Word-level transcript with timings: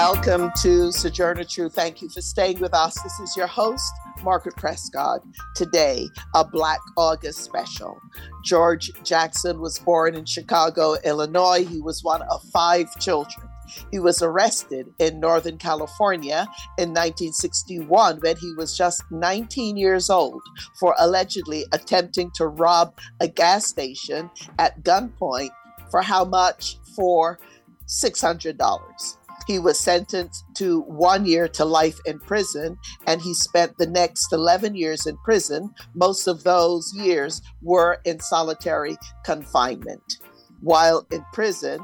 Welcome 0.00 0.52
to 0.62 0.92
Sojourner 0.92 1.42
Truth. 1.42 1.74
Thank 1.74 2.00
you 2.02 2.08
for 2.08 2.20
staying 2.20 2.60
with 2.60 2.72
us. 2.72 3.02
This 3.02 3.18
is 3.18 3.36
your 3.36 3.48
host, 3.48 3.92
Margaret 4.22 4.54
Prescott. 4.54 5.22
Today, 5.56 6.08
a 6.36 6.44
Black 6.44 6.78
August 6.96 7.40
special. 7.40 8.00
George 8.44 8.92
Jackson 9.02 9.60
was 9.60 9.80
born 9.80 10.14
in 10.14 10.24
Chicago, 10.24 10.94
Illinois. 11.04 11.64
He 11.64 11.80
was 11.80 12.04
one 12.04 12.22
of 12.22 12.40
five 12.52 12.86
children. 13.00 13.48
He 13.90 13.98
was 13.98 14.22
arrested 14.22 14.86
in 15.00 15.18
Northern 15.18 15.58
California 15.58 16.46
in 16.78 16.90
1961 16.90 18.20
when 18.20 18.36
he 18.36 18.54
was 18.56 18.78
just 18.78 19.02
19 19.10 19.76
years 19.76 20.10
old 20.10 20.40
for 20.78 20.94
allegedly 21.00 21.64
attempting 21.72 22.30
to 22.36 22.46
rob 22.46 22.96
a 23.18 23.26
gas 23.26 23.66
station 23.66 24.30
at 24.60 24.80
gunpoint 24.84 25.50
for 25.90 26.02
how 26.02 26.24
much? 26.24 26.78
For 26.94 27.40
$600. 27.88 29.17
He 29.48 29.58
was 29.58 29.80
sentenced 29.80 30.44
to 30.56 30.82
one 30.82 31.24
year 31.24 31.48
to 31.48 31.64
life 31.64 31.98
in 32.04 32.20
prison, 32.20 32.78
and 33.06 33.22
he 33.22 33.32
spent 33.32 33.78
the 33.78 33.86
next 33.86 34.30
11 34.30 34.74
years 34.74 35.06
in 35.06 35.16
prison. 35.24 35.70
Most 35.94 36.26
of 36.28 36.44
those 36.44 36.92
years 36.94 37.40
were 37.62 37.98
in 38.04 38.20
solitary 38.20 38.98
confinement. 39.24 40.18
While 40.60 41.06
in 41.10 41.24
prison, 41.32 41.80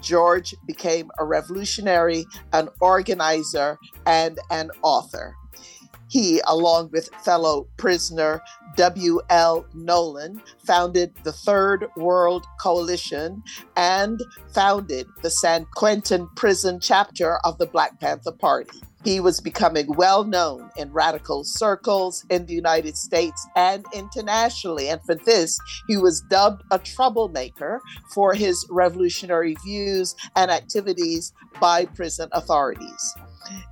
George 0.00 0.54
became 0.66 1.10
a 1.18 1.24
revolutionary, 1.26 2.24
an 2.54 2.70
organizer, 2.80 3.78
and 4.06 4.38
an 4.50 4.70
author. 4.80 5.36
He, 6.12 6.42
along 6.46 6.90
with 6.92 7.08
fellow 7.24 7.68
prisoner 7.78 8.42
W.L. 8.76 9.64
Nolen, 9.72 10.42
founded 10.58 11.14
the 11.24 11.32
Third 11.32 11.86
World 11.96 12.44
Coalition 12.60 13.42
and 13.78 14.20
founded 14.52 15.06
the 15.22 15.30
San 15.30 15.66
Quentin 15.74 16.28
prison 16.36 16.80
chapter 16.80 17.38
of 17.44 17.56
the 17.56 17.64
Black 17.64 17.98
Panther 17.98 18.32
Party. 18.32 18.78
He 19.04 19.20
was 19.20 19.40
becoming 19.40 19.86
well 19.94 20.24
known 20.24 20.68
in 20.76 20.92
radical 20.92 21.44
circles 21.44 22.26
in 22.28 22.44
the 22.44 22.52
United 22.52 22.98
States 22.98 23.46
and 23.56 23.86
internationally. 23.94 24.90
And 24.90 25.00
for 25.06 25.14
this, 25.14 25.58
he 25.88 25.96
was 25.96 26.20
dubbed 26.20 26.62
a 26.70 26.78
troublemaker 26.78 27.80
for 28.12 28.34
his 28.34 28.66
revolutionary 28.68 29.56
views 29.64 30.14
and 30.36 30.50
activities 30.50 31.32
by 31.58 31.86
prison 31.86 32.28
authorities 32.32 33.16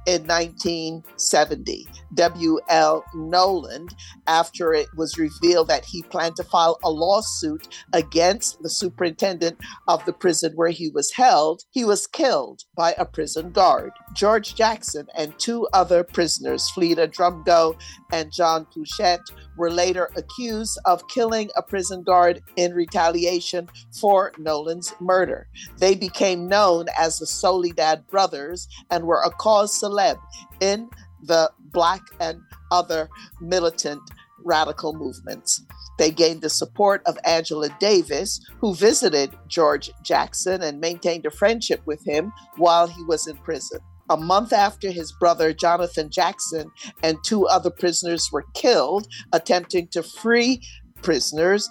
in 0.07 0.27
1970. 0.27 1.87
W.L. 2.15 3.05
Nolen, 3.15 3.89
after 4.27 4.73
it 4.75 4.89
was 4.97 5.19
revealed 5.19 5.69
that 5.69 5.85
he 5.85 6.03
planned 6.03 6.37
to 6.37 6.45
file 6.45 6.79
a 6.83 6.91
lawsuit 6.91 7.69
against 7.93 8.61
the 8.63 8.71
superintendent 8.71 9.59
of 9.87 10.05
the 10.05 10.13
prison 10.13 10.53
where 10.55 10.71
he 10.71 10.89
was 10.89 11.13
held, 11.13 11.63
he 11.71 11.85
was 11.85 12.07
killed 12.07 12.63
by 12.77 12.95
a 12.99 13.05
prison 13.05 13.53
guard. 13.53 13.93
George 14.15 14.55
Jackson 14.55 15.07
and 15.17 15.39
two 15.39 15.69
other 15.73 16.03
prisoners, 16.03 16.69
Fleeta 16.75 17.07
Drumgo 17.07 17.79
and 18.13 18.33
John 18.33 18.67
Clutchette, 18.75 19.21
were 19.57 19.71
later 19.71 20.11
accused 20.17 20.79
of 20.87 21.07
killing 21.09 21.51
a 21.57 21.63
prison 21.63 22.03
guard 22.03 22.43
in 22.57 22.75
retaliation 22.75 23.69
for 24.01 24.33
Nolen's 24.39 24.95
murder. 25.01 25.49
They 25.79 25.95
became 25.95 26.49
known 26.49 26.87
as 26.99 27.19
the 27.19 27.27
Soledad 27.27 28.07
Brothers 28.09 28.67
and 28.91 29.05
were 29.05 29.23
a 29.23 29.31
cause 29.31 29.60
celeb 29.67 30.19
in 30.61 30.89
the 31.23 31.51
Black 31.73 32.03
and 32.21 32.41
other 32.71 33.09
militant 33.41 34.01
radical 34.45 34.95
movements. 34.95 35.63
They 35.99 36.11
gained 36.11 36.41
the 36.41 36.51
support 36.51 37.03
of 37.05 37.19
Angela 37.27 37.69
Davis, 37.79 38.41
who 38.59 38.75
visited 38.75 39.37
George 39.49 39.91
Jackson 40.03 40.63
and 40.63 40.81
maintained 40.81 41.27
a 41.27 41.31
friendship 41.31 41.83
with 41.85 42.03
him 42.07 42.33
while 42.57 42.87
he 42.87 43.03
was 43.05 43.27
in 43.27 43.37
prison. 43.37 43.81
A 44.09 44.17
month 44.17 44.53
after 44.53 44.91
his 44.91 45.13
brother 45.13 45.53
Jonathan 45.53 46.11
Jackson 46.11 46.71
and 47.03 47.23
two 47.23 47.47
other 47.47 47.71
prisoners 47.71 48.31
were 48.33 48.47
killed 48.55 49.07
attempting 49.33 49.89
to 49.89 50.03
free 50.03 50.63
prisoners, 51.03 51.69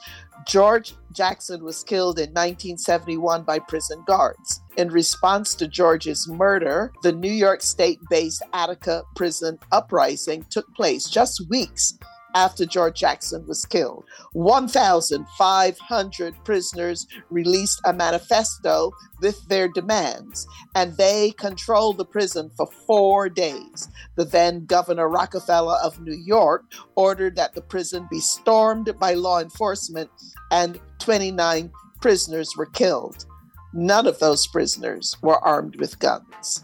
George 0.48 0.94
Jackson 1.14 1.64
was 1.64 1.84
killed 1.84 2.18
in 2.18 2.30
1971 2.30 3.44
by 3.44 3.60
prison 3.60 4.04
guards. 4.08 4.62
In 4.80 4.88
response 4.88 5.54
to 5.56 5.68
George's 5.68 6.26
murder, 6.30 6.94
the 7.04 7.12
New 7.12 7.34
York 7.34 7.62
State 7.62 8.00
based 8.10 8.42
Attica 8.54 9.04
prison 9.14 9.60
uprising 9.74 10.46
took 10.50 10.74
place 10.74 11.10
just 11.10 11.50
weeks 11.50 12.00
after 12.34 12.66
George 12.66 12.98
Jackson 12.98 13.46
was 13.46 13.66
killed. 13.66 14.06
1,500 14.32 16.46
prisoners 16.46 17.08
released 17.30 17.82
a 17.84 17.92
manifesto 17.92 18.94
with 19.22 19.46
their 19.50 19.68
demands, 19.68 20.48
and 20.76 20.96
they 20.96 21.32
controlled 21.32 21.98
the 21.98 22.06
prison 22.06 22.50
for 22.56 22.70
four 22.88 23.28
days. 23.28 23.90
The 24.16 24.24
then 24.24 24.66
Governor 24.66 25.10
Rockefeller 25.10 25.76
of 25.84 26.00
New 26.00 26.16
York 26.16 26.64
ordered 26.96 27.36
that 27.36 27.54
the 27.54 27.62
prison 27.62 28.08
be 28.10 28.22
stormed 28.22 28.98
by 28.98 29.16
law 29.16 29.42
enforcement, 29.42 30.10
and 30.52 30.80
29 31.00 31.70
prisoners 32.00 32.54
were 32.56 32.68
killed. 32.68 33.26
None 33.74 34.08
of 34.08 34.20
those 34.20 34.48
prisoners 34.48 35.16
were 35.22 35.40
armed 35.40 35.76
with 35.76 36.00
guns. 36.00 36.64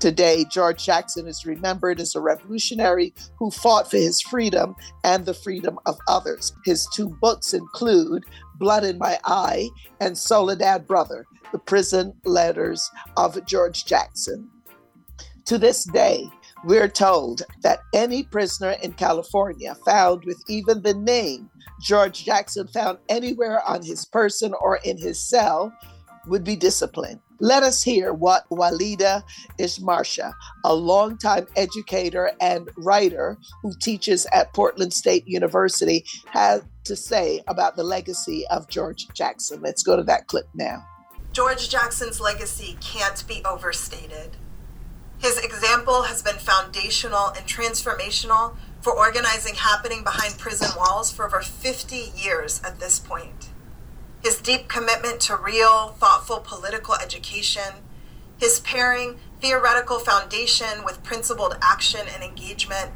Today, 0.00 0.46
George 0.50 0.84
Jackson 0.84 1.28
is 1.28 1.44
remembered 1.44 2.00
as 2.00 2.14
a 2.14 2.20
revolutionary 2.20 3.12
who 3.38 3.50
fought 3.50 3.90
for 3.90 3.98
his 3.98 4.20
freedom 4.20 4.74
and 5.04 5.26
the 5.26 5.34
freedom 5.34 5.78
of 5.84 5.98
others. 6.08 6.54
His 6.64 6.88
two 6.94 7.10
books 7.20 7.52
include 7.52 8.24
Blood 8.58 8.84
in 8.84 8.96
My 8.96 9.18
Eye 9.24 9.68
and 10.00 10.16
Soledad 10.16 10.86
Brother, 10.86 11.26
the 11.52 11.58
prison 11.58 12.14
letters 12.24 12.90
of 13.18 13.44
George 13.44 13.84
Jackson. 13.84 14.48
To 15.44 15.58
this 15.58 15.84
day, 15.84 16.30
we're 16.64 16.88
told 16.88 17.42
that 17.62 17.80
any 17.94 18.22
prisoner 18.22 18.76
in 18.82 18.92
California 18.94 19.74
found 19.84 20.24
with 20.24 20.42
even 20.48 20.82
the 20.82 20.94
name 20.94 21.50
George 21.80 22.24
Jackson 22.24 22.68
found 22.68 22.98
anywhere 23.08 23.62
on 23.66 23.82
his 23.82 24.04
person 24.04 24.54
or 24.60 24.78
in 24.84 24.98
his 24.98 25.18
cell 25.18 25.72
would 26.30 26.44
be 26.44 26.56
disciplined. 26.56 27.20
Let 27.40 27.62
us 27.62 27.82
hear 27.82 28.12
what 28.12 28.48
Walidah 28.50 29.22
Imarisha, 29.58 30.32
a 30.64 30.74
longtime 30.74 31.46
educator 31.56 32.32
and 32.40 32.70
writer 32.76 33.36
who 33.62 33.72
teaches 33.80 34.26
at 34.32 34.52
Portland 34.52 34.92
State 34.92 35.26
University, 35.26 36.04
has 36.26 36.62
to 36.84 36.96
say 36.96 37.42
about 37.48 37.76
the 37.76 37.82
legacy 37.82 38.46
of 38.48 38.68
George 38.68 39.08
Jackson. 39.14 39.60
Let's 39.62 39.82
go 39.82 39.96
to 39.96 40.02
that 40.04 40.26
clip 40.26 40.48
now. 40.54 40.86
George 41.32 41.68
Jackson's 41.68 42.20
legacy 42.20 42.76
can't 42.80 43.26
be 43.26 43.42
overstated. 43.44 44.36
His 45.18 45.38
example 45.38 46.02
has 46.02 46.22
been 46.22 46.36
foundational 46.36 47.28
and 47.28 47.46
transformational 47.46 48.56
for 48.80 48.96
organizing 48.96 49.54
happening 49.54 50.02
behind 50.02 50.38
prison 50.38 50.68
walls 50.76 51.12
for 51.12 51.26
over 51.26 51.40
50 51.40 52.12
years 52.16 52.60
at 52.64 52.80
this 52.80 52.98
point 52.98 53.49
his 54.22 54.40
deep 54.40 54.68
commitment 54.68 55.20
to 55.20 55.36
real, 55.36 55.88
thoughtful 55.98 56.40
political 56.40 56.94
education, 56.94 57.84
his 58.38 58.60
pairing 58.60 59.18
theoretical 59.40 59.98
foundation 59.98 60.84
with 60.84 61.02
principled 61.02 61.56
action 61.62 62.06
and 62.12 62.22
engagement, 62.22 62.90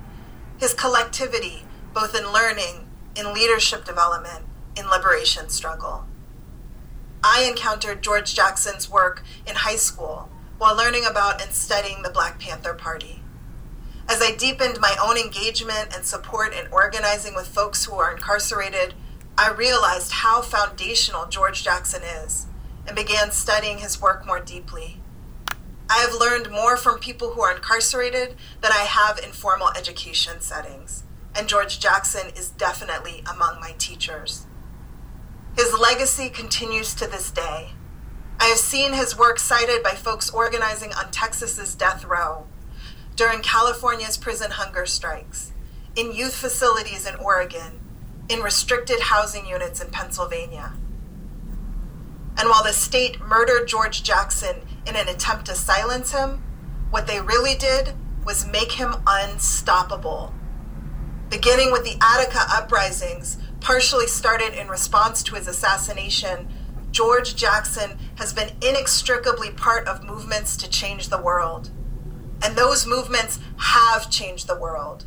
his 0.59 0.75
collectivity, 0.75 1.65
both 1.95 2.15
in 2.15 2.33
learning, 2.33 2.89
in 3.17 3.33
leadership 3.33 3.85
development, 3.85 4.45
in 4.77 4.89
liberation 4.89 5.49
struggle. 5.49 6.05
I 7.23 7.47
encountered 7.49 8.03
George 8.03 8.35
Jackson's 8.35 8.91
work 8.91 9.23
in 9.47 9.55
high 9.55 9.77
school 9.77 10.29
while 10.59 10.77
learning 10.77 11.05
about 11.09 11.41
and 11.41 11.53
studying 11.53 12.03
the 12.03 12.11
Black 12.11 12.39
Panther 12.39 12.75
Party. 12.75 13.23
As 14.09 14.21
I 14.21 14.35
deepened 14.35 14.79
my 14.81 14.95
own 15.03 15.17
engagement 15.17 15.95
and 15.95 16.05
support 16.05 16.53
in 16.53 16.71
organizing 16.71 17.35
with 17.35 17.49
folks 17.49 17.87
who 17.87 17.95
are 17.95 18.13
incarcerated 18.13 18.93
I 19.37 19.51
realized 19.51 20.13
how 20.13 20.43
foundational 20.43 21.27
George 21.27 21.65
Jackson 21.65 22.03
is 22.05 22.47
and 22.87 22.95
began 22.95 23.33
studying 23.33 23.79
his 23.79 24.01
work 24.01 24.25
more 24.25 24.39
deeply. 24.39 25.01
I 25.91 25.99
have 25.99 26.15
learned 26.15 26.53
more 26.53 26.77
from 26.77 27.01
people 27.01 27.33
who 27.33 27.41
are 27.41 27.55
incarcerated 27.55 28.37
than 28.61 28.71
I 28.71 28.85
have 28.85 29.19
in 29.19 29.33
formal 29.33 29.71
education 29.77 30.41
settings, 30.41 31.03
and 31.35 31.49
George 31.49 31.81
Jackson 31.81 32.31
is 32.37 32.51
definitely 32.51 33.25
among 33.29 33.59
my 33.61 33.75
teachers. 33.77 34.47
His 35.57 35.77
legacy 35.77 36.29
continues 36.29 36.95
to 36.95 37.09
this 37.09 37.33
day. 37.33 37.73
I 38.39 38.45
have 38.45 38.59
seen 38.59 38.93
his 38.93 39.19
work 39.19 39.41
cited 39.41 39.83
by 39.83 39.93
folks 39.93 40.31
organizing 40.31 40.93
on 40.93 41.11
Texas's 41.11 41.75
death 41.75 42.05
row, 42.05 42.47
during 43.17 43.41
California's 43.41 44.17
prison 44.17 44.53
hunger 44.53 44.87
strikes, 44.87 45.53
in 45.97 46.13
youth 46.13 46.35
facilities 46.35 47.07
in 47.07 47.17
Oregon, 47.17 47.81
in 48.29 48.41
restricted 48.41 49.01
housing 49.01 49.47
units 49.47 49.81
in 49.81 49.91
Pennsylvania. 49.91 50.73
And 52.37 52.49
while 52.49 52.65
the 52.65 52.73
state 52.73 53.21
murdered 53.21 53.69
George 53.69 54.03
Jackson 54.03 54.57
in 54.87 54.97
an 54.97 55.09
attempt 55.09 55.47
to 55.47 55.55
silence 55.55 56.13
him, 56.13 56.43
what 56.91 57.07
they 57.07 57.21
really 57.21 57.55
did 57.55 57.95
was 58.25 58.47
make 58.47 58.73
him 58.73 58.95
unstoppable. 59.07 60.35
Beginning 61.29 61.73
with 61.73 61.85
the 61.85 61.99
Attica 62.01 62.41
uprisings, 62.49 63.39
partially 63.61 64.07
started 64.07 64.53
in 64.53 64.69
response 64.69 65.23
to 65.23 65.35
his 65.35 65.49
assassination, 65.49 66.49
George 66.91 67.35
Jackson 67.35 67.99
has 68.17 68.33
been 68.33 68.51
inextricably 68.63 69.51
part 69.51 69.89
of 69.89 70.05
movements 70.05 70.57
to 70.57 70.69
change 70.69 71.09
the 71.09 71.21
world. 71.21 71.71
And 72.43 72.57
those 72.57 72.87
movements 72.87 73.41
have 73.57 74.11
changed 74.11 74.47
the 74.47 74.59
world. 74.59 75.07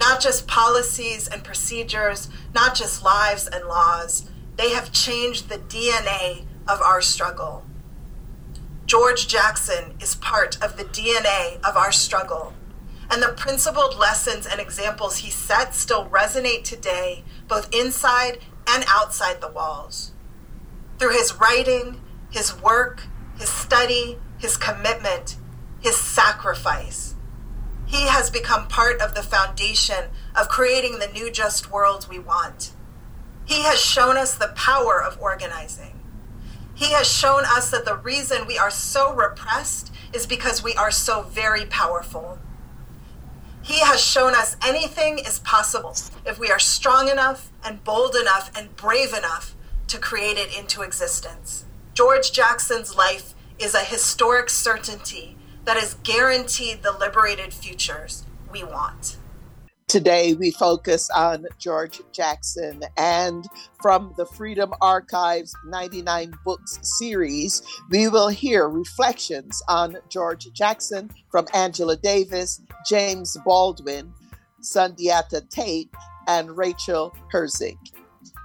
Not 0.00 0.20
just 0.20 0.48
policies 0.48 1.28
and 1.28 1.44
procedures, 1.44 2.30
not 2.54 2.74
just 2.74 3.04
lives 3.04 3.46
and 3.46 3.66
laws, 3.66 4.28
they 4.56 4.70
have 4.70 4.92
changed 4.92 5.48
the 5.48 5.58
DNA 5.58 6.46
of 6.66 6.80
our 6.80 7.02
struggle. 7.02 7.64
George 8.86 9.28
Jackson 9.28 9.94
is 10.00 10.16
part 10.16 10.60
of 10.62 10.76
the 10.76 10.84
DNA 10.84 11.60
of 11.62 11.76
our 11.76 11.92
struggle. 11.92 12.54
And 13.10 13.22
the 13.22 13.34
principled 13.36 13.98
lessons 13.98 14.46
and 14.46 14.60
examples 14.60 15.18
he 15.18 15.30
set 15.30 15.74
still 15.74 16.08
resonate 16.08 16.64
today, 16.64 17.24
both 17.46 17.72
inside 17.74 18.38
and 18.68 18.84
outside 18.88 19.40
the 19.40 19.50
walls. 19.50 20.12
Through 20.98 21.12
his 21.12 21.38
writing, 21.38 22.00
his 22.30 22.60
work, 22.60 23.02
his 23.38 23.48
study, 23.48 24.18
his 24.38 24.56
commitment, 24.56 25.36
his 25.80 25.96
sacrifice, 25.96 27.09
he 27.90 28.06
has 28.06 28.30
become 28.30 28.68
part 28.68 29.00
of 29.00 29.16
the 29.16 29.22
foundation 29.22 30.04
of 30.36 30.48
creating 30.48 31.00
the 31.00 31.08
new 31.08 31.28
just 31.28 31.72
world 31.72 32.06
we 32.08 32.20
want. 32.20 32.70
He 33.44 33.62
has 33.62 33.80
shown 33.80 34.16
us 34.16 34.36
the 34.36 34.52
power 34.54 35.02
of 35.02 35.20
organizing. 35.20 36.00
He 36.72 36.92
has 36.92 37.12
shown 37.12 37.42
us 37.44 37.68
that 37.72 37.84
the 37.84 37.96
reason 37.96 38.46
we 38.46 38.56
are 38.56 38.70
so 38.70 39.12
repressed 39.12 39.92
is 40.12 40.24
because 40.24 40.62
we 40.62 40.72
are 40.74 40.92
so 40.92 41.22
very 41.22 41.66
powerful. 41.66 42.38
He 43.60 43.80
has 43.80 44.00
shown 44.00 44.36
us 44.36 44.56
anything 44.64 45.18
is 45.18 45.40
possible 45.40 45.96
if 46.24 46.38
we 46.38 46.48
are 46.48 46.60
strong 46.60 47.08
enough 47.08 47.50
and 47.64 47.82
bold 47.82 48.14
enough 48.14 48.52
and 48.56 48.76
brave 48.76 49.12
enough 49.12 49.56
to 49.88 49.98
create 49.98 50.38
it 50.38 50.56
into 50.56 50.82
existence. 50.82 51.64
George 51.92 52.30
Jackson's 52.30 52.94
life 52.96 53.34
is 53.58 53.74
a 53.74 53.80
historic 53.80 54.48
certainty 54.48 55.36
that 55.70 55.78
has 55.78 55.94
guaranteed 56.02 56.82
the 56.82 56.90
liberated 56.90 57.54
futures 57.54 58.24
we 58.50 58.64
want. 58.64 59.16
Today, 59.86 60.34
we 60.34 60.50
focus 60.50 61.08
on 61.10 61.46
George 61.60 62.00
Jackson 62.10 62.82
and 62.96 63.46
from 63.80 64.12
the 64.16 64.26
Freedom 64.26 64.74
Archives 64.80 65.54
99 65.66 66.34
Books 66.44 66.80
series, 66.98 67.62
we 67.88 68.08
will 68.08 68.26
hear 68.26 68.68
reflections 68.68 69.62
on 69.68 69.96
George 70.08 70.48
Jackson 70.52 71.08
from 71.30 71.46
Angela 71.54 71.96
Davis, 71.96 72.60
James 72.88 73.36
Baldwin, 73.44 74.12
Sundiata 74.60 75.48
Tate, 75.50 75.94
and 76.26 76.56
Rachel 76.56 77.16
Herzing 77.32 77.78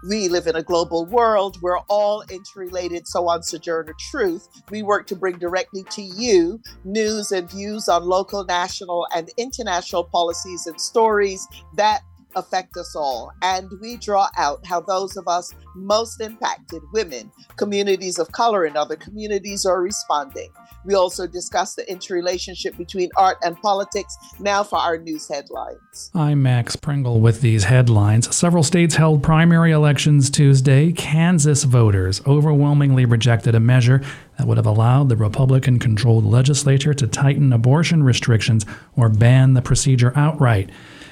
we 0.07 0.29
live 0.29 0.47
in 0.47 0.55
a 0.55 0.63
global 0.63 1.05
world. 1.05 1.61
We're 1.61 1.79
all 1.89 2.23
interrelated. 2.29 3.07
So 3.07 3.27
on 3.27 3.43
Sojourner 3.43 3.95
Truth, 4.11 4.47
we 4.69 4.83
work 4.83 5.07
to 5.07 5.15
bring 5.15 5.37
directly 5.37 5.83
to 5.91 6.01
you 6.01 6.61
news 6.83 7.31
and 7.31 7.49
views 7.49 7.87
on 7.87 8.05
local, 8.05 8.43
national, 8.45 9.07
and 9.15 9.29
international 9.37 10.03
policies 10.03 10.67
and 10.67 10.79
stories 10.79 11.47
that 11.75 12.01
affect 12.35 12.75
us 12.77 12.95
all. 12.95 13.31
And 13.41 13.69
we 13.81 13.97
draw 13.97 14.27
out 14.37 14.65
how 14.65 14.81
those 14.81 15.17
of 15.17 15.27
us 15.27 15.53
most 15.75 16.21
impacted, 16.21 16.81
women, 16.93 17.31
communities 17.55 18.19
of 18.19 18.31
color, 18.31 18.65
and 18.65 18.75
other 18.75 18.95
communities 18.95 19.65
are 19.65 19.81
responding. 19.81 20.51
We 20.85 20.93
also 20.93 21.25
discuss 21.25 21.73
the 21.73 21.89
interrelationship 21.89 22.77
between 22.77 23.09
art 23.17 23.37
and 23.43 23.59
politics. 23.59 24.15
Now 24.39 24.63
for 24.63 24.77
our 24.77 24.99
news 24.99 25.27
headlines. 25.27 26.11
I'm 26.13 26.43
Max 26.43 26.75
Pringle 26.75 27.21
with 27.21 27.41
these 27.41 27.63
headlines. 27.63 28.33
Several 28.35 28.61
states 28.61 28.93
held 28.93 29.23
primary 29.23 29.71
elections 29.71 30.29
Tuesday. 30.29 30.91
Kansas 30.91 31.63
voters 31.63 32.21
overwhelmingly 32.27 33.05
rejected 33.05 33.55
a 33.55 33.59
measure 33.59 34.03
that 34.37 34.45
would 34.45 34.57
have 34.57 34.67
allowed 34.67 35.09
the 35.09 35.15
Republican 35.15 35.79
controlled 35.79 36.23
legislature 36.23 36.93
to 36.93 37.07
tighten 37.07 37.51
abortion 37.51 38.03
restrictions 38.03 38.63
or 38.95 39.09
ban 39.09 39.55
the 39.55 39.63
procedure 39.63 40.13
outright. 40.15 40.69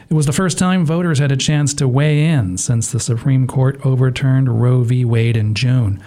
It 0.08 0.14
was 0.14 0.28
the 0.28 0.34
first 0.34 0.60
time 0.60 0.86
voters 0.86 1.18
had 1.18 1.32
a 1.32 1.38
chance 1.38 1.74
to 1.76 1.88
weigh 1.88 2.26
in 2.26 2.60
since 2.60 2.92
the 2.92 3.00
Supreme 3.00 3.48
Court 3.48 3.84
overturned 3.84 4.62
Roe 4.62 4.84
v. 4.84 5.04
Wade 5.04 5.36
in 5.36 5.56
June. 5.56 6.00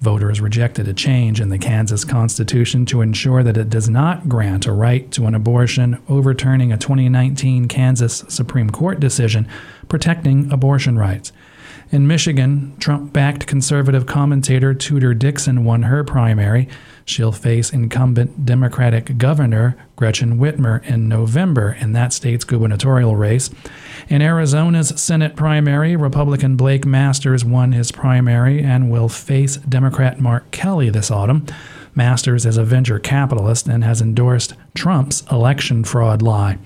Voters 0.00 0.40
rejected 0.40 0.88
a 0.88 0.94
change 0.94 1.42
in 1.42 1.50
the 1.50 1.58
Kansas 1.58 2.06
Constitution 2.06 2.86
to 2.86 3.02
ensure 3.02 3.42
that 3.42 3.58
it 3.58 3.68
does 3.68 3.90
not 3.90 4.30
grant 4.30 4.64
a 4.64 4.72
right 4.72 5.10
to 5.12 5.26
an 5.26 5.34
abortion, 5.34 6.02
overturning 6.08 6.72
a 6.72 6.78
2019 6.78 7.68
Kansas 7.68 8.24
Supreme 8.26 8.70
Court 8.70 8.98
decision 8.98 9.46
protecting 9.88 10.50
abortion 10.50 10.98
rights. 10.98 11.32
In 11.92 12.06
Michigan, 12.06 12.74
Trump 12.78 13.12
backed 13.12 13.46
conservative 13.46 14.06
commentator 14.06 14.72
Tudor 14.72 15.12
Dixon 15.12 15.66
won 15.66 15.82
her 15.82 16.02
primary. 16.02 16.66
She'll 17.04 17.32
face 17.32 17.72
incumbent 17.72 18.44
Democratic 18.46 19.18
Governor 19.18 19.76
Gretchen 19.96 20.38
Whitmer 20.38 20.84
in 20.84 21.08
November 21.08 21.76
in 21.78 21.92
that 21.92 22.12
state's 22.12 22.44
gubernatorial 22.44 23.16
race. 23.16 23.50
In 24.08 24.22
Arizona's 24.22 25.00
Senate 25.00 25.36
primary, 25.36 25.96
Republican 25.96 26.56
Blake 26.56 26.86
Masters 26.86 27.44
won 27.44 27.72
his 27.72 27.92
primary 27.92 28.62
and 28.62 28.90
will 28.90 29.08
face 29.08 29.56
Democrat 29.56 30.20
Mark 30.20 30.50
Kelly 30.50 30.90
this 30.90 31.10
autumn. 31.10 31.46
Masters 31.94 32.46
is 32.46 32.56
a 32.56 32.64
venture 32.64 32.98
capitalist 32.98 33.66
and 33.66 33.82
has 33.82 34.00
endorsed 34.00 34.54
Trump's 34.74 35.22
election 35.30 35.82
fraud 35.82 36.22
lie. 36.22 36.58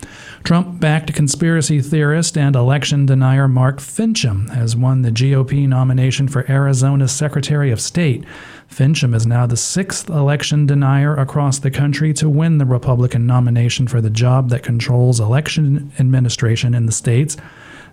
Trump 0.43 0.81
backed 0.81 1.15
conspiracy 1.15 1.81
theorist 1.81 2.37
and 2.37 2.55
election 2.55 3.07
denier 3.07 3.49
Mark 3.49 3.79
Finchem 3.79 4.51
has 4.51 4.77
won 4.77 5.03
the 5.03 5.11
GOP 5.11 5.67
nomination 5.67 6.29
for 6.29 6.49
Arizona's 6.51 7.13
Secretary 7.13 7.71
of 7.71 7.81
State. 7.81 8.25
Finchem 8.75 9.15
is 9.15 9.25
now 9.25 9.47
the 9.47 9.56
sixth 9.56 10.11
election 10.11 10.67
denier 10.67 11.15
across 11.15 11.61
the 11.61 11.71
country 11.71 12.12
to 12.15 12.29
win 12.29 12.59
the 12.59 12.65
Republican 12.65 13.25
nomination 13.25 13.87
for 13.87 14.00
the 14.00 14.11
job 14.11 14.49
that 14.50 14.65
controls 14.65 15.21
election 15.21 15.93
administration 16.00 16.75
in 16.75 16.87
the 16.87 16.91
states. 16.91 17.37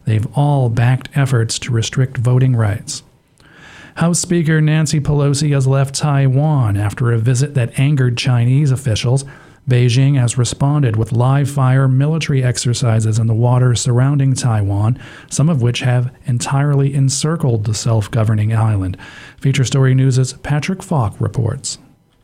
They've 0.06 0.26
all 0.36 0.70
backed 0.70 1.10
efforts 1.14 1.60
to 1.60 1.72
restrict 1.72 2.18
voting 2.18 2.56
rights. 2.56 3.04
House 3.96 4.20
Speaker 4.20 4.60
Nancy 4.60 5.00
Pelosi 5.00 5.54
has 5.54 5.68
left 5.68 5.94
Taiwan 5.94 6.76
after 6.78 7.12
a 7.12 7.20
visit 7.20 7.54
that 7.54 7.80
angered 7.80 8.18
Chinese 8.18 8.72
officials. 8.72 9.24
Beijing 9.70 10.20
has 10.20 10.38
responded 10.38 10.96
with 10.96 11.12
live 11.12 11.50
fire 11.50 11.88
military 11.88 12.44
exercises 12.44 13.20
in 13.20 13.28
the 13.28 13.34
waters 13.34 13.80
surrounding 13.80 14.34
Taiwan, 14.34 15.00
some 15.30 15.50
of 15.50 15.62
which 15.62 15.82
have 15.82 16.14
entirely 16.26 16.94
encircled 16.94 17.66
the 17.66 17.74
self 17.74 18.10
governing 18.10 18.56
island. 18.56 18.98
Feature 19.38 19.64
Story 19.64 19.94
News' 19.94 20.34
Patrick 20.34 20.82
Falk 20.82 21.16
reports. 21.20 21.78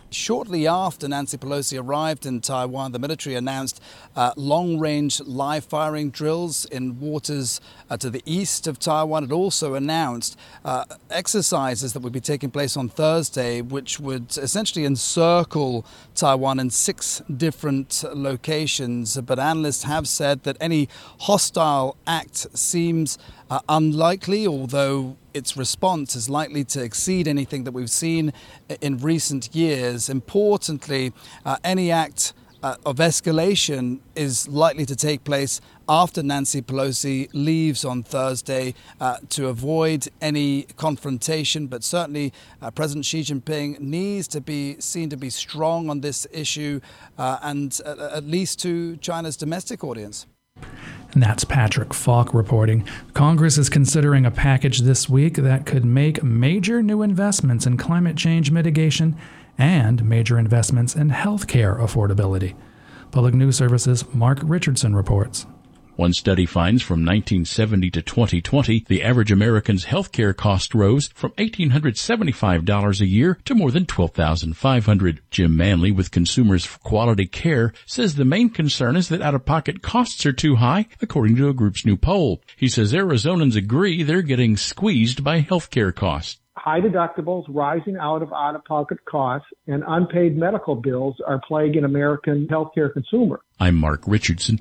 Shortly 0.10 0.68
after 0.68 1.08
Nancy 1.08 1.38
Pelosi 1.38 1.82
arrived 1.82 2.26
in 2.26 2.40
Taiwan, 2.40 2.94
the 2.94 3.00
military 3.00 3.36
announced 3.36 3.82
uh, 4.16 4.32
long 4.38 4.80
range 4.80 5.20
live 5.22 5.66
firing 5.66 6.12
drills 6.12 6.64
in 6.66 7.00
waters 7.00 7.60
uh, 7.90 7.98
to 7.98 8.10
the 8.10 8.24
east 8.26 8.68
of 8.68 8.80
Taiwan. 8.80 9.26
It 9.26 9.32
also 9.34 9.74
announced 9.74 10.40
uh, 10.64 10.86
exercises 11.10 11.92
that 11.92 12.00
would 12.00 12.14
be 12.14 12.22
taking 12.22 12.52
place 12.52 12.78
on 12.78 12.88
Thursday, 12.88 13.62
which 13.62 14.00
would 14.00 14.38
essentially 14.38 14.86
encircle 14.86 15.86
Taiwan 16.16 16.60
in 16.60 16.70
six 16.70 17.22
different 17.36 18.06
locations. 18.14 19.20
But 19.20 19.40
analysts 19.40 19.84
have 19.84 20.08
said 20.08 20.44
that 20.44 20.56
any 20.62 20.88
hostile 21.20 21.98
act 22.08 22.58
seems 22.58 23.18
uh, 23.50 23.60
unlikely, 23.70 24.48
although 24.48 25.18
its 25.34 25.56
response 25.56 26.16
is 26.16 26.30
likely 26.30 26.64
to 26.64 26.84
exceed 26.84 27.28
anything 27.28 27.64
that 27.64 27.72
we've 27.72 27.90
seen 27.90 28.34
in 28.82 28.98
recent 28.98 29.54
years. 29.56 30.10
Importantly, 30.10 31.14
uh, 31.46 31.58
any 31.64 31.92
act 31.92 32.34
uh, 32.64 32.76
of 32.86 32.98
escalation 32.98 34.00
is 34.16 34.48
likely 34.48 34.86
to 34.86 34.96
take 34.96 35.24
place 35.24 35.62
after 35.88 36.22
Nancy 36.24 36.62
Pelosi 36.62 37.30
leaves 37.34 37.86
on 37.86 38.04
Thursday 38.04 38.74
uh, 39.00 39.18
to 39.30 39.48
avoid 39.48 40.08
any 40.22 40.64
confrontation. 40.76 41.68
But 41.68 41.84
certainly, 41.84 42.34
uh, 42.62 42.72
President 42.72 43.06
Xi 43.06 43.22
Jinping 43.22 43.80
needs 43.80 44.28
to 44.30 44.42
be 44.42 44.80
seen 44.80 45.10
to 45.10 45.18
be 45.18 45.30
strong 45.30 45.90
on 45.90 46.02
this 46.02 46.28
issue 46.32 46.82
uh, 47.18 47.40
and 47.42 47.80
uh, 47.86 48.10
at 48.14 48.24
least 48.24 48.60
to 48.62 48.98
China's 48.98 49.38
domestic 49.38 49.84
audience. 49.84 50.26
And 51.14 51.24
that's 51.24 51.44
Patrick 51.44 51.94
Falk 51.94 52.34
reporting. 52.34 52.88
Congress 53.14 53.58
is 53.58 53.70
considering 53.70 54.26
a 54.26 54.32
package 54.32 54.80
this 54.80 55.10
week 55.10 55.36
that 55.38 55.66
could 55.66 55.86
make 55.86 56.22
major 56.22 56.84
new 56.84 57.02
investments 57.02 57.66
in 57.66 57.78
climate 57.78 58.18
change 58.18 58.52
mitigation 58.52 59.16
and 59.58 60.04
major 60.06 60.38
investments 60.38 60.96
in 60.96 61.10
healthcare 61.10 61.80
affordability. 61.80 62.56
Public 63.12 63.34
News 63.34 63.58
Service's 63.58 64.14
Mark 64.14 64.40
Richardson 64.44 64.96
reports. 64.96 65.48
One 65.98 66.14
study 66.14 66.46
finds 66.46 66.84
from 66.84 67.00
1970 67.00 67.90
to 67.90 68.04
2020, 68.04 68.86
the 68.88 69.02
average 69.02 69.32
American's 69.32 69.86
healthcare 69.86 70.38
cost 70.38 70.76
rose 70.76 71.08
from 71.08 71.32
$1,875 71.32 73.02
a 73.02 73.08
year 73.08 73.40
to 73.46 73.56
more 73.56 73.72
than 73.72 73.88
$12,500. 73.88 75.18
Jim 75.32 75.58
Manley 75.58 75.90
with 75.90 76.12
Consumers 76.12 76.66
for 76.66 76.78
Quality 76.82 77.26
Care 77.26 77.74
says 77.88 78.14
the 78.14 78.26
main 78.26 78.52
concern 78.52 78.96
is 78.96 79.10
that 79.10 79.24
out-of-pocket 79.24 79.82
costs 79.82 80.24
are 80.28 80.34
too 80.34 80.58
high, 80.58 80.86
according 81.02 81.36
to 81.38 81.50
a 81.50 81.54
group's 81.54 81.84
new 81.84 81.98
poll. 81.98 82.44
He 82.56 82.68
says 82.68 82.94
Arizonans 82.94 83.56
agree 83.56 84.04
they're 84.04 84.22
getting 84.22 84.56
squeezed 84.56 85.24
by 85.24 85.42
healthcare 85.42 85.96
costs. 85.96 86.40
high 86.56 86.82
deductibles 86.82 87.46
rising 87.50 87.98
out 87.98 88.22
of 88.22 88.34
out 88.34 88.56
of 88.56 88.64
pocket 88.66 88.98
costs 89.06 89.48
and 89.68 89.84
unpaid 89.88 90.38
medical 90.38 90.76
bills 90.76 91.16
are 91.26 91.40
plaguing 91.48 91.86
American 91.86 92.48
healthcare 92.48 92.92
consumer. 92.92 93.40
I'm 93.60 93.76
Mark 93.76 94.02
Richardson. 94.06 94.60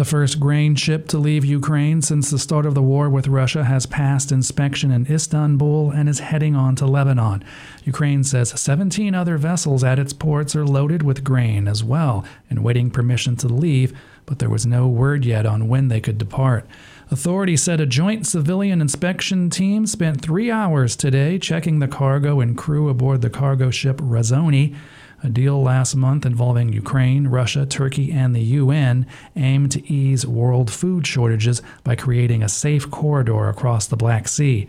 The 0.00 0.06
first 0.06 0.40
grain 0.40 0.76
ship 0.76 1.08
to 1.08 1.18
leave 1.18 1.44
Ukraine 1.44 2.00
since 2.00 2.30
the 2.30 2.38
start 2.38 2.64
of 2.64 2.72
the 2.72 2.80
war 2.80 3.10
with 3.10 3.28
Russia 3.28 3.64
has 3.64 3.84
passed 3.84 4.32
inspection 4.32 4.90
in 4.90 5.06
Istanbul 5.06 5.90
and 5.90 6.08
is 6.08 6.20
heading 6.20 6.56
on 6.56 6.74
to 6.76 6.86
Lebanon. 6.86 7.44
Ukraine 7.84 8.24
says 8.24 8.58
17 8.58 9.14
other 9.14 9.36
vessels 9.36 9.84
at 9.84 9.98
its 9.98 10.14
ports 10.14 10.56
are 10.56 10.64
loaded 10.64 11.02
with 11.02 11.22
grain 11.22 11.68
as 11.68 11.84
well 11.84 12.24
and 12.48 12.64
waiting 12.64 12.90
permission 12.90 13.36
to 13.36 13.48
leave, 13.48 13.92
but 14.24 14.38
there 14.38 14.48
was 14.48 14.64
no 14.64 14.88
word 14.88 15.26
yet 15.26 15.44
on 15.44 15.68
when 15.68 15.88
they 15.88 16.00
could 16.00 16.16
depart. 16.16 16.66
Authorities 17.10 17.62
said 17.62 17.78
a 17.78 17.84
joint 17.84 18.26
civilian 18.26 18.80
inspection 18.80 19.50
team 19.50 19.84
spent 19.84 20.22
three 20.22 20.50
hours 20.50 20.96
today 20.96 21.38
checking 21.38 21.78
the 21.78 21.86
cargo 21.86 22.40
and 22.40 22.56
crew 22.56 22.88
aboard 22.88 23.20
the 23.20 23.28
cargo 23.28 23.70
ship 23.70 23.98
Razoni. 23.98 24.74
A 25.22 25.28
deal 25.28 25.62
last 25.62 25.94
month 25.94 26.24
involving 26.24 26.72
Ukraine, 26.72 27.28
Russia, 27.28 27.66
Turkey, 27.66 28.10
and 28.10 28.34
the 28.34 28.40
UN 28.40 29.06
aimed 29.36 29.70
to 29.72 29.92
ease 29.92 30.26
world 30.26 30.70
food 30.70 31.06
shortages 31.06 31.60
by 31.84 31.94
creating 31.94 32.42
a 32.42 32.48
safe 32.48 32.90
corridor 32.90 33.50
across 33.50 33.86
the 33.86 33.96
Black 33.96 34.28
Sea. 34.28 34.66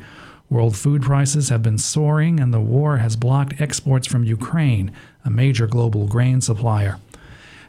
World 0.50 0.76
food 0.76 1.04
prices 1.04 1.48
have 1.48 1.64
been 1.64 1.78
soaring, 1.78 2.42
and 2.42 2.54
the 2.54 2.60
war 2.60 2.98
has 2.98 3.16
blocked 3.16 3.62
exports 3.62 4.08
from 4.08 4.26
Ukraine, 4.26 4.92
a 5.24 5.30
major 5.30 5.68
global 5.68 6.06
grain 6.06 6.42
supplier. 6.42 6.98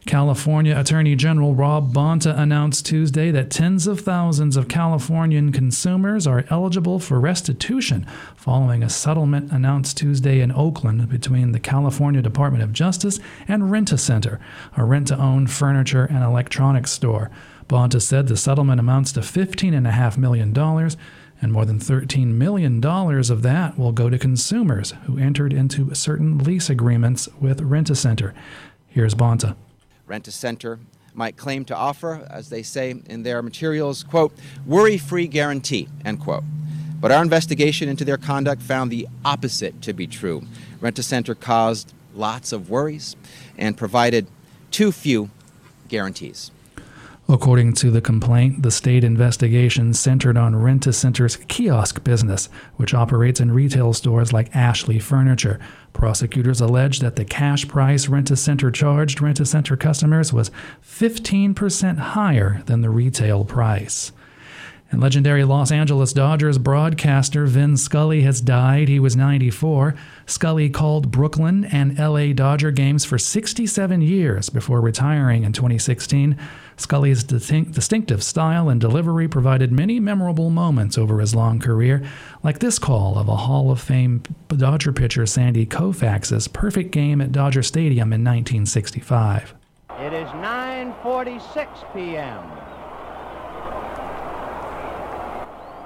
California 0.06 0.78
Attorney 0.78 1.14
General 1.14 1.54
Rob 1.54 1.92
Bonta 1.92 2.36
announced 2.36 2.84
Tuesday 2.84 3.30
that 3.30 3.50
tens 3.50 3.86
of 3.86 4.00
thousands 4.00 4.56
of 4.56 4.66
Californian 4.66 5.52
consumers 5.52 6.26
are 6.26 6.44
eligible 6.50 6.98
for 6.98 7.20
restitution 7.20 8.04
following 8.34 8.82
a 8.82 8.90
settlement 8.90 9.52
announced 9.52 9.96
Tuesday 9.96 10.40
in 10.40 10.50
Oakland 10.50 11.08
between 11.08 11.52
the 11.52 11.60
California 11.60 12.20
Department 12.20 12.64
of 12.64 12.72
Justice 12.72 13.20
and 13.46 13.70
Rent-A-Center, 13.70 14.40
a 14.76 14.84
rent-to-own 14.84 15.46
furniture 15.46 16.04
and 16.04 16.24
electronics 16.24 16.90
store. 16.90 17.30
Bonta 17.68 18.02
said 18.02 18.26
the 18.26 18.36
settlement 18.36 18.80
amounts 18.80 19.12
to 19.12 19.20
$15.5 19.20 20.18
million 20.18 20.56
and 21.40 21.52
more 21.52 21.64
than 21.64 21.78
$13 21.78 22.26
million 22.26 22.84
of 22.84 23.42
that 23.42 23.78
will 23.78 23.92
go 23.92 24.10
to 24.10 24.18
consumers 24.18 24.94
who 25.04 25.16
entered 25.16 25.52
into 25.52 25.94
certain 25.94 26.38
lease 26.38 26.68
agreements 26.68 27.28
with 27.40 27.60
Rent-A-Center. 27.60 28.34
Here's 28.88 29.14
Bonta. 29.14 29.54
Rent-A-Center 30.12 30.78
might 31.14 31.38
claim 31.38 31.64
to 31.64 31.74
offer, 31.74 32.26
as 32.28 32.50
they 32.50 32.62
say 32.62 32.94
in 33.06 33.22
their 33.22 33.40
materials, 33.40 34.02
quote, 34.02 34.30
worry-free 34.66 35.26
guarantee, 35.26 35.88
end 36.04 36.20
quote. 36.20 36.44
But 37.00 37.10
our 37.10 37.22
investigation 37.22 37.88
into 37.88 38.04
their 38.04 38.18
conduct 38.18 38.60
found 38.60 38.90
the 38.90 39.08
opposite 39.24 39.80
to 39.80 39.94
be 39.94 40.06
true. 40.06 40.42
Rent-A-Center 40.82 41.34
caused 41.34 41.94
lots 42.14 42.52
of 42.52 42.68
worries 42.68 43.16
and 43.56 43.74
provided 43.74 44.26
too 44.70 44.92
few 44.92 45.30
guarantees. 45.88 46.50
According 47.26 47.72
to 47.74 47.90
the 47.90 48.02
complaint, 48.02 48.62
the 48.62 48.70
state 48.70 49.04
investigation 49.04 49.94
centered 49.94 50.36
on 50.36 50.56
Rent-A-Center's 50.56 51.36
kiosk 51.48 52.04
business, 52.04 52.50
which 52.76 52.92
operates 52.92 53.40
in 53.40 53.52
retail 53.52 53.94
stores 53.94 54.30
like 54.30 54.54
Ashley 54.54 54.98
Furniture. 54.98 55.58
Prosecutors 55.92 56.60
allege 56.60 57.00
that 57.00 57.16
the 57.16 57.24
cash 57.24 57.68
price 57.68 58.08
Rent-A-Center 58.08 58.70
charged 58.70 59.20
Rent-A-Center 59.20 59.76
customers 59.76 60.32
was 60.32 60.50
15% 60.84 61.98
higher 61.98 62.62
than 62.66 62.80
the 62.80 62.90
retail 62.90 63.44
price. 63.44 64.12
And 64.90 65.00
legendary 65.00 65.42
Los 65.44 65.72
Angeles 65.72 66.12
Dodgers 66.12 66.58
broadcaster 66.58 67.46
Vin 67.46 67.78
Scully 67.78 68.22
has 68.22 68.42
died. 68.42 68.88
He 68.88 68.98
was 68.98 69.16
94. 69.16 69.94
Scully 70.26 70.68
called 70.68 71.10
Brooklyn 71.10 71.64
and 71.64 71.98
LA 71.98 72.34
Dodger 72.34 72.70
games 72.70 73.02
for 73.06 73.16
67 73.16 74.02
years 74.02 74.50
before 74.50 74.82
retiring 74.82 75.44
in 75.44 75.54
2016. 75.54 76.36
Scully's 76.76 77.22
distinctive 77.24 78.22
style 78.22 78.68
and 78.68 78.80
delivery 78.80 79.28
provided 79.28 79.72
many 79.72 80.00
memorable 80.00 80.50
moments 80.50 80.98
over 80.98 81.20
his 81.20 81.34
long 81.34 81.58
career, 81.58 82.02
like 82.42 82.58
this 82.58 82.78
call 82.78 83.18
of 83.18 83.28
a 83.28 83.36
Hall 83.36 83.70
of 83.70 83.80
Fame 83.80 84.22
Dodger 84.48 84.92
pitcher 84.92 85.26
Sandy 85.26 85.66
Koufax's 85.66 86.48
perfect 86.48 86.90
game 86.90 87.20
at 87.20 87.32
Dodger 87.32 87.62
Stadium 87.62 88.12
in 88.12 88.22
1965. 88.24 89.54
It 89.98 90.12
is 90.12 90.28
9:46 90.28 91.94
p.m. 91.94 92.42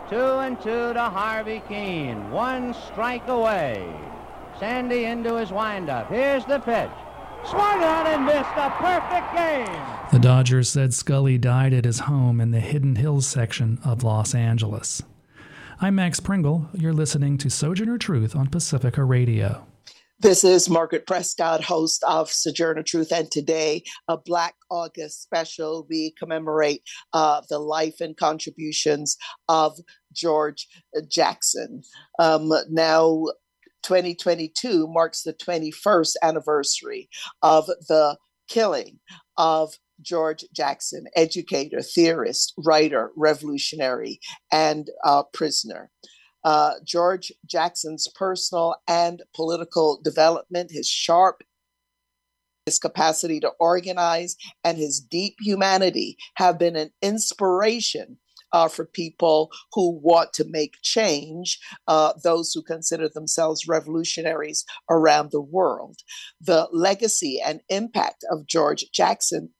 Two 0.08 0.38
and 0.38 0.60
two 0.60 0.92
to 0.92 1.02
Harvey 1.02 1.60
Kuenn. 1.68 2.30
One 2.30 2.72
strike 2.74 3.26
away. 3.26 3.92
Sandy 4.60 5.04
into 5.04 5.36
his 5.36 5.50
windup. 5.50 6.08
Here's 6.08 6.44
the 6.44 6.60
pitch. 6.60 6.90
Swung 7.50 7.84
on 7.84 8.06
and 8.08 8.26
missed 8.26 8.56
a 8.56 8.70
perfect 8.70 9.36
game. 9.36 10.10
The 10.10 10.18
Dodgers 10.18 10.68
said 10.68 10.92
Scully 10.92 11.38
died 11.38 11.72
at 11.72 11.84
his 11.84 12.00
home 12.00 12.40
in 12.40 12.50
the 12.50 12.58
Hidden 12.58 12.96
Hills 12.96 13.24
section 13.24 13.78
of 13.84 14.02
Los 14.02 14.34
Angeles. 14.34 15.00
I'm 15.80 15.94
Max 15.94 16.18
Pringle. 16.18 16.68
You're 16.72 16.92
listening 16.92 17.38
to 17.38 17.48
Sojourner 17.48 17.98
Truth 17.98 18.34
on 18.34 18.48
Pacifica 18.48 19.04
Radio. 19.04 19.64
This 20.18 20.42
is 20.42 20.68
Margaret 20.68 21.06
Prescott, 21.06 21.62
host 21.62 22.02
of 22.08 22.32
Sojourner 22.32 22.82
Truth, 22.82 23.12
and 23.12 23.30
today, 23.30 23.84
a 24.08 24.16
Black 24.16 24.56
August 24.68 25.22
special. 25.22 25.86
We 25.88 26.14
commemorate 26.18 26.82
uh, 27.12 27.42
the 27.48 27.60
life 27.60 28.00
and 28.00 28.16
contributions 28.16 29.16
of 29.48 29.78
George 30.12 30.66
Jackson. 31.08 31.82
Um, 32.18 32.50
now, 32.70 33.26
2022 33.86 34.88
marks 34.88 35.22
the 35.22 35.32
21st 35.32 36.14
anniversary 36.22 37.08
of 37.42 37.66
the 37.66 38.16
killing 38.48 38.98
of 39.36 39.74
George 40.02 40.44
Jackson, 40.52 41.06
educator, 41.14 41.80
theorist, 41.80 42.52
writer, 42.58 43.12
revolutionary, 43.16 44.18
and 44.52 44.90
uh, 45.04 45.22
prisoner. 45.32 45.90
Uh, 46.42 46.74
George 46.84 47.30
Jackson's 47.46 48.08
personal 48.14 48.76
and 48.88 49.22
political 49.34 50.00
development, 50.02 50.70
his 50.72 50.88
sharp 50.88 51.42
his 52.66 52.78
capacity 52.80 53.38
to 53.38 53.52
organize 53.60 54.36
and 54.64 54.76
his 54.76 54.98
deep 54.98 55.36
humanity 55.40 56.18
have 56.34 56.58
been 56.58 56.74
an 56.74 56.90
inspiration 57.00 58.18
uh, 58.52 58.68
for 58.68 58.84
people 58.84 59.50
who 59.72 59.98
want 60.02 60.32
to 60.34 60.44
make 60.48 60.76
change, 60.82 61.58
uh, 61.88 62.12
those 62.22 62.52
who 62.52 62.62
consider 62.62 63.08
themselves 63.08 63.68
revolutionaries 63.68 64.64
around 64.90 65.30
the 65.30 65.40
world. 65.40 66.00
The 66.40 66.68
legacy 66.72 67.40
and 67.44 67.60
impact 67.68 68.24
of 68.30 68.46
George 68.46 68.84
Jackson 68.92 69.50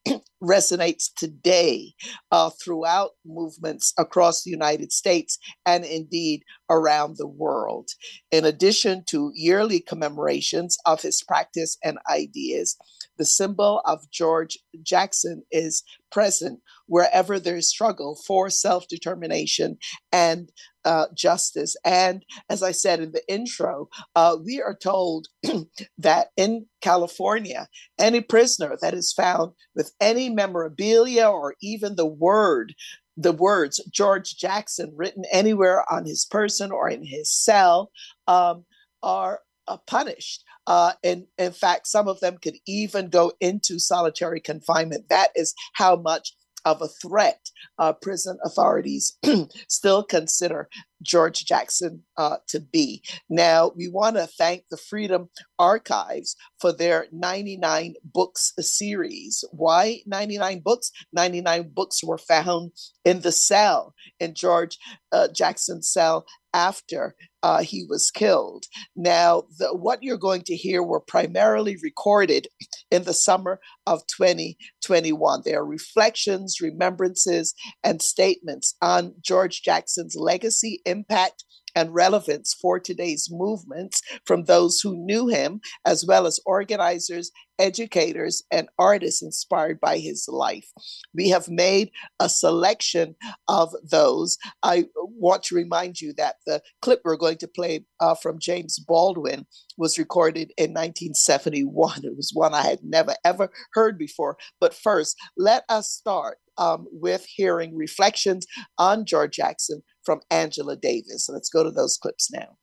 resonates 0.43 1.07
today 1.17 1.95
uh, 2.31 2.51
throughout 2.63 3.11
movements 3.25 3.93
across 3.99 4.43
the 4.43 4.51
United 4.51 4.93
States 4.93 5.39
and 5.65 5.85
indeed 5.85 6.43
around 6.71 7.17
the 7.17 7.27
world. 7.27 7.89
In 8.31 8.45
addition 8.45 9.05
to 9.09 9.33
yearly 9.35 9.81
commemorations 9.81 10.77
of 10.85 11.03
his 11.03 11.23
practice 11.23 11.79
and 11.83 11.99
ideas, 12.11 12.77
the 13.19 13.25
symbol 13.25 13.81
of 13.85 14.11
George 14.11 14.59
Jackson 14.83 15.43
is 15.51 15.83
present 16.11 16.61
wherever 16.87 17.39
there 17.39 17.57
is 17.57 17.69
struggle 17.69 18.19
for 18.27 18.51
self 18.51 18.87
determination 18.89 19.79
and 20.13 20.51
uh, 20.87 21.07
justice. 21.13 21.77
And 21.85 22.25
as 22.49 22.63
I 22.63 22.71
said 22.71 23.01
in 23.01 23.13
the 23.13 23.23
intro, 23.29 23.89
uh, 24.15 24.37
we 24.43 24.63
are 24.63 24.75
told 24.75 25.27
that 25.99 26.29
in 26.37 26.67
California, 26.81 27.69
any 27.99 28.21
prisoner 28.21 28.79
that 28.81 28.95
is 28.95 29.13
found 29.13 29.53
with 29.75 29.93
any 30.01 30.31
memorabilia 30.31 31.29
or 31.29 31.55
even 31.61 31.97
the 31.97 32.07
word 32.07 32.75
the 33.19 33.33
words 33.33 33.81
George 33.91 34.37
Jackson 34.37 34.93
written 34.95 35.25
anywhere 35.33 35.91
on 35.91 36.05
his 36.05 36.27
person 36.27 36.71
or 36.71 36.91
in 36.91 37.03
his 37.03 37.33
cell 37.33 37.91
um, 38.29 38.67
are 39.03 39.41
uh, 39.69 39.79
punished. 39.87 40.45
Uh, 40.67 40.93
and 41.03 41.25
in 41.39 41.53
fact, 41.53 41.87
some 41.87 42.09
of 42.09 42.21
them 42.21 42.37
could 42.37 42.57
even 42.67 43.09
go 43.09 43.33
into 43.41 43.79
solitary 43.79 44.39
confinement. 44.39 45.09
That 45.09 45.29
is 45.35 45.55
how 45.75 45.97
much 45.97 46.35
of 46.67 46.83
a 46.83 46.89
threat 46.89 47.49
uh, 47.79 47.93
prison 47.95 48.37
authorities 48.45 49.17
still 49.69 50.03
consider 50.03 50.69
George 51.01 51.45
Jackson 51.45 52.03
uh, 52.17 52.39
to 52.49 52.61
be. 52.61 53.03
Now, 53.31 53.71
we 53.77 53.89
want 53.89 54.17
to 54.17 54.27
thank 54.27 54.65
the 54.69 54.77
Freedom 54.77 55.31
Archives 55.59 56.35
for 56.61 56.73
their 56.73 57.07
99 57.13 57.95
books 58.05 58.53
series. 58.59 59.45
Why 59.53 60.01
99 60.07 60.61
books? 60.61 60.91
99 61.13 61.71
books 61.73 62.03
were 62.03 62.19
found 62.19 62.73
in 63.05 63.21
the 63.21 63.33
cell, 63.33 63.95
in 64.19 64.35
George 64.35 64.77
uh, 65.13 65.29
Jackson's 65.29 65.89
cell 65.89 66.27
after 66.53 67.15
uh, 67.47 67.63
he 67.63 67.85
was 67.89 68.11
killed. 68.11 68.65
Now, 68.97 69.45
the, 69.61 69.69
what 69.69 70.03
you're 70.03 70.17
going 70.17 70.43
to 70.47 70.57
hear 70.57 70.83
were 70.83 70.99
primarily 70.99 71.77
recorded 71.81 72.49
in 72.91 73.05
the 73.05 73.15
summer 73.15 73.61
of 73.87 74.05
2021. 74.09 75.43
They 75.45 75.55
are 75.55 75.65
reflections, 75.65 76.57
remembrances, 76.61 77.55
and 77.85 78.03
statements 78.03 78.75
on 78.83 79.15
George 79.21 79.63
Jackson's 79.63 80.17
legacy, 80.17 80.83
impact, 80.87 81.45
and 81.77 81.95
relevance 81.95 82.55
for 82.55 82.81
today's 82.81 83.29
movements 83.31 84.01
from 84.25 84.45
those 84.45 84.81
who 84.81 84.97
knew 84.97 85.29
him, 85.29 85.61
as 85.85 86.05
well 86.07 86.27
as 86.27 86.41
organizers, 86.47 87.31
educators, 87.59 88.43
and 88.51 88.69
artists 88.79 89.23
inspired 89.23 89.79
by 89.79 89.99
his 89.99 90.27
life. 90.27 90.69
We 91.15 91.29
have 91.29 91.49
made 91.49 91.91
a 92.19 92.29
selection 92.31 93.15
of 93.47 93.75
those. 93.89 94.39
I 94.63 94.87
want 94.97 95.43
to 95.45 95.55
remind 95.55 96.01
you 96.01 96.15
that 96.15 96.37
the 96.47 96.63
clip 96.81 97.03
we're 97.05 97.17
going 97.17 97.39
to 97.39 97.49
play 97.49 97.85
uh, 98.01 98.15
from 98.15 98.41
James 98.41 98.79
Baldwin 98.79 99.47
was 99.77 99.99
recorded 99.99 100.53
in 100.57 100.71
1971. 100.71 102.05
It 102.05 102.17
was 102.17 102.33
one 102.33 102.55
I 102.55 102.63
had 102.63 102.81
never 102.83 103.15
ever 103.25 103.51
heard 103.75 103.99
before. 103.99 104.39
But 104.61 104.75
first, 104.75 105.17
let 105.37 105.65
us 105.69 105.91
start 105.91 106.39
um, 106.59 106.87
with 106.91 107.27
hearing 107.27 107.77
reflections 107.77 108.47
on 108.79 109.05
George 109.05 109.35
Jackson 109.35 109.83
from 110.07 110.23
Angela 110.31 110.77
Davis. 110.77 111.29
Let's 111.29 111.51
go 111.51 111.65
to 111.65 111.71
those 111.71 111.99
clips 111.99 112.31
now. 112.31 112.57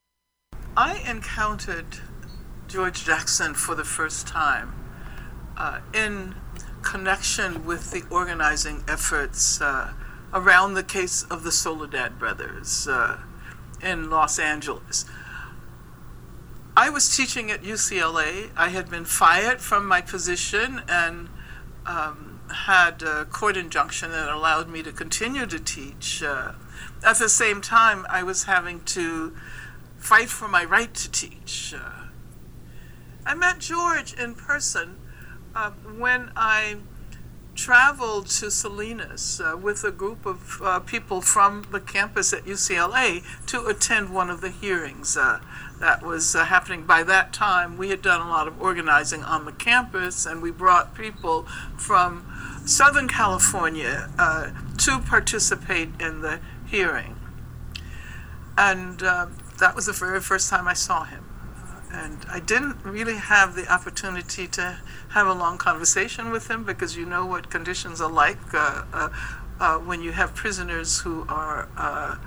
I 0.76 1.04
encountered 1.08 2.00
George 2.68 3.04
Jackson 3.04 3.54
for 3.54 3.76
the 3.76 3.84
first 3.84 4.26
time 4.26 4.74
uh, 5.58 5.82
in 5.94 6.34
connection 6.82 7.66
with 7.66 7.92
the 7.92 8.04
organizing 8.10 8.84
efforts 8.88 9.62
uh, 9.62 9.94
around 10.34 10.74
the 10.74 10.84
case 10.84 11.24
of 11.24 11.44
the 11.44 11.52
Soledad 11.52 12.18
brothers 12.18 12.88
uh, 12.88 13.20
in 13.84 14.10
Los 14.10 14.40
Angeles. 14.40 15.06
I 16.76 16.90
was 16.90 17.16
teaching 17.16 17.52
at 17.52 17.62
UCLA. 17.62 18.50
I 18.58 18.70
had 18.70 18.90
been 18.90 19.06
fired 19.06 19.62
from 19.62 19.86
my 19.86 20.02
position 20.02 20.82
and 20.90 21.30
um, 21.86 22.42
had 22.52 23.04
a 23.04 23.26
court 23.26 23.58
injunction 23.58 24.10
that 24.10 24.28
allowed 24.28 24.70
me 24.70 24.82
to 24.82 24.92
continue 24.92 25.46
to 25.46 25.60
teach. 25.60 26.24
Uh, 26.24 26.54
at 27.04 27.20
the 27.20 27.30
same 27.30 27.62
time, 27.62 28.06
I 28.10 28.24
was 28.24 28.44
having 28.44 28.82
to 28.82 29.36
fight 29.98 30.30
for 30.30 30.48
my 30.48 30.64
right 30.64 30.94
to 30.94 31.12
teach. 31.12 31.74
Uh, 31.74 32.08
I 33.26 33.36
met 33.36 33.60
George 33.60 34.14
in 34.14 34.36
person 34.36 34.98
uh, 35.56 35.72
when 35.98 36.32
I 36.36 36.78
traveled 37.56 38.28
to 38.28 38.50
Salinas 38.50 39.40
uh, 39.40 39.56
with 39.56 39.84
a 39.84 39.92
group 39.92 40.26
of 40.26 40.62
uh, 40.64 40.80
people 40.80 41.22
from 41.22 41.66
the 41.72 41.80
campus 41.80 42.34
at 42.34 42.46
UCLA 42.46 43.24
to 43.46 43.66
attend 43.68 44.14
one 44.14 44.30
of 44.30 44.42
the 44.42 44.50
hearings 44.50 45.16
uh, 45.16 45.40
that 45.80 46.02
was 46.02 46.36
uh, 46.36 46.46
happening. 46.46 46.86
By 46.86 47.04
that 47.04 47.32
time, 47.32 47.78
we 47.78 47.90
had 47.90 48.02
done 48.02 48.22
a 48.22 48.30
lot 48.30 48.48
of 48.48 48.62
organizing 48.62 49.24
on 49.24 49.46
the 49.46 49.52
campus, 49.52 50.26
and 50.26 50.42
we 50.42 50.52
brought 50.52 50.96
people 50.96 51.44
from 51.78 52.26
Southern 52.66 53.08
California 53.08 54.10
uh, 54.18 54.52
to 54.78 55.00
participate 55.00 55.90
in 56.00 56.22
the 56.22 56.40
hearing. 56.74 57.16
And 58.58 59.00
that 59.00 59.76
was 59.76 59.86
the 59.86 59.94
very 59.94 60.20
first 60.20 60.50
time 60.50 60.68
I 60.68 60.74
saw 60.74 61.04
him 61.04 61.24
and 61.94 62.26
I 62.28 62.40
didn't 62.40 62.84
really 62.84 63.18
have 63.18 63.54
the 63.54 63.72
opportunity 63.72 64.48
to 64.48 64.80
have 65.10 65.28
a 65.28 65.34
long 65.34 65.60
conversation 65.60 66.32
with 66.32 66.50
him 66.50 66.64
because 66.64 66.98
you 66.98 67.06
know 67.06 67.26
what 67.26 67.52
conditions 67.52 68.02
are 68.02 68.12
like 68.12 68.40
uh, 68.54 68.84
uh, 68.92 69.10
uh, 69.60 69.78
when 69.78 70.02
you 70.02 70.12
have 70.12 70.34
prisoners 70.34 71.02
who 71.02 71.24
are 71.30 71.70
uh, 71.78 72.18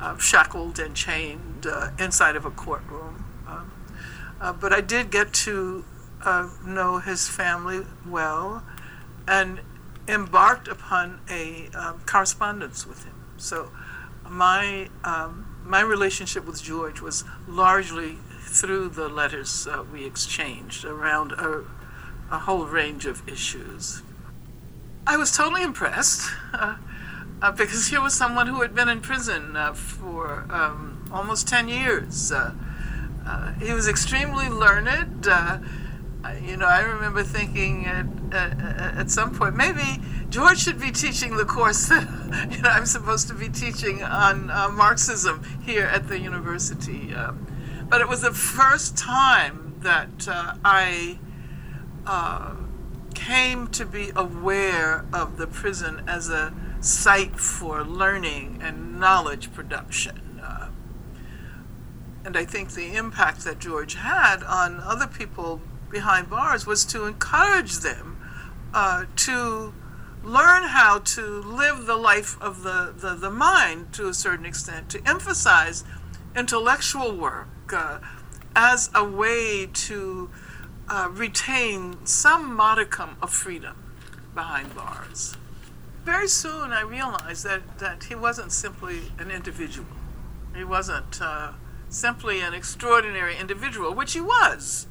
uh, 0.00 0.18
shackled 0.18 0.78
and 0.78 0.94
chained 0.94 1.66
uh, 1.66 1.88
inside 1.98 2.36
of 2.36 2.44
a 2.44 2.50
courtroom. 2.50 3.24
Um, 3.46 4.58
but 4.60 4.72
I 4.72 4.82
did 4.82 5.10
get 5.10 5.32
to 5.44 5.84
know 6.64 6.98
his 6.98 7.28
family 7.28 7.86
well 8.06 8.62
and 9.26 9.60
embarked 10.06 10.68
upon 10.68 11.20
a 11.30 11.68
correspondence 12.06 12.86
with 12.86 13.04
him. 13.04 13.17
So 13.38 13.70
my 14.28 14.90
um, 15.04 15.46
my 15.64 15.80
relationship 15.80 16.44
with 16.46 16.62
George 16.62 17.00
was 17.00 17.24
largely 17.46 18.16
through 18.40 18.88
the 18.88 19.08
letters 19.08 19.66
uh, 19.66 19.84
we 19.92 20.04
exchanged 20.04 20.84
around 20.84 21.32
a, 21.32 21.64
a, 22.30 22.38
whole 22.38 22.64
range 22.64 23.04
of 23.04 23.26
issues. 23.28 24.02
I 25.06 25.16
was 25.18 25.36
totally 25.36 25.62
impressed 25.62 26.30
uh, 26.54 26.76
uh, 27.42 27.52
because 27.52 27.88
here 27.88 28.00
was 28.00 28.14
someone 28.14 28.46
who 28.46 28.62
had 28.62 28.74
been 28.74 28.88
in 28.88 29.00
prison 29.00 29.56
uh, 29.56 29.74
for 29.74 30.46
um, 30.50 31.08
almost 31.12 31.46
10 31.46 31.68
years. 31.68 32.32
Uh, 32.32 32.54
uh, 33.26 33.52
he 33.54 33.72
was 33.72 33.86
extremely 33.86 34.48
learned. 34.48 35.28
You 36.42 36.56
know, 36.56 36.66
I 36.66 36.80
remember 36.80 37.22
thinking 37.22 37.86
at, 37.86 38.06
at 38.32 39.10
some 39.10 39.34
point, 39.34 39.56
maybe 39.56 40.02
George 40.28 40.58
should 40.58 40.80
be 40.80 40.90
teaching 40.90 41.36
the 41.36 41.44
course 41.44 41.88
that 41.88 42.08
you 42.50 42.62
know, 42.62 42.68
I'm 42.68 42.86
supposed 42.86 43.28
to 43.28 43.34
be 43.34 43.48
teaching 43.48 44.02
on 44.02 44.46
Marxism 44.74 45.42
here 45.62 45.86
at 45.86 46.08
the 46.08 46.18
university. 46.18 47.14
But 47.88 48.00
it 48.00 48.08
was 48.08 48.20
the 48.20 48.32
first 48.32 48.96
time 48.96 49.68
that 49.80 50.28
uh, 50.28 50.54
I 50.64 51.18
uh, 52.06 52.54
came 53.14 53.68
to 53.68 53.86
be 53.86 54.10
aware 54.14 55.06
of 55.12 55.38
the 55.38 55.46
prison 55.46 56.02
as 56.06 56.28
a 56.28 56.54
site 56.80 57.38
for 57.38 57.82
learning 57.84 58.60
and 58.62 59.00
knowledge 59.00 59.52
production. 59.52 60.40
Uh, 60.42 60.68
and 62.24 62.36
I 62.36 62.44
think 62.44 62.72
the 62.72 62.94
impact 62.94 63.44
that 63.44 63.58
George 63.58 63.94
had 63.94 64.42
on 64.42 64.80
other 64.80 65.06
people 65.06 65.62
behind 65.90 66.30
bars 66.30 66.66
was 66.66 66.84
to 66.86 67.04
encourage 67.06 67.78
them 67.78 68.18
uh, 68.74 69.04
to 69.16 69.72
learn 70.22 70.64
how 70.64 70.98
to 70.98 71.22
live 71.42 71.86
the 71.86 71.96
life 71.96 72.40
of 72.40 72.62
the, 72.62 72.92
the, 72.96 73.14
the 73.14 73.30
mind 73.30 73.92
to 73.94 74.08
a 74.08 74.14
certain 74.14 74.44
extent, 74.44 74.90
to 74.90 75.08
emphasize 75.08 75.84
intellectual 76.36 77.16
work 77.16 77.48
uh, 77.72 77.98
as 78.54 78.90
a 78.94 79.04
way 79.04 79.66
to 79.72 80.30
uh, 80.88 81.08
retain 81.12 82.04
some 82.04 82.54
modicum 82.54 83.16
of 83.22 83.30
freedom 83.30 83.76
behind 84.34 84.74
bars. 84.74 85.36
Very 86.04 86.28
soon 86.28 86.72
I 86.72 86.82
realized 86.82 87.44
that, 87.44 87.78
that 87.78 88.04
he 88.04 88.14
wasn't 88.14 88.52
simply 88.52 89.12
an 89.18 89.30
individual. 89.30 89.88
He 90.56 90.64
wasn't 90.64 91.20
uh, 91.20 91.52
simply 91.88 92.40
an 92.40 92.54
extraordinary 92.54 93.36
individual, 93.36 93.94
which 93.94 94.14
he 94.14 94.20
was. 94.20 94.86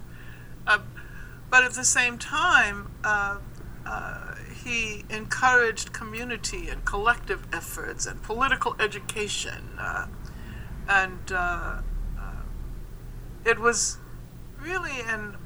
Uh, 1.48 1.52
but 1.52 1.64
at 1.64 1.74
the 1.74 1.84
same 1.84 2.18
time, 2.18 2.92
uh, 3.04 3.38
uh, 3.86 4.36
he 4.64 5.06
encouraged 5.10 5.94
community 5.94 6.70
and 6.70 6.84
collective 6.86 7.48
efforts 7.54 8.06
and 8.06 8.22
political 8.22 8.76
education. 8.80 9.80
and 10.90 11.32
it 13.46 13.60
was 13.60 13.98
really 14.60 15.00
an 15.08 15.38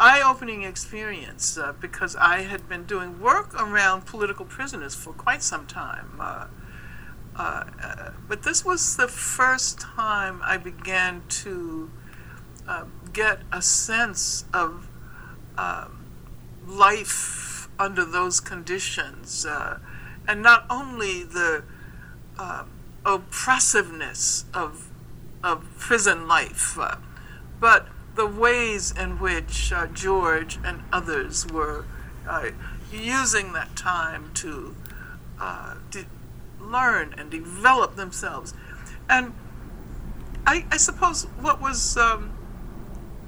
eye 0.00 0.22
opening 0.22 0.62
experience 0.62 1.58
uh, 1.58 1.72
because 1.80 2.16
I 2.16 2.42
had 2.42 2.68
been 2.68 2.84
doing 2.84 3.20
work 3.20 3.54
around 3.54 4.06
political 4.06 4.46
prisoners 4.46 4.94
for 4.94 5.12
quite 5.12 5.42
some 5.42 5.66
time. 5.66 6.16
Uh, 6.18 6.46
uh, 7.36 7.64
but 8.28 8.42
this 8.44 8.64
was 8.64 8.96
the 8.96 9.08
first 9.08 9.80
time 9.80 10.40
I 10.42 10.56
began 10.56 11.22
to 11.28 11.90
uh, 12.66 12.84
get 13.12 13.40
a 13.52 13.60
sense 13.60 14.44
of 14.52 14.88
um, 15.58 16.04
life 16.66 17.68
under 17.78 18.04
those 18.04 18.40
conditions, 18.40 19.44
uh, 19.46 19.78
and 20.26 20.42
not 20.42 20.64
only 20.70 21.22
the 21.22 21.64
uh, 22.38 22.64
oppressiveness 23.04 24.44
of, 24.54 24.88
of 25.42 25.64
prison 25.78 26.26
life 26.26 26.78
but 27.60 27.86
the 28.14 28.26
ways 28.26 28.92
in 28.92 29.18
which 29.18 29.72
uh, 29.72 29.86
George 29.88 30.58
and 30.64 30.82
others 30.92 31.46
were 31.46 31.84
uh, 32.28 32.50
using 32.92 33.52
that 33.52 33.74
time 33.76 34.30
to 34.34 34.74
uh, 35.40 35.74
learn 36.60 37.14
and 37.18 37.30
develop 37.30 37.96
themselves. 37.96 38.54
And 39.08 39.34
I, 40.46 40.64
I 40.70 40.76
suppose 40.76 41.24
what 41.40 41.60
was 41.60 41.96
um, 41.96 42.32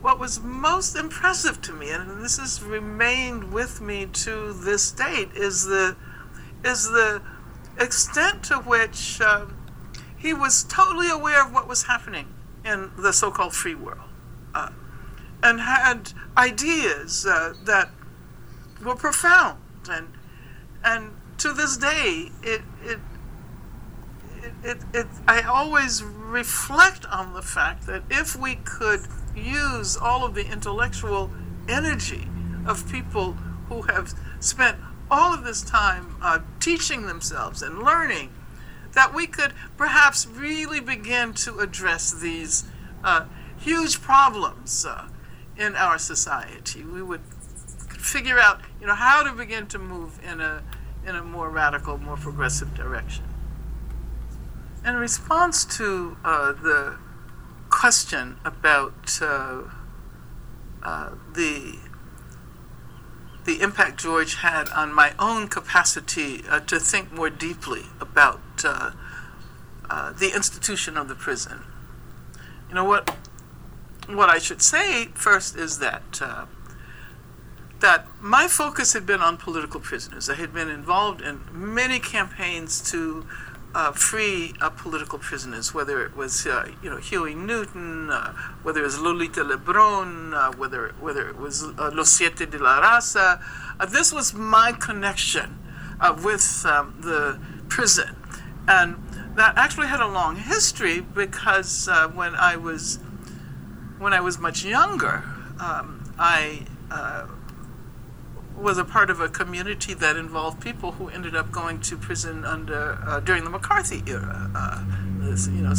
what 0.06 0.20
was 0.20 0.40
most 0.40 0.94
impressive 0.94 1.60
to 1.60 1.72
me, 1.72 1.90
and 1.90 2.24
this 2.24 2.38
has 2.38 2.62
remained 2.62 3.52
with 3.52 3.80
me 3.80 4.06
to 4.06 4.52
this 4.52 4.92
date, 4.92 5.30
is 5.34 5.64
the 5.64 5.96
is 6.64 6.84
the 6.84 7.20
extent 7.80 8.44
to 8.44 8.54
which 8.58 9.20
um, 9.20 9.56
he 10.16 10.32
was 10.32 10.62
totally 10.62 11.10
aware 11.10 11.44
of 11.44 11.52
what 11.52 11.66
was 11.66 11.82
happening 11.82 12.32
in 12.64 12.92
the 12.96 13.12
so-called 13.12 13.52
free 13.52 13.74
world 13.74 14.08
uh, 14.54 14.70
and 15.42 15.60
had 15.60 16.12
ideas 16.38 17.26
uh, 17.26 17.54
that 17.64 17.90
were 18.84 18.94
profound. 18.94 19.58
And 19.90 20.06
and 20.84 21.16
to 21.38 21.52
this 21.52 21.76
day 21.76 22.30
it 22.44 22.62
it 22.84 23.00
it, 24.40 24.52
it, 24.62 24.78
it 24.94 25.06
I 25.26 25.42
always 25.42 26.04
reflect 26.04 27.06
on 27.06 27.34
the 27.34 27.42
fact 27.42 27.88
that 27.88 28.04
if 28.08 28.36
we 28.36 28.54
could 28.54 29.00
use 29.37 29.96
all 29.96 30.25
of 30.25 30.35
the 30.35 30.46
intellectual 30.51 31.31
energy 31.68 32.29
of 32.66 32.90
people 32.90 33.33
who 33.68 33.83
have 33.83 34.14
spent 34.40 34.77
all 35.11 35.33
of 35.33 35.44
this 35.44 35.62
time 35.62 36.16
uh, 36.20 36.40
teaching 36.61 37.07
themselves 37.07 37.62
and 37.62 37.79
learning 37.79 38.33
that 38.92 39.14
we 39.14 39.27
could 39.27 39.53
perhaps 39.77 40.27
really 40.27 40.81
begin 40.81 41.33
to 41.35 41.59
address 41.59 42.12
these 42.12 42.64
uh, 43.05 43.27
huge 43.59 44.01
problems 44.01 44.87
uh, 44.87 45.09
in 45.57 45.77
our 45.77 45.99
society. 45.99 46.83
We 46.83 47.03
would 47.03 47.20
figure 47.99 48.38
out, 48.38 48.61
you 48.81 48.87
know, 48.87 48.94
how 48.94 49.22
to 49.22 49.33
begin 49.33 49.66
to 49.68 49.79
move 49.79 50.18
in 50.25 50.40
a 50.40 50.62
in 51.07 51.14
a 51.14 51.22
more 51.22 51.49
radical, 51.51 51.99
more 51.99 52.16
progressive 52.16 52.75
direction. 52.75 53.25
In 54.85 54.96
response 54.96 55.64
to 55.77 56.16
uh, 56.25 56.53
the 56.53 56.96
question 57.76 58.38
about 58.42 59.18
uh, 59.20 59.60
uh, 60.82 61.10
the 61.34 61.78
the 63.44 63.60
impact 63.60 64.00
George 64.00 64.36
had 64.36 64.68
on 64.70 64.92
my 64.92 65.12
own 65.18 65.46
capacity 65.46 66.42
uh, 66.50 66.58
to 66.58 66.80
think 66.80 67.12
more 67.12 67.30
deeply 67.30 67.82
about 68.00 68.40
uh, 68.64 68.90
uh, 69.90 70.10
the 70.12 70.34
institution 70.34 70.96
of 70.96 71.06
the 71.06 71.14
prison. 71.14 71.62
You 72.68 72.74
know 72.74 72.84
what? 72.84 73.14
What 74.08 74.30
I 74.30 74.38
should 74.38 74.62
say 74.62 75.08
first 75.14 75.54
is 75.54 75.78
that 75.78 76.22
that 77.80 78.06
my 78.22 78.48
focus 78.48 78.94
had 78.94 79.04
been 79.04 79.20
on 79.20 79.36
political 79.36 79.80
prisoners. 79.80 80.30
I 80.30 80.34
had 80.36 80.54
been 80.54 80.70
involved 80.70 81.20
in 81.20 81.40
many 81.52 81.98
campaigns 82.00 82.90
to 82.90 83.26
uh, 83.76 83.92
free 83.92 84.54
uh, 84.62 84.70
political 84.70 85.18
prisoners, 85.18 85.74
whether 85.74 86.02
it 86.02 86.16
was 86.16 86.46
uh, 86.46 86.66
you 86.82 86.88
know 86.88 86.96
Huey 86.96 87.34
Newton, 87.34 88.08
uh, 88.08 88.32
whether 88.62 88.80
it 88.80 88.84
was 88.84 88.98
Lolita 88.98 89.44
Lebron, 89.44 90.32
uh, 90.32 90.56
whether 90.56 90.94
whether 90.98 91.28
it 91.28 91.36
was 91.36 91.62
uh, 91.62 91.90
Los 91.92 92.08
Siete 92.08 92.50
de 92.50 92.58
la 92.58 92.80
Raza. 92.80 93.38
this 93.90 94.14
was 94.14 94.32
my 94.32 94.72
connection 94.72 95.58
with 96.24 96.64
um, 96.64 96.96
the 97.02 97.38
prison, 97.68 98.16
and 98.66 98.96
that 99.36 99.58
actually 99.58 99.88
had 99.88 100.00
a 100.00 100.08
long 100.08 100.36
history 100.36 101.00
because 101.00 101.86
when 102.14 102.34
I 102.34 102.56
was 102.56 102.98
when 103.98 104.14
I 104.14 104.20
was 104.20 104.38
much 104.38 104.64
younger, 104.64 105.22
um, 105.60 106.14
I 106.18 106.66
was 108.58 108.78
a 108.78 108.84
part 108.84 109.10
of 109.10 109.20
a 109.20 109.28
community 109.28 109.94
that 109.94 110.16
involved 110.16 110.60
people 110.60 110.92
who 110.92 111.08
ended 111.08 111.36
up 111.36 111.52
going 111.52 111.80
to 111.80 111.96
prison 111.96 112.44
under 112.44 112.98
uh, 113.06 113.20
during 113.20 113.44
the 113.44 113.50
McCarthy 113.50 114.02
era. 114.06 114.50
Uh, 114.54 114.84
this, 115.18 115.46
you 115.48 115.62
know, 115.62 115.74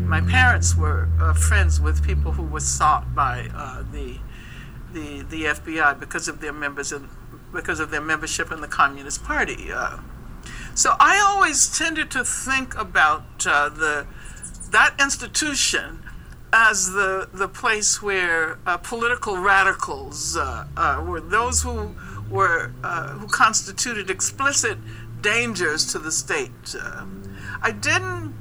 my 0.00 0.20
parents 0.20 0.76
were 0.76 1.08
uh, 1.20 1.32
friends 1.34 1.80
with 1.80 2.04
people 2.04 2.32
who 2.32 2.42
were 2.42 2.60
sought 2.60 3.14
by 3.14 3.48
uh, 3.54 3.82
the 3.92 4.18
the 4.92 5.22
the 5.22 5.44
FBI 5.44 6.00
because 6.00 6.28
of 6.28 6.40
their 6.40 6.52
members 6.52 6.92
in, 6.92 7.08
because 7.52 7.78
of 7.78 7.90
their 7.90 8.00
membership 8.00 8.50
in 8.50 8.60
the 8.60 8.68
Communist 8.68 9.22
Party. 9.22 9.70
Uh. 9.72 9.98
so 10.74 10.94
I 10.98 11.18
always 11.18 11.78
tended 11.78 12.10
to 12.12 12.24
think 12.24 12.76
about 12.76 13.46
uh, 13.46 13.68
the 13.68 14.06
that 14.70 14.94
institution 15.00 16.02
as 16.52 16.92
the 16.92 17.28
the 17.32 17.48
place 17.48 18.02
where 18.02 18.56
political 18.82 19.36
radicals 19.36 20.36
were 20.36 21.20
those 21.20 21.62
who 21.62 21.94
were 22.30 22.72
uh, 22.82 23.08
who 23.12 23.26
constituted 23.26 24.10
explicit 24.10 24.78
dangers 25.20 25.90
to 25.92 25.98
the 25.98 26.12
state. 26.12 26.74
Uh, 26.80 27.06
I 27.62 27.70
didn't 27.70 28.34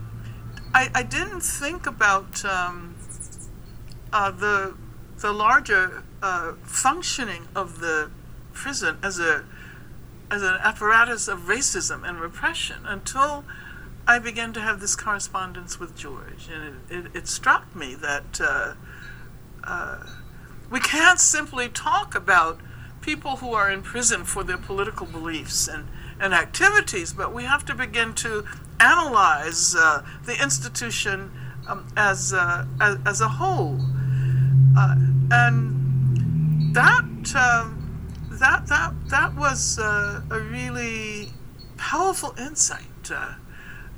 I, 0.74 0.90
I 0.94 1.04
didn't 1.04 1.42
think 1.42 1.88
about 1.88 2.44
um, 2.46 2.96
uh, 4.14 4.32
the 4.32 4.76
the 5.20 5.32
larger 5.32 6.04
functioning 6.64 7.48
of 7.56 7.80
the 7.80 8.12
prison 8.54 8.98
as 9.04 9.20
a 9.20 9.46
as 10.30 10.42
an 10.42 10.56
apparatus 10.62 11.28
of 11.28 11.42
racism 11.42 12.08
and 12.08 12.20
repression 12.20 12.86
until 12.86 13.46
I 14.08 14.20
began 14.20 14.54
to 14.54 14.62
have 14.62 14.80
this 14.80 14.96
correspondence 14.96 15.80
with 15.80 15.96
George, 15.98 16.48
and 16.52 16.76
it, 16.90 16.96
it, 16.96 17.16
it 17.16 17.28
struck 17.28 17.76
me 17.76 17.94
that 17.96 18.40
uh, 18.42 18.74
uh, 19.66 20.06
we 20.70 20.80
can't 20.80 21.20
simply 21.20 21.68
talk 21.68 22.16
about 22.16 22.60
people 23.08 23.38
who 23.38 23.54
are 23.54 23.72
in 23.72 23.82
prison 23.82 24.26
for 24.26 24.44
their 24.44 24.58
political 24.58 25.08
beliefs 25.08 25.70
and, 25.70 25.88
and 26.20 26.34
activities, 26.34 27.14
but 27.14 27.34
we 27.34 27.44
have 27.44 27.64
to 27.64 27.74
begin 27.74 28.14
to 28.14 28.44
analyze 28.82 29.74
uh, 29.80 30.06
the 30.26 30.34
institution 30.44 31.32
um, 31.70 31.88
as, 31.96 32.34
uh, 32.34 32.66
as, 32.82 32.98
as, 33.06 33.22
a 33.22 33.30
whole. 33.30 33.80
Uh, 34.78 34.96
and 35.32 36.76
that, 36.76 37.34
um, 37.34 38.20
that, 38.30 38.68
that, 38.68 38.94
that 39.08 39.34
was 39.36 39.80
uh, 39.80 40.22
a 40.30 40.40
really 40.42 41.32
powerful 41.78 42.36
insight 42.38 42.84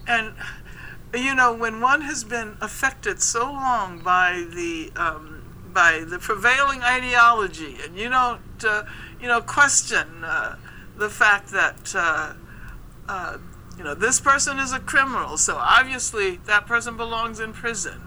and 0.08 0.34
you 1.16 1.34
know 1.34 1.54
when 1.54 1.82
one 1.82 2.02
has 2.02 2.24
been 2.24 2.58
affected 2.62 3.22
so 3.22 3.46
long 3.46 4.00
by 4.00 4.46
the 4.54 4.92
um, 4.98 5.42
by 5.74 6.04
the 6.06 6.20
prevailing 6.20 6.82
ideology 6.82 7.78
and 7.84 7.98
you 7.98 8.10
don't 8.10 8.42
uh, 8.64 8.84
you 9.22 9.28
know 9.28 9.42
question 9.42 10.24
uh, 10.24 10.56
the 10.98 11.10
fact 11.10 11.52
that 11.52 11.94
uh, 11.96 13.38
you 13.78 13.84
know 13.84 13.96
this 13.96 14.20
person 14.20 14.60
is 14.60 14.74
a 14.74 14.80
criminal 14.80 15.38
so 15.38 15.58
obviously 15.58 16.38
that 16.46 16.66
person 16.66 16.98
belongs 16.98 17.40
in 17.40 17.54
prison 17.54 18.02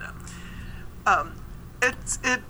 um, 1.06 1.34
it, 1.82 1.96
it 2.22 2.40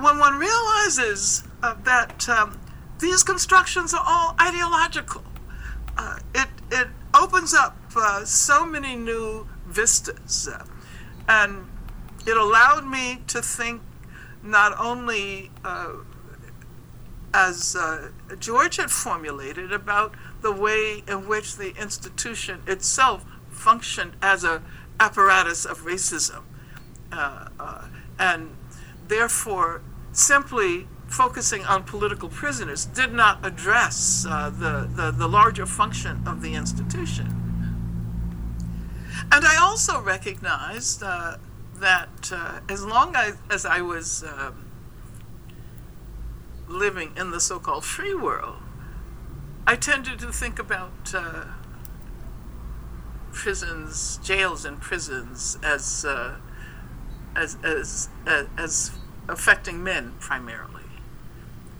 when 0.00 0.18
one 0.18 0.38
realizes 0.38 1.44
that 1.84 2.28
um, 2.28 2.58
these 2.98 3.22
constructions 3.22 3.94
are 3.94 4.04
all 4.06 4.34
ideological 4.40 5.22
it 6.34 6.48
it 6.70 6.88
opens 7.14 7.54
up 7.54 7.76
uh, 7.96 8.24
so 8.24 8.64
many 8.64 8.96
new 8.96 9.46
vistas. 9.66 10.48
Uh, 10.48 10.64
and 11.28 11.66
it 12.26 12.36
allowed 12.36 12.86
me 12.86 13.20
to 13.26 13.42
think 13.42 13.82
not 14.42 14.78
only 14.78 15.50
uh, 15.64 15.92
as 17.32 17.76
uh, 17.76 18.10
George 18.38 18.76
had 18.76 18.90
formulated 18.90 19.72
about 19.72 20.14
the 20.42 20.52
way 20.52 21.02
in 21.06 21.28
which 21.28 21.56
the 21.56 21.74
institution 21.80 22.62
itself 22.66 23.24
functioned 23.50 24.12
as 24.22 24.44
an 24.44 24.62
apparatus 24.98 25.64
of 25.64 25.80
racism. 25.80 26.42
Uh, 27.12 27.48
uh, 27.58 27.84
and 28.18 28.50
therefore, 29.08 29.82
simply 30.12 30.86
focusing 31.08 31.64
on 31.64 31.82
political 31.82 32.28
prisoners 32.28 32.84
did 32.84 33.12
not 33.12 33.44
address 33.44 34.24
uh, 34.28 34.48
the, 34.50 34.88
the, 34.94 35.10
the, 35.10 35.26
larger 35.26 35.66
function 35.66 36.22
of 36.24 36.40
the 36.40 36.54
institution. 36.54 37.26
And 39.32 39.44
I 39.44 39.56
also 39.60 40.00
recognized 40.00 41.02
uh, 41.02 41.36
that 41.74 42.30
uh, 42.32 42.60
as 42.68 42.84
long 42.84 43.16
as, 43.16 43.36
as 43.50 43.66
I 43.66 43.80
was 43.80 44.22
um, 44.22 44.69
living 46.70 47.12
in 47.16 47.30
the 47.30 47.40
so 47.40 47.58
called 47.58 47.84
free 47.84 48.14
world, 48.14 48.56
I 49.66 49.76
tended 49.76 50.18
to 50.20 50.32
think 50.32 50.58
about 50.58 51.12
uh, 51.14 51.44
prisons, 53.32 54.18
jails, 54.22 54.64
and 54.64 54.80
prisons 54.80 55.58
as, 55.62 56.04
uh, 56.04 56.36
as, 57.36 57.56
as, 57.62 58.08
as, 58.26 58.46
as 58.56 58.90
affecting 59.28 59.82
men 59.82 60.14
primarily. 60.20 60.82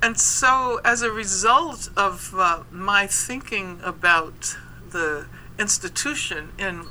And 0.03 0.19
so, 0.19 0.81
as 0.85 1.03
a 1.03 1.11
result 1.11 1.91
of 1.97 2.35
uh, 2.35 2.63
my 2.71 3.07
thinking 3.07 3.81
about 3.83 4.57
the 4.91 5.27
institution 5.59 6.53
in 6.59 6.87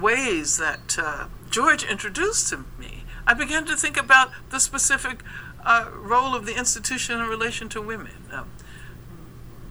ways 0.00 0.56
that 0.56 0.96
uh, 0.98 1.26
George 1.50 1.84
introduced 1.84 2.48
to 2.48 2.64
me, 2.78 3.04
I 3.26 3.34
began 3.34 3.64
to 3.66 3.76
think 3.76 3.96
about 3.96 4.30
the 4.50 4.60
specific 4.60 5.22
uh, 5.64 5.90
role 5.96 6.34
of 6.34 6.46
the 6.46 6.56
institution 6.56 7.20
in 7.20 7.26
relation 7.26 7.68
to 7.70 7.82
women. 7.82 8.28
Um, 8.32 8.50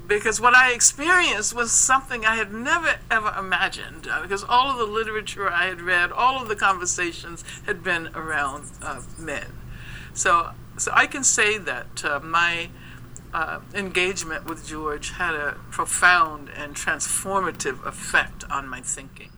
because 0.08 0.42
what 0.42 0.54
I 0.54 0.74
experienced 0.74 1.56
was 1.56 1.72
something 1.72 2.26
I 2.26 2.36
had 2.36 2.54
never 2.54 2.96
ever 3.10 3.34
imagined. 3.38 4.08
Uh, 4.08 4.22
because 4.22 4.44
all 4.44 4.70
of 4.70 4.78
the 4.78 4.86
literature 4.86 5.50
I 5.50 5.68
had 5.68 5.82
read, 5.82 6.12
all 6.12 6.42
of 6.42 6.48
the 6.48 6.56
conversations 6.56 7.44
had 7.66 7.84
been 7.84 8.10
around 8.14 8.70
uh, 8.82 9.02
men. 9.18 9.48
So, 10.14 10.52
so 10.78 10.92
I 10.94 11.08
can 11.08 11.24
say 11.24 11.58
that 11.58 12.04
uh, 12.04 12.20
my 12.20 12.70
uh, 13.34 13.62
engagement 13.74 14.46
with 14.46 14.68
George 14.68 15.12
had 15.12 15.34
a 15.34 15.58
profound 15.72 16.50
and 16.56 16.76
transformative 16.76 17.84
effect 17.86 18.44
on 18.50 18.68
my 18.68 18.82
thinking. 18.82 19.32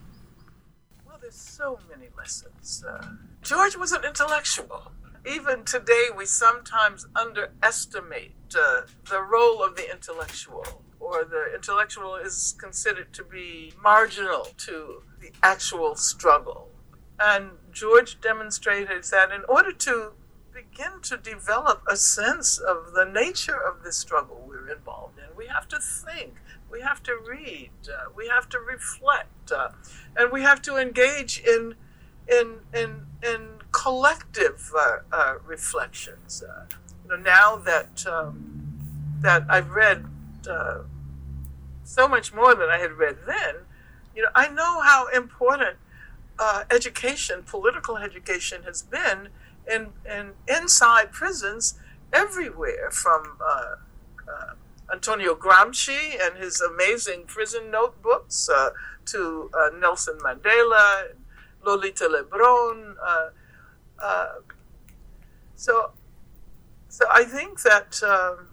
Well, 1.07 1.17
there's 1.21 1.35
so 1.35 1.79
many 1.89 2.09
lessons. 2.17 2.83
Uh, 2.87 3.13
George 3.41 3.77
was 3.77 3.91
an 3.91 4.03
intellectual. 4.03 4.91
Even 5.25 5.63
today, 5.63 6.09
we 6.15 6.25
sometimes 6.25 7.07
underestimate 7.15 8.35
uh, 8.55 8.81
the 9.09 9.21
role 9.21 9.63
of 9.63 9.75
the 9.75 9.91
intellectual, 9.91 10.83
or 10.99 11.23
the 11.23 11.51
intellectual 11.53 12.15
is 12.15 12.55
considered 12.59 13.11
to 13.13 13.23
be 13.23 13.73
marginal 13.81 14.49
to 14.57 15.01
the 15.19 15.31
actual 15.41 15.95
struggle. 15.95 16.69
And 17.19 17.51
George 17.71 18.21
demonstrated 18.21 19.03
that 19.05 19.31
in 19.31 19.43
order 19.49 19.71
to 19.71 20.11
begin 20.53 21.01
to 21.01 21.17
develop 21.17 21.81
a 21.89 21.97
sense 21.97 22.57
of 22.57 22.93
the 22.93 23.05
nature 23.05 23.59
of 23.59 23.83
the 23.83 23.91
struggle 23.91 24.43
we're 24.47 24.69
involved 24.69 25.17
in. 25.17 25.35
We 25.35 25.47
have 25.47 25.67
to 25.69 25.79
think, 25.79 26.35
we 26.71 26.81
have 26.81 27.01
to 27.03 27.17
read, 27.17 27.71
uh, 27.89 28.11
we 28.15 28.27
have 28.27 28.47
to 28.49 28.59
reflect, 28.59 29.51
Uh, 29.51 29.69
and 30.15 30.31
we 30.31 30.41
have 30.41 30.61
to 30.61 30.77
engage 30.77 31.39
in 31.39 31.75
in 32.27 32.61
in 32.73 33.05
in 33.21 33.54
collective 33.75 34.71
uh, 34.77 34.97
uh, 35.11 35.35
reflections. 35.45 36.41
Uh, 36.41 36.65
you 37.03 37.09
know, 37.09 37.17
now 37.17 37.57
that 37.57 38.05
um, 38.07 38.79
that 39.21 39.45
I've 39.49 39.69
read 39.69 40.05
so 41.83 42.07
much 42.07 42.33
more 42.33 42.55
than 42.55 42.69
I 42.69 42.77
had 42.79 42.93
read 42.93 43.17
then, 43.27 43.55
you 44.15 44.23
know, 44.23 44.29
I 44.33 44.47
know 44.49 44.81
how 44.81 45.07
important 45.07 45.77
education, 46.71 47.43
political 47.43 47.97
education, 47.97 48.63
has 48.63 48.81
been 48.81 49.29
in, 49.71 49.89
in 50.09 50.31
inside 50.47 51.11
prisons 51.11 51.75
everywhere, 52.13 52.89
from 52.91 53.37
uh, 53.43 53.75
uh, 54.27 54.53
Antonio 54.91 55.35
Gramsci 55.35 56.17
and 56.21 56.37
his 56.37 56.61
amazing 56.61 57.23
prison 57.27 57.71
notebooks 57.71 58.49
uh, 58.49 58.69
to 59.05 59.49
Nelson 59.79 60.17
Mandela, 60.19 61.09
Lolita 61.63 62.05
Lebron. 62.05 62.95
Uh, 64.05 64.27
so, 65.55 65.91
so 66.89 67.05
I 67.11 67.23
think 67.23 67.61
that. 67.63 68.01
Um, 68.03 68.49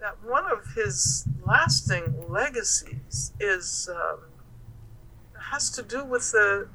that 0.00 0.16
one 0.24 0.44
of 0.50 0.74
his 0.74 1.26
lasting 1.44 2.24
legacies 2.28 3.32
is 3.40 3.88
um, 3.92 4.20
has 5.50 5.70
to 5.70 5.82
do 5.82 6.04
with 6.04 6.30
the 6.32 6.68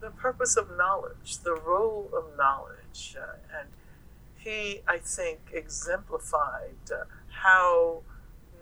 the 0.00 0.10
purpose 0.10 0.56
of 0.56 0.76
knowledge, 0.76 1.38
the 1.38 1.54
role 1.54 2.08
of 2.16 2.36
knowledge, 2.36 3.16
uh, 3.20 3.58
and 3.58 3.68
he, 4.36 4.82
I 4.86 4.98
think, 4.98 5.38
exemplified 5.52 6.76
uh, 6.92 7.04
how 7.28 8.02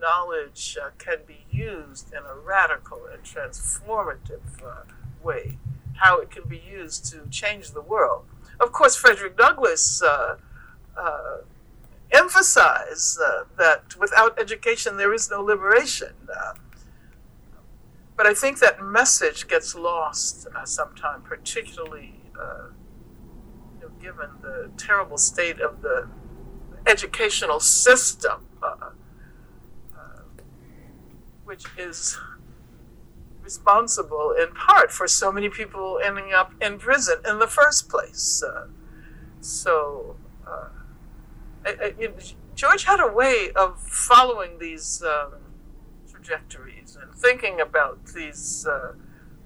knowledge 0.00 0.78
uh, 0.80 0.90
can 0.96 1.18
be 1.26 1.44
used 1.50 2.12
in 2.12 2.20
a 2.20 2.35
radical 2.35 3.00
and 3.12 3.22
transformative 3.24 4.62
uh, 4.64 4.85
way, 5.22 5.59
how 5.94 6.20
it 6.20 6.30
can 6.30 6.48
be 6.48 6.59
used 6.59 7.07
to 7.12 7.26
change 7.30 7.70
the 7.72 7.80
world. 7.80 8.24
Of 8.61 8.72
course, 8.72 8.96
Frederick 8.96 9.37
Douglass 9.37 10.02
uh, 10.02 10.37
uh, 10.96 11.37
emphasize 12.12 13.18
uh, 13.24 13.44
that 13.59 13.96
without 13.98 14.38
education 14.38 14.96
there 14.96 15.12
is 15.12 15.30
no 15.30 15.40
liberation. 15.42 16.14
Uh, 16.28 16.54
but 18.16 18.26
I 18.26 18.35
think 18.35 18.61
that 18.61 18.83
message 18.83 19.48
gets 19.48 19.74
lost 19.74 20.46
uh, 20.54 20.64
sometimes, 20.64 21.24
particularly 21.26 22.14
uh, 22.40 22.68
you 23.80 23.88
know, 23.88 23.92
given 24.00 24.30
the 24.40 24.70
terrible 24.76 25.18
state 25.18 25.61
of 25.61 25.83
the 25.83 26.09
educational 26.87 27.59
system, 27.61 28.46
which 31.44 31.64
is 31.76 32.18
responsible 33.44 34.35
in 34.40 34.52
part 34.54 34.90
for 34.90 35.07
so 35.07 35.30
many 35.30 35.48
people 35.48 36.00
ending 36.02 36.33
up 36.33 36.52
in 36.61 36.78
prison 36.78 37.18
in 37.28 37.38
the 37.38 37.46
first 37.46 37.88
place. 37.88 38.42
so 39.40 40.16
I, 41.64 41.94
I, 42.00 42.11
George 42.54 42.85
had 42.85 43.00
a 43.00 43.09
way 43.12 43.50
of 43.57 43.80
following 43.80 44.59
these 44.59 45.02
um, 45.02 45.35
trajectories 46.11 46.96
and 47.00 47.12
thinking 47.14 47.61
about 47.61 48.07
these 48.14 48.66
uh, 48.66 48.92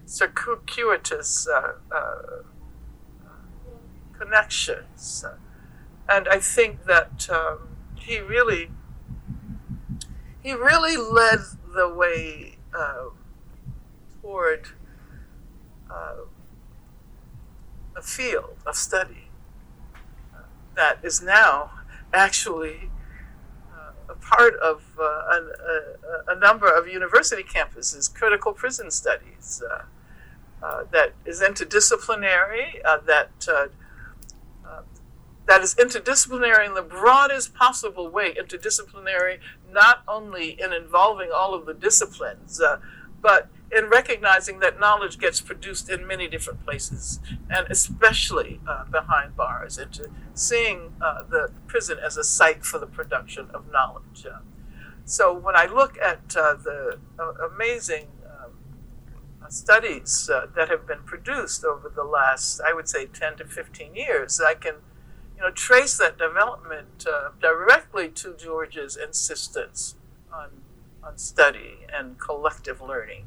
circuitous 0.04 1.48
uh, 1.48 1.72
uh, 1.94 2.42
connections. 4.18 5.24
And 6.08 6.28
I 6.28 6.38
think 6.38 6.84
that 6.84 7.28
um, 7.30 7.68
he 7.94 8.18
really, 8.18 8.70
he 10.42 10.52
really 10.52 10.96
led 10.96 11.40
the 11.74 11.88
way 11.88 12.58
uh, 12.76 13.06
toward 14.28 14.68
uh, 15.90 16.16
a 17.96 18.02
field 18.02 18.56
of 18.66 18.76
study 18.76 19.28
that 20.76 20.98
is 21.02 21.22
now 21.22 21.70
actually 22.12 22.90
uh, 23.72 24.12
a 24.12 24.14
part 24.14 24.54
of 24.56 24.82
uh, 24.98 25.02
a, 25.02 26.32
a, 26.32 26.38
number 26.38 26.68
of 26.68 26.86
university 26.86 27.42
campuses, 27.42 28.12
critical 28.12 28.52
prison 28.52 28.90
studies, 28.90 29.62
uh, 29.70 29.82
uh 30.62 30.84
that 30.92 31.14
is 31.24 31.40
interdisciplinary, 31.40 32.84
uh, 32.84 32.98
that 33.06 33.30
uh, 33.50 33.66
that 35.46 35.62
is 35.62 35.74
interdisciplinary 35.76 36.66
in 36.66 36.74
the 36.74 36.82
broadest 36.82 37.54
possible 37.54 38.10
way, 38.10 38.34
interdisciplinary 38.34 39.38
not 39.72 40.02
only 40.06 40.60
in 40.60 40.74
involving 40.74 41.30
all 41.34 41.54
of 41.54 41.64
the 41.64 41.72
disciplines, 41.72 42.60
but 43.22 43.48
in 43.70 43.86
recognizing 43.86 44.60
that 44.60 44.80
knowledge 44.80 45.18
gets 45.18 45.40
produced 45.40 45.90
in 45.90 46.06
many 46.06 46.26
different 46.26 46.64
places, 46.64 47.20
and 47.50 47.66
especially 47.68 48.60
uh, 48.66 48.84
behind 48.84 49.36
bars, 49.36 49.76
and 49.76 49.92
to 49.92 50.10
seeing 50.34 50.94
uh, 51.02 51.22
the 51.28 51.50
prison 51.66 51.98
as 52.02 52.16
a 52.16 52.24
site 52.24 52.64
for 52.64 52.78
the 52.78 52.86
production 52.86 53.48
of 53.52 53.70
knowledge. 53.70 54.26
Uh, 54.26 54.38
so 55.04 55.32
when 55.32 55.54
I 55.54 55.66
look 55.66 55.98
at 55.98 56.34
uh, 56.36 56.54
the 56.54 56.98
uh, 57.18 57.32
amazing 57.52 58.06
um, 58.26 58.52
studies 59.50 60.30
uh, 60.32 60.46
that 60.56 60.70
have 60.70 60.86
been 60.86 61.02
produced 61.04 61.64
over 61.64 61.92
the 61.94 62.04
last, 62.04 62.60
I 62.66 62.72
would 62.72 62.88
say, 62.88 63.06
10 63.06 63.36
to 63.36 63.44
15 63.44 63.94
years, 63.94 64.40
I 64.40 64.54
can 64.54 64.76
you 65.36 65.42
know, 65.42 65.50
trace 65.50 65.98
that 65.98 66.18
development 66.18 67.06
directly 67.40 68.08
to 68.08 68.34
George's 68.34 68.96
insistence 68.96 69.94
on, 70.32 70.48
on 71.02 71.16
study 71.16 71.86
and 71.92 72.18
collective 72.18 72.80
learning 72.80 73.26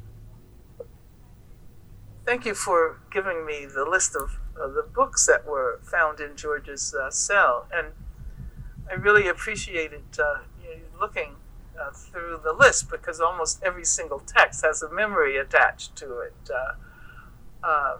thank 2.24 2.44
you 2.44 2.54
for 2.54 3.00
giving 3.10 3.44
me 3.44 3.66
the 3.66 3.84
list 3.84 4.14
of 4.14 4.38
uh, 4.60 4.68
the 4.68 4.82
books 4.82 5.26
that 5.26 5.46
were 5.46 5.80
found 5.82 6.20
in 6.20 6.36
George's 6.36 6.94
uh, 6.94 7.10
cell. 7.10 7.66
And 7.72 7.88
I 8.90 8.94
really 8.94 9.28
appreciated 9.28 10.02
uh, 10.18 10.38
looking 11.00 11.36
uh, 11.80 11.90
through 11.90 12.40
the 12.44 12.52
list 12.52 12.90
because 12.90 13.20
almost 13.20 13.62
every 13.62 13.84
single 13.84 14.20
text 14.20 14.64
has 14.64 14.82
a 14.82 14.90
memory 14.90 15.36
attached 15.36 15.96
to 15.96 16.18
it. 16.20 16.50
Uh, 16.50 17.66
um, 17.66 17.98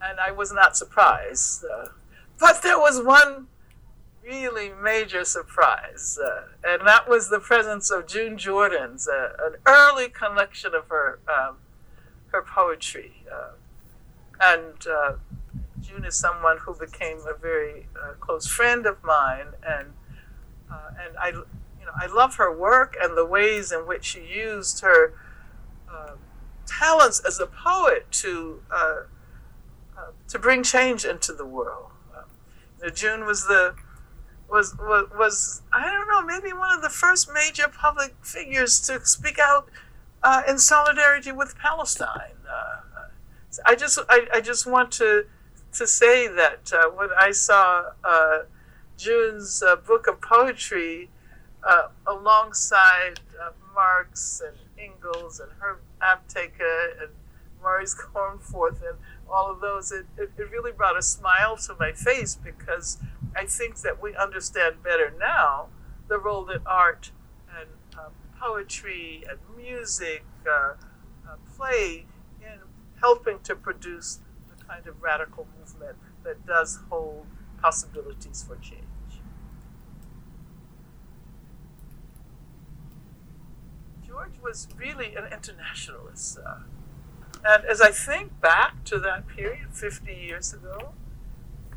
and 0.00 0.18
I 0.20 0.30
was 0.30 0.52
not 0.52 0.76
surprised. 0.76 1.64
Uh, 1.64 1.88
but 2.38 2.62
there 2.62 2.78
was 2.78 3.02
one 3.02 3.48
really 4.22 4.70
major 4.70 5.24
surprise, 5.24 6.18
and 6.62 6.86
that 6.86 7.08
was 7.08 7.30
the 7.30 7.40
presence 7.40 7.90
of 7.90 8.06
June 8.06 8.38
Jordan's, 8.38 9.08
an 9.08 9.54
early 9.66 10.08
collection 10.08 10.74
of 10.74 10.84
her. 10.88 11.18
Um, 11.26 11.56
her 12.38 12.44
poetry. 12.46 13.24
Uh, 13.32 13.52
and 14.40 14.86
uh, 14.86 15.12
June 15.80 16.04
is 16.04 16.14
someone 16.14 16.58
who 16.58 16.74
became 16.74 17.18
a 17.28 17.36
very 17.36 17.86
uh, 18.00 18.12
close 18.20 18.46
friend 18.46 18.86
of 18.86 19.02
mine, 19.02 19.48
and 19.66 19.88
uh, 20.70 20.90
and 21.02 21.16
I, 21.18 21.28
you 21.28 21.86
know, 21.86 21.92
I 21.96 22.06
love 22.06 22.36
her 22.36 22.56
work 22.56 22.96
and 23.00 23.16
the 23.16 23.24
ways 23.24 23.72
in 23.72 23.80
which 23.80 24.04
she 24.04 24.20
used 24.20 24.80
her 24.80 25.14
uh, 25.90 26.12
talents 26.66 27.20
as 27.26 27.40
a 27.40 27.46
poet 27.46 28.06
to 28.22 28.60
to 30.28 30.38
bring 30.38 30.62
change 30.62 31.04
into 31.04 31.32
the 31.32 31.44
world. 31.44 31.90
You 32.78 32.84
know, 32.84 32.90
June 32.90 33.24
was 33.24 33.46
the 33.46 33.74
was, 34.48 34.76
was 34.78 35.08
was 35.18 35.62
I 35.72 35.90
don't 35.90 36.06
know 36.06 36.22
maybe 36.22 36.52
one 36.52 36.70
of 36.70 36.82
the 36.82 36.90
first 36.90 37.30
major 37.32 37.66
public 37.66 38.14
figures 38.22 38.80
to 38.82 39.04
speak 39.04 39.38
out 39.38 39.68
uh, 40.22 40.42
in 40.48 40.58
solidarity 40.58 41.32
with 41.32 41.56
Palestine. 41.58 42.36
Uh, 42.48 42.80
I 43.64 43.74
just 43.74 43.98
I, 44.08 44.26
I 44.34 44.40
just 44.40 44.66
want 44.66 44.92
to 44.92 45.24
to 45.72 45.86
say 45.86 46.28
that 46.28 46.72
uh, 46.72 46.90
when 46.90 47.08
I 47.18 47.30
saw 47.30 47.90
uh, 48.04 48.38
June's 48.96 49.62
uh, 49.62 49.76
book 49.76 50.06
of 50.06 50.20
poetry 50.20 51.10
uh, 51.62 51.88
alongside 52.06 53.20
Marx 53.74 54.42
and 54.44 54.56
Engels 54.76 55.38
and 55.38 55.50
Herb 55.60 55.78
Aptheker 56.02 57.00
and 57.00 57.10
Maurice 57.62 57.94
Cornforth 57.94 58.80
and 58.82 58.98
all 59.30 59.50
of 59.50 59.60
those, 59.60 59.92
it, 59.92 60.06
it, 60.16 60.30
it 60.36 60.50
really 60.50 60.72
brought 60.72 60.98
a 60.98 61.02
smile 61.02 61.56
to 61.58 61.76
my 61.78 61.92
face 61.92 62.34
because 62.34 62.98
I 63.36 63.44
think 63.44 63.82
that 63.82 64.02
we 64.02 64.16
understand 64.16 64.82
better 64.82 65.12
now 65.16 65.68
the 66.08 66.18
role 66.18 66.44
that 66.46 66.62
art 66.66 67.10
poetry 68.40 69.24
and 69.28 69.38
music 69.56 70.24
uh, 70.48 70.74
uh, 71.28 71.36
play 71.56 72.06
in 72.40 72.58
helping 73.00 73.38
to 73.40 73.54
produce 73.54 74.20
the 74.50 74.64
kind 74.64 74.86
of 74.86 75.02
radical 75.02 75.46
movement 75.58 75.96
that 76.24 76.46
does 76.46 76.80
hold 76.90 77.26
possibilities 77.60 78.44
for 78.46 78.56
change. 78.56 78.84
George 84.06 84.40
was 84.42 84.68
really 84.76 85.14
an 85.14 85.24
internationalist. 85.32 86.38
Uh, 86.38 86.60
and 87.44 87.64
as 87.64 87.80
I 87.80 87.90
think 87.90 88.40
back 88.40 88.84
to 88.84 88.98
that 89.00 89.28
period 89.28 89.68
50 89.72 90.12
years 90.12 90.52
ago, 90.52 90.92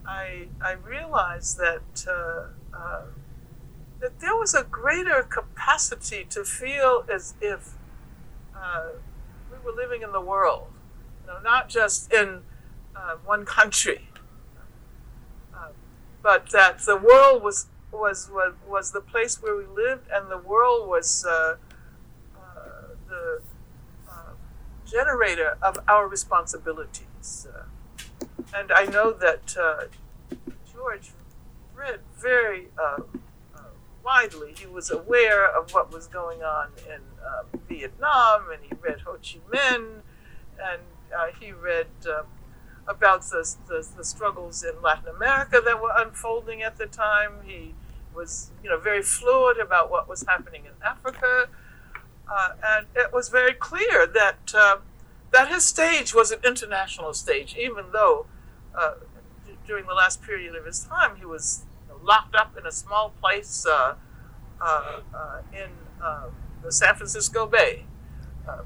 I, 0.08 0.48
I 0.62 0.74
realized 0.74 1.58
that 1.58 2.08
uh, 2.08 2.76
uh, 2.76 3.02
that 4.02 4.20
there 4.20 4.36
was 4.36 4.54
a 4.56 4.64
greater 4.64 5.22
capacity 5.24 6.26
to 6.28 6.44
feel 6.44 7.06
as 7.14 7.36
if 7.40 7.76
uh, 8.56 8.90
we 9.52 9.58
were 9.64 9.76
living 9.76 10.02
in 10.02 10.12
the 10.12 10.20
world, 10.20 10.68
you 11.22 11.28
know, 11.28 11.40
not 11.42 11.70
just 11.70 12.12
in 12.12 12.42
uh, 12.96 13.16
one 13.24 13.46
country, 13.46 14.10
uh, 15.56 15.68
but 16.24 16.50
that 16.50 16.80
the 16.80 16.98
world 16.98 17.44
was, 17.44 17.68
was, 17.92 18.30
was, 18.34 18.54
was 18.68 18.92
the 18.92 19.02
place 19.02 19.42
where 19.42 19.56
we 19.56 19.66
lived 19.66 20.08
and 20.12 20.30
the 20.32 20.38
world 20.38 20.90
was 20.90 21.24
uh, 21.26 21.56
uh 22.36 22.62
the 23.08 23.42
uh, 24.10 24.14
generator 24.86 25.58
of 25.62 25.78
our 25.88 26.08
responsibilities. 26.08 27.48
Uh, 27.54 28.26
and 28.56 28.72
I 28.72 28.86
know 28.86 29.12
that 29.12 29.56
George 30.74 31.12
read 31.76 32.00
very 32.20 32.68
widely. 34.12 34.54
He 34.58 34.68
was 34.68 34.90
aware 34.90 35.46
of 35.46 35.74
what 35.74 35.92
was 35.92 36.08
going 36.08 36.44
on 36.44 36.70
in 36.88 37.02
uh, 37.26 37.44
Vietnam, 37.68 38.48
and 38.52 38.62
he 38.64 38.72
read 38.82 39.02
Ho 39.02 39.14
Chi 39.14 39.40
Minh, 39.52 40.02
and 40.62 40.82
uh, 41.16 41.28
he 41.40 41.52
read 41.52 41.88
um, 42.08 42.26
about 42.88 43.22
the, 43.24 43.56
the, 43.68 43.88
the, 43.98 44.04
struggles 44.04 44.64
in 44.64 44.82
Latin 44.82 45.08
America 45.16 45.62
that 45.64 45.82
were 45.82 45.94
unfolding 45.96 46.62
at 46.62 46.78
the 46.78 46.86
time. 46.86 47.32
He 47.46 47.74
was, 48.14 48.52
you 48.64 48.70
know, 48.70 48.80
very 48.80 49.02
fluid 49.02 49.58
about 49.60 49.90
what 49.90 50.10
was 50.10 50.26
happening 50.28 50.66
in 50.66 50.72
Africa, 50.84 51.48
uh, 52.32 52.50
and 52.64 52.88
it 52.96 53.14
was 53.14 53.30
very 53.30 53.54
clear 53.54 54.06
that 54.08 54.54
uh, 54.54 54.78
that 55.32 55.48
his 55.48 55.64
stage 55.64 56.14
was 56.14 56.32
an 56.32 56.40
international 56.46 57.14
stage, 57.14 57.56
even 57.58 57.86
though 57.94 58.26
uh, 58.76 58.96
during 59.66 59.86
the 59.86 59.94
last 59.94 60.22
period 60.22 60.56
of 60.56 60.66
his 60.66 60.80
time 60.84 61.16
he 61.18 61.26
was 61.26 61.64
locked 62.04 62.36
up 62.36 62.58
in 62.58 62.66
a 62.66 62.72
small 62.72 63.14
place 63.22 63.66
uh, 63.66 63.96
uh, 64.60 65.00
uh 65.14 65.42
in 65.54 65.70
uh, 66.04 66.28
the 66.64 66.72
San 66.72 66.96
Francisco 66.96 67.46
Bay. 67.46 67.86
Uh, 68.48 68.64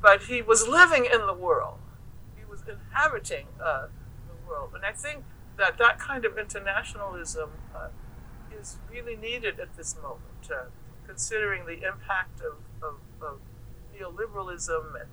but 0.00 0.24
he 0.24 0.42
was 0.42 0.68
living 0.68 1.06
in 1.12 1.26
the 1.26 1.32
world. 1.32 1.78
He 2.36 2.44
was 2.44 2.62
inhabiting 2.68 3.46
the 3.58 3.88
world. 4.46 4.70
And 4.74 4.84
I 4.84 4.92
think 4.92 5.24
that 5.56 5.78
that 5.78 5.98
kind 5.98 6.24
of 6.26 6.36
internationalism 6.36 7.50
is 8.52 8.76
really 8.90 9.16
needed 9.16 9.58
at 9.58 9.76
this 9.76 9.96
moment, 9.96 10.50
considering 11.06 11.64
the 11.64 11.86
impact 11.86 12.40
of, 12.40 12.56
of, 12.82 12.96
of 13.22 13.40
neoliberalism 13.96 15.00
and 15.00 15.08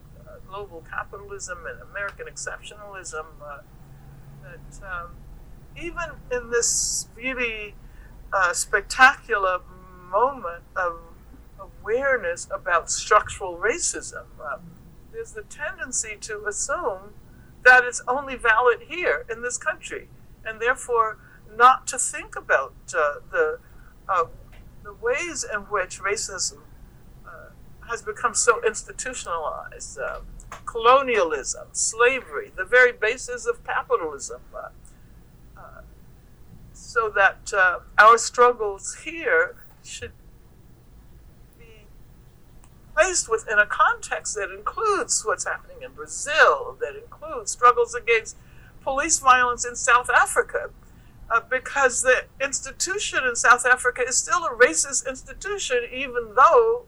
global 0.47 0.83
capitalism 0.89 1.59
and 1.65 1.81
American 1.81 2.27
exceptionalism. 2.27 3.25
Uh, 3.41 3.59
that 4.43 4.83
um, 4.83 5.11
even 5.79 6.11
in 6.31 6.49
this 6.49 7.07
really 7.15 7.75
uh, 8.33 8.53
spectacular 8.53 9.59
moment 10.09 10.63
of 10.75 10.99
awareness 11.59 12.47
about 12.53 12.89
structural 12.89 13.57
racism, 13.57 14.25
uh, 14.43 14.57
there's 15.11 15.33
the 15.33 15.43
tendency 15.43 16.17
to 16.21 16.45
assume 16.45 17.13
that 17.63 17.83
it's 17.83 18.01
only 18.07 18.35
valid 18.35 18.81
here 18.87 19.25
in 19.29 19.41
this 19.41 19.57
country, 19.57 20.07
and 20.45 20.61
therefore 20.61 21.17
not 21.55 21.85
to 21.87 21.97
think 21.97 22.35
about 22.35 22.73
uh, 22.95 23.15
the 23.31 23.59
uh, 24.09 24.25
the 24.83 24.93
ways 24.93 25.45
in 25.53 25.61
which 25.61 25.99
racism 26.01 26.59
uh, 27.25 27.51
has 27.89 28.01
become 28.01 28.33
so 28.33 28.61
institutionalized. 28.65 29.99
Uh, 29.99 30.21
colonialism, 30.65 31.67
slavery, 31.71 32.51
the 32.55 32.65
very 32.65 32.91
basis 32.91 33.45
of 33.45 33.63
capitalism, 33.65 34.41
so 36.91 37.09
that 37.15 37.53
uh, 37.53 37.79
our 37.97 38.17
struggles 38.17 38.97
here 39.05 39.55
should 39.81 40.11
be 41.57 41.85
placed 42.93 43.29
within 43.29 43.57
a 43.57 43.65
context 43.65 44.35
that 44.35 44.51
includes 44.51 45.23
what's 45.25 45.45
happening 45.45 45.77
in 45.83 45.93
Brazil, 45.93 46.75
that 46.81 46.97
includes 47.01 47.51
struggles 47.51 47.95
against 47.95 48.35
police 48.83 49.19
violence 49.19 49.65
in 49.65 49.73
South 49.75 50.09
Africa. 50.09 50.69
Uh, 51.29 51.39
because 51.49 52.01
the 52.01 52.25
institution 52.43 53.19
in 53.23 53.37
South 53.37 53.65
Africa 53.65 54.01
is 54.05 54.17
still 54.17 54.43
a 54.43 54.49
racist 54.49 55.07
institution, 55.07 55.77
even 55.93 56.33
though 56.35 56.83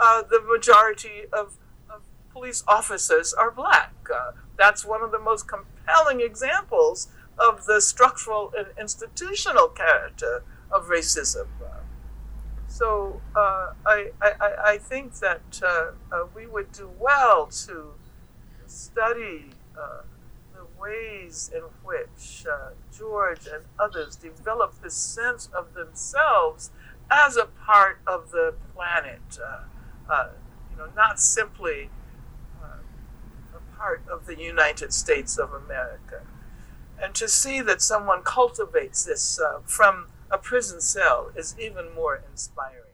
uh, 0.00 0.20
the 0.28 0.40
majority 0.40 1.26
of, 1.32 1.58
of, 1.88 2.02
police 2.32 2.64
officers 2.66 3.32
are 3.32 3.52
black. 3.52 3.94
Uh, 4.12 4.32
that's 4.58 4.84
one 4.84 5.00
of 5.00 5.12
the 5.12 5.18
most 5.20 5.46
compelling 5.46 6.20
examples 6.20 7.06
of 7.38 7.66
the 7.66 7.80
structural 7.80 8.52
and 8.56 8.68
institutional 8.78 9.68
character 9.68 10.44
of 10.70 10.86
racism. 10.86 11.46
So 12.74 13.20
uh, 13.36 13.72
I, 13.86 14.10
I, 14.20 14.32
I 14.64 14.78
think 14.78 15.14
that 15.20 15.62
uh, 15.62 15.92
uh, 16.10 16.26
we 16.34 16.48
would 16.48 16.72
do 16.72 16.90
well 16.98 17.46
to 17.66 17.92
study 18.66 19.50
uh, 19.78 20.00
the 20.52 20.66
ways 20.80 21.52
in 21.54 21.62
which 21.84 22.44
uh, 22.50 22.70
George 22.92 23.46
and 23.46 23.62
others 23.78 24.16
develop 24.16 24.74
this 24.82 24.96
sense 24.96 25.48
of 25.56 25.74
themselves 25.74 26.72
as 27.12 27.36
a 27.36 27.44
part 27.44 28.00
of 28.08 28.32
the 28.32 28.54
planet, 28.74 29.38
uh, 30.10 30.30
you 30.72 30.76
know, 30.76 30.88
not 30.96 31.20
simply 31.20 31.90
a 33.54 33.76
part 33.76 34.02
of 34.10 34.26
the 34.26 34.36
United 34.36 34.92
States 34.92 35.38
of 35.38 35.52
America 35.52 36.22
and 37.02 37.14
to 37.14 37.28
see 37.28 37.60
that 37.60 37.82
someone 37.82 38.22
cultivates 38.22 39.04
this 39.04 39.40
uh, 39.40 39.60
from 39.64 40.06
a 40.30 40.38
prison 40.38 40.80
cell 40.80 41.30
is 41.36 41.54
even 41.58 41.94
more 41.94 42.22
inspiring. 42.30 42.84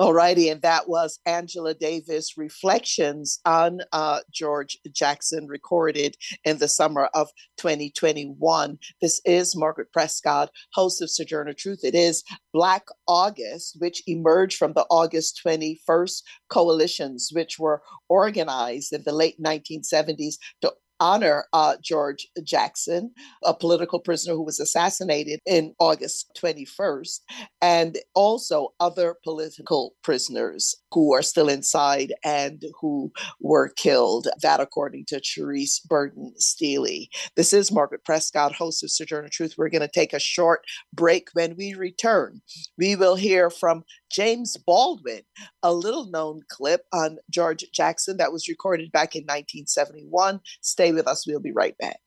Alrighty, 0.00 0.50
and 0.50 0.62
that 0.62 0.88
was 0.88 1.20
Angela 1.26 1.74
Davis 1.74 2.36
reflections 2.36 3.38
on 3.44 3.82
uh, 3.92 4.20
George 4.32 4.76
Jackson, 4.90 5.46
recorded 5.46 6.16
in 6.44 6.58
the 6.58 6.66
summer 6.66 7.08
of 7.14 7.28
2021. 7.58 8.78
This 9.00 9.20
is 9.24 9.54
Margaret 9.54 9.88
Prescod, 9.96 10.48
host 10.72 11.02
of 11.02 11.10
Sojourner 11.10 11.52
Truth. 11.52 11.84
It 11.84 11.94
is 11.94 12.24
Black 12.52 12.86
August, 13.06 13.76
which 13.80 14.02
emerged 14.08 14.56
from 14.56 14.72
the 14.72 14.86
August 14.90 15.40
21st 15.46 16.22
coalitions, 16.48 17.30
which 17.32 17.60
were 17.60 17.82
organized 18.08 18.92
in 18.92 19.02
the 19.04 19.12
late 19.12 19.40
1970s 19.40 20.34
to 20.62 20.72
honor 21.02 21.46
uh, 21.52 21.74
George 21.82 22.28
Jackson, 22.44 23.10
a 23.42 23.52
political 23.52 23.98
prisoner 23.98 24.34
who 24.34 24.44
was 24.44 24.60
assassinated 24.60 25.40
in 25.44 25.74
August 25.80 26.30
21st, 26.40 27.18
and 27.60 27.98
also 28.14 28.68
other 28.78 29.16
political 29.24 29.94
prisoners 30.04 30.76
who 30.92 31.12
are 31.12 31.22
still 31.22 31.48
inside 31.48 32.14
and 32.24 32.62
who 32.80 33.10
were 33.40 33.70
killed. 33.70 34.28
That, 34.42 34.60
according 34.60 35.06
to 35.08 35.20
Cherise 35.20 35.84
Burton 35.88 36.34
Steely. 36.36 37.10
This 37.34 37.52
is 37.52 37.72
Margaret 37.72 38.04
Prescod, 38.08 38.52
host 38.52 38.84
of 38.84 38.90
Sojourner 38.90 39.28
Truth. 39.28 39.54
We're 39.58 39.70
going 39.70 39.82
to 39.82 39.88
take 39.88 40.12
a 40.12 40.20
short 40.20 40.60
break. 40.92 41.30
When 41.32 41.56
we 41.56 41.74
return, 41.74 42.42
we 42.78 42.94
will 42.94 43.16
hear 43.16 43.50
from 43.50 43.82
James 44.12 44.56
Baldwin, 44.56 45.22
a 45.62 45.72
little 45.72 46.06
known 46.06 46.42
clip 46.48 46.84
on 46.92 47.18
George 47.30 47.64
Jackson 47.72 48.18
that 48.18 48.32
was 48.32 48.48
recorded 48.48 48.92
back 48.92 49.16
in 49.16 49.22
1971. 49.22 50.40
Stay 50.60 50.92
with 50.92 51.08
us, 51.08 51.26
we'll 51.26 51.40
be 51.40 51.52
right 51.52 51.76
back. 51.78 52.00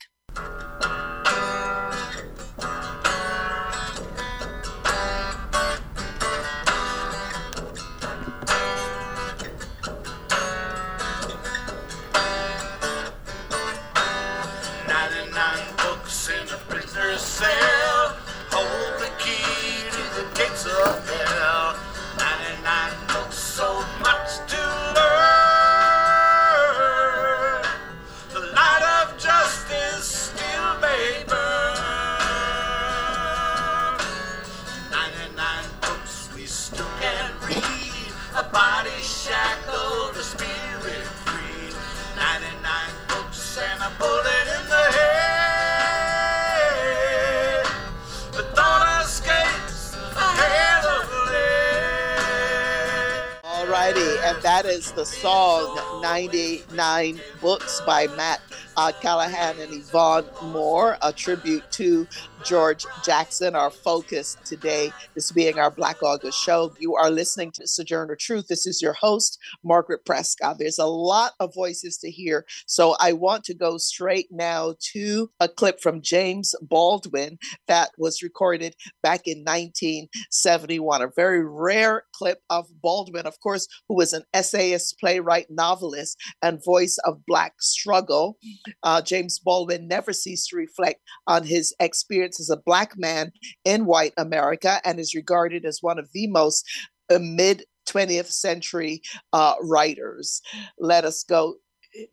99 56.16 57.20
Books 57.42 57.82
by 57.86 58.08
Matt 58.16 58.40
uh, 58.78 58.94
Callahan 59.02 59.60
and 59.60 59.74
Yvonne 59.74 60.24
Moore, 60.44 60.98
a 61.02 61.12
tribute 61.12 61.70
to 61.74 62.08
George 62.46 62.86
Jackson. 63.04 63.56
Our 63.56 63.72
focus 63.72 64.38
today 64.46 64.92
is 65.16 65.32
being 65.32 65.58
our 65.58 65.72
Black 65.72 66.04
August 66.04 66.40
show. 66.40 66.72
You 66.80 66.96
are 66.96 67.10
listening 67.10 67.52
to 67.54 67.68
Sojourner 67.68 68.16
Truth. 68.16 68.48
This 68.48 68.68
is 68.68 68.84
your 68.84 68.94
host, 68.94 69.40
Margaret 69.64 70.06
Prescod. 70.06 70.60
There's 70.60 70.78
a 70.78 70.86
lot 70.86 71.34
of 71.40 71.56
voices 71.56 71.98
to 71.98 72.12
hear, 72.12 72.46
so 72.68 72.96
I 73.00 73.14
want 73.14 73.46
to 73.46 73.56
go 73.56 73.78
straight 73.78 74.28
now 74.32 74.76
to 74.94 75.32
a 75.40 75.48
clip 75.48 75.82
from 75.82 76.04
James 76.04 76.54
Baldwin 76.62 77.40
that 77.68 77.90
was 77.98 78.22
recorded 78.22 78.76
back 79.02 79.22
in 79.26 79.40
1971. 79.40 81.02
A 81.02 81.08
very 81.16 81.44
rare 81.44 82.04
clip 82.14 82.42
of 82.52 82.68
Baldwin, 82.80 83.26
of 83.26 83.40
course, 83.40 83.68
who 83.90 83.96
was 83.96 84.14
an 84.14 84.24
essayist, 84.36 85.00
playwright, 85.00 85.48
novelist, 85.50 86.18
and 86.44 86.64
voice 86.64 87.00
of 87.06 87.26
Black 87.26 87.54
struggle. 87.60 88.38
Uh, 88.84 89.02
James 89.02 89.40
Baldwin 89.40 89.88
never 89.88 90.14
ceased 90.14 90.50
to 90.50 90.58
reflect 90.58 91.02
on 91.26 91.44
his 91.44 91.74
experience 91.80 92.35
as 92.40 92.50
a 92.50 92.58
Black 92.58 92.98
man 92.98 93.32
in 93.64 93.86
white 93.86 94.14
America 94.18 94.80
and 94.86 95.00
is 95.00 95.16
regarded 95.16 95.66
as 95.66 95.80
one 95.82 96.00
of 96.00 96.10
the 96.14 96.28
most 96.28 96.66
uh, 97.10 97.20
mid 97.20 97.66
20th 97.88 98.32
century 98.32 99.02
uh, 99.34 99.56
writers. 99.62 100.42
Let 100.80 101.06
us 101.06 101.24
go 101.24 101.56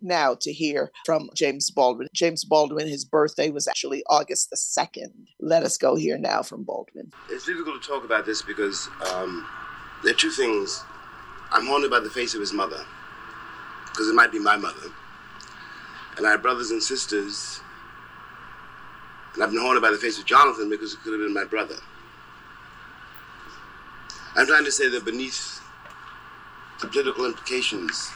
now 0.01 0.37
to 0.41 0.53
hear 0.53 0.93
from 1.05 1.29
James 1.35 1.71
Baldwin. 1.71 2.09
James 2.15 2.45
Baldwin, 2.45 2.87
his 2.87 3.05
birthday 3.05 3.51
was 3.51 3.67
actually 3.67 4.03
August 4.09 4.51
the 4.51 4.57
2nd. 4.57 5.13
Let 5.41 5.63
us 5.63 5.77
go 5.77 5.97
here 5.97 6.19
now 6.19 6.43
from 6.43 6.63
Baldwin. 6.63 7.13
It's 7.31 7.47
difficult 7.47 7.83
to 7.83 7.89
talk 7.89 8.05
about 8.05 8.27
this 8.27 8.43
because 8.43 8.89
um, 9.13 9.47
there 10.05 10.13
are 10.13 10.17
two 10.17 10.31
things. 10.31 10.83
I'm 11.51 11.67
haunted 11.67 11.91
by 11.91 12.01
the 12.01 12.11
face 12.11 12.35
of 12.35 12.41
his 12.41 12.53
mother, 12.53 12.85
because 13.87 14.09
it 14.09 14.15
might 14.15 14.33
be 14.33 14.39
my 14.39 14.57
mother. 14.57 14.89
And 16.17 16.27
I 16.27 16.31
have 16.33 16.43
brothers 16.43 16.71
and 16.71 16.83
sisters, 16.83 17.61
and 19.35 19.43
I've 19.43 19.51
been 19.51 19.61
haunted 19.61 19.83
by 19.83 19.91
the 19.91 19.97
face 19.97 20.19
of 20.19 20.25
Jonathan 20.25 20.69
because 20.69 20.95
it 20.95 21.01
could 21.01 21.13
have 21.13 21.21
been 21.21 21.35
my 21.35 21.45
brother. 21.45 21.77
I'm 24.35 24.47
trying 24.47 24.65
to 24.65 24.73
say 24.73 24.89
that 24.89 25.05
beneath 25.05 25.61
the 26.81 26.89
political 26.89 27.27
implications 27.27 28.11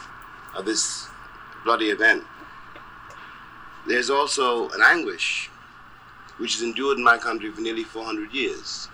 of 0.55 0.65
this 0.65 1.07
bloody 1.63 1.89
event, 1.89 2.23
there's 3.87 4.09
also 4.09 4.69
an 4.69 4.81
anguish 4.83 5.49
which 6.37 6.53
has 6.53 6.61
endured 6.61 6.97
in 6.97 7.03
my 7.03 7.17
country 7.17 7.51
for 7.51 7.61
nearly 7.61 7.83
400 7.83 8.31
years. 8.31 8.89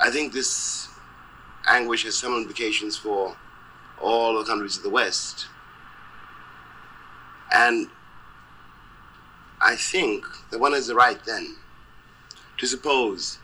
I 0.00 0.10
think 0.10 0.32
this 0.32 0.88
anguish 1.66 2.04
has 2.04 2.16
some 2.16 2.34
implications 2.36 2.96
for 2.96 3.36
all 4.00 4.38
the 4.38 4.44
countries 4.44 4.76
of 4.76 4.82
the 4.82 4.90
West. 4.90 5.46
And 7.52 7.88
I 9.60 9.76
think 9.76 10.24
that 10.50 10.60
one 10.60 10.72
has 10.72 10.86
the 10.86 10.94
right 10.94 11.22
then 11.24 11.56
to 12.58 12.66
suppose 12.66 13.38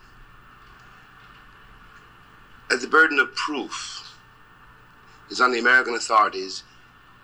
that 2.69 2.81
the 2.81 2.87
burden 2.87 3.19
of 3.19 3.35
proof 3.35 4.15
is 5.29 5.41
on 5.41 5.51
the 5.51 5.59
American 5.59 5.95
authorities 5.95 6.63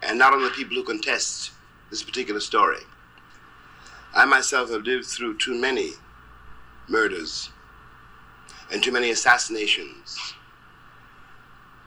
and 0.01 0.17
not 0.17 0.33
on 0.33 0.43
the 0.43 0.49
people 0.49 0.75
who 0.75 0.83
contest 0.83 1.51
this 1.89 2.03
particular 2.03 2.39
story. 2.39 2.81
I 4.13 4.25
myself 4.25 4.71
have 4.71 4.83
lived 4.83 5.05
through 5.05 5.37
too 5.37 5.59
many 5.59 5.91
murders 6.87 7.49
and 8.71 8.83
too 8.83 8.91
many 8.91 9.09
assassinations 9.09 10.33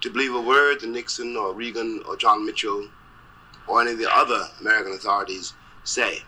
to 0.00 0.10
believe 0.10 0.34
a 0.34 0.40
word 0.40 0.80
that 0.80 0.88
Nixon 0.88 1.36
or 1.36 1.52
Reagan 1.52 2.02
or 2.06 2.16
John 2.16 2.46
Mitchell 2.46 2.88
or 3.66 3.82
any 3.82 3.92
of 3.92 3.98
the 3.98 4.10
other 4.14 4.48
American 4.60 4.92
authorities 4.92 5.52
say. 5.84 6.22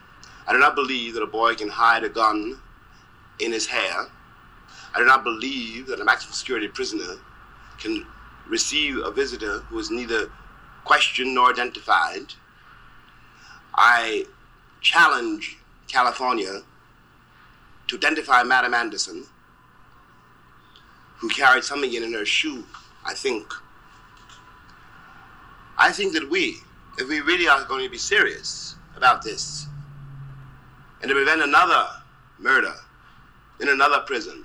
I 0.47 0.53
do 0.53 0.59
not 0.59 0.75
believe 0.75 1.15
that 1.15 1.23
a 1.23 1.27
boy 1.27 1.55
can 1.55 1.69
hide 1.69 2.05
a 2.05 2.09
gun 2.09 2.59
in 3.39 3.53
his 3.53 3.67
hair. 3.67 4.07
I 4.95 4.99
do 4.99 5.05
not 5.05 5.25
believe 5.25 5.87
that 5.87 6.01
a 6.01 6.05
maximum 6.05 6.35
security 6.35 6.69
prisoner 6.69 7.17
can 7.79 8.07
receive 8.49 8.99
a 8.99 9.11
visitor 9.11 9.61
who 9.61 9.79
is 9.79 9.91
neither 9.91 10.31
questioned 10.85 11.35
nor 11.35 11.51
identified. 11.51 12.35
I 13.75 14.27
challenge 14.81 15.57
California 15.89 16.63
to 17.89 17.97
identify 17.97 18.43
Madam 18.43 18.75
Anderson, 18.75 19.25
who 21.17 21.29
carried 21.29 21.65
something 21.65 21.93
in 21.93 22.13
her 22.13 22.25
shoe, 22.25 22.65
I 23.05 23.15
think. 23.15 23.53
I 25.79 25.91
think 25.93 26.13
that 26.13 26.29
we, 26.29 26.59
if 26.99 27.09
we 27.09 27.21
really 27.21 27.49
are 27.49 27.65
going 27.65 27.85
to 27.85 27.91
be 27.91 27.99
serious 27.99 28.77
about 28.97 29.23
this, 29.23 29.67
and 31.03 31.09
to 31.09 31.15
prevent 31.15 31.43
another 31.43 31.89
murder 32.39 32.75
in 33.61 33.69
another 33.69 34.01
prison, 34.07 34.45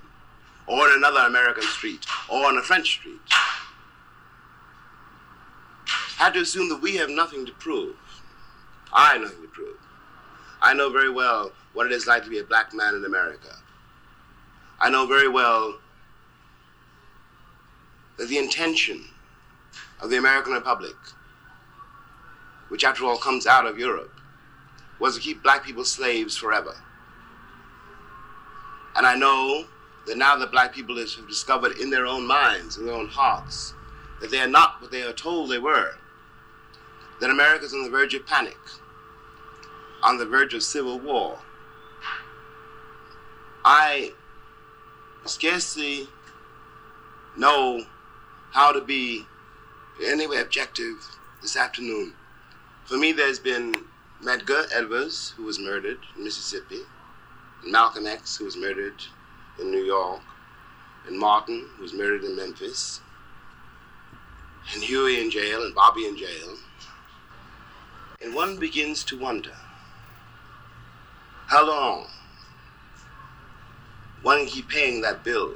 or 0.68 0.88
in 0.90 0.96
another 0.98 1.22
American 1.22 1.64
street, 1.64 2.06
or 2.30 2.46
on 2.46 2.58
a 2.58 2.62
French 2.62 2.88
street, 2.90 3.22
had 6.18 6.34
to 6.34 6.42
assume 6.42 6.68
that 6.70 6.82
we 6.82 6.96
have 6.96 7.10
nothing 7.10 7.46
to 7.46 7.52
prove. 7.54 7.96
I 8.92 9.14
have 9.14 9.22
nothing 9.22 9.42
to 9.44 9.48
prove. 9.48 9.78
I 10.62 10.74
know 10.74 10.90
very 10.90 11.12
well 11.12 11.52
what 11.74 11.86
it 11.86 11.92
is 11.92 12.08
like 12.08 12.24
to 12.24 12.30
be 12.30 12.40
a 12.40 12.44
black 12.44 12.74
man 12.74 12.96
in 12.96 13.06
America. 13.06 13.56
I 14.80 14.90
know 14.90 15.06
very 15.06 15.30
well 15.30 15.78
that 18.18 18.28
the 18.30 18.38
intention 18.40 19.06
of 20.02 20.10
the 20.10 20.18
American 20.18 20.54
Republic, 20.54 20.96
which 22.70 22.84
after 22.84 23.06
all 23.06 23.18
comes 23.18 23.46
out 23.46 23.66
of 23.68 23.78
Europe, 23.78 24.17
was 25.00 25.16
to 25.16 25.22
keep 25.22 25.44
black 25.44 25.64
people 25.64 25.86
slaves 25.86 26.36
forever. 26.36 26.76
And 28.96 29.06
I 29.06 29.16
know 29.16 29.66
that 30.08 30.18
now 30.18 30.36
that 30.38 30.52
black 30.52 30.74
people 30.74 30.98
have 30.98 31.28
discovered 31.28 31.78
in 31.78 31.90
their 31.90 32.06
own 32.06 32.26
minds, 32.26 32.78
in 32.78 32.86
their 32.86 32.96
own 32.96 33.08
hearts, 33.08 33.74
that 34.22 34.32
they 34.32 34.40
are 34.40 34.48
not 34.48 34.82
what 34.82 34.92
they 34.92 35.04
are 35.04 35.14
told 35.14 35.50
they 35.50 35.60
were, 35.60 35.96
that 37.22 37.30
America 37.30 37.66
is 37.66 37.74
on 37.74 37.84
the 37.84 37.90
verge 37.90 38.14
of 38.14 38.26
panic, 38.26 38.58
on 40.02 40.18
the 40.18 40.26
verge 40.26 40.54
of 40.54 40.64
civil 40.64 41.00
war. 41.00 41.40
I 43.64 44.14
scarcely 45.26 46.08
know 47.38 47.86
how 48.52 48.72
to 48.72 48.82
be 48.82 49.26
in 50.02 50.12
any 50.12 50.26
way 50.26 50.38
objective 50.38 50.96
this 51.42 51.58
afternoon. 51.58 52.14
For 52.86 52.98
me, 52.98 53.12
there's 53.12 53.40
been 53.40 53.74
Medgar 54.24 54.72
Evers, 54.72 55.34
who 55.38 55.44
was 55.44 55.60
murdered 55.60 56.00
in 56.16 56.24
Mississippi, 56.24 56.82
Malcolm 57.64 58.08
X, 58.08 58.36
who 58.38 58.46
was 58.46 58.58
murdered 58.58 59.04
in 59.60 59.70
New 59.70 59.84
York, 59.84 60.22
and 61.06 61.20
Martin, 61.20 61.68
who 61.76 61.84
was 61.84 61.94
murdered 61.94 62.24
in 62.24 62.36
Memphis, 62.36 63.02
and 64.74 64.84
Huey 64.84 65.22
in 65.22 65.30
jail, 65.30 65.64
and 65.64 65.76
Bobby 65.76 66.08
in 66.08 66.18
jail. 66.18 66.58
And 68.24 68.34
one 68.34 68.58
begins 68.58 69.04
to 69.06 69.20
wonder 69.20 69.56
how 71.46 71.68
long 71.68 72.08
one 74.24 74.48
keep 74.48 74.68
paying 74.68 75.02
that 75.02 75.24
bill. 75.24 75.54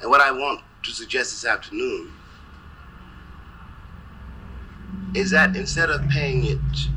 And 0.00 0.08
what 0.08 0.20
I 0.20 0.30
want 0.30 0.60
to 0.84 0.92
suggest 0.92 1.32
this 1.32 1.44
afternoon 1.44 2.12
is 5.16 5.30
that 5.30 5.56
instead 5.56 5.88
of 5.88 6.06
paying 6.10 6.44
it 6.44 6.88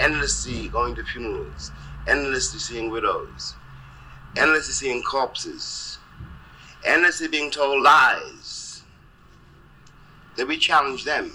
endlessly 0.00 0.66
going 0.68 0.96
to 0.96 1.04
funerals, 1.04 1.70
endlessly 2.08 2.58
seeing 2.58 2.90
widows, 2.90 3.54
endlessly 4.36 4.72
seeing 4.72 5.00
corpses, 5.02 5.98
endlessly 6.84 7.28
being 7.28 7.52
told 7.52 7.80
lies, 7.82 8.82
that 10.36 10.48
we 10.48 10.56
challenge 10.56 11.04
them. 11.04 11.30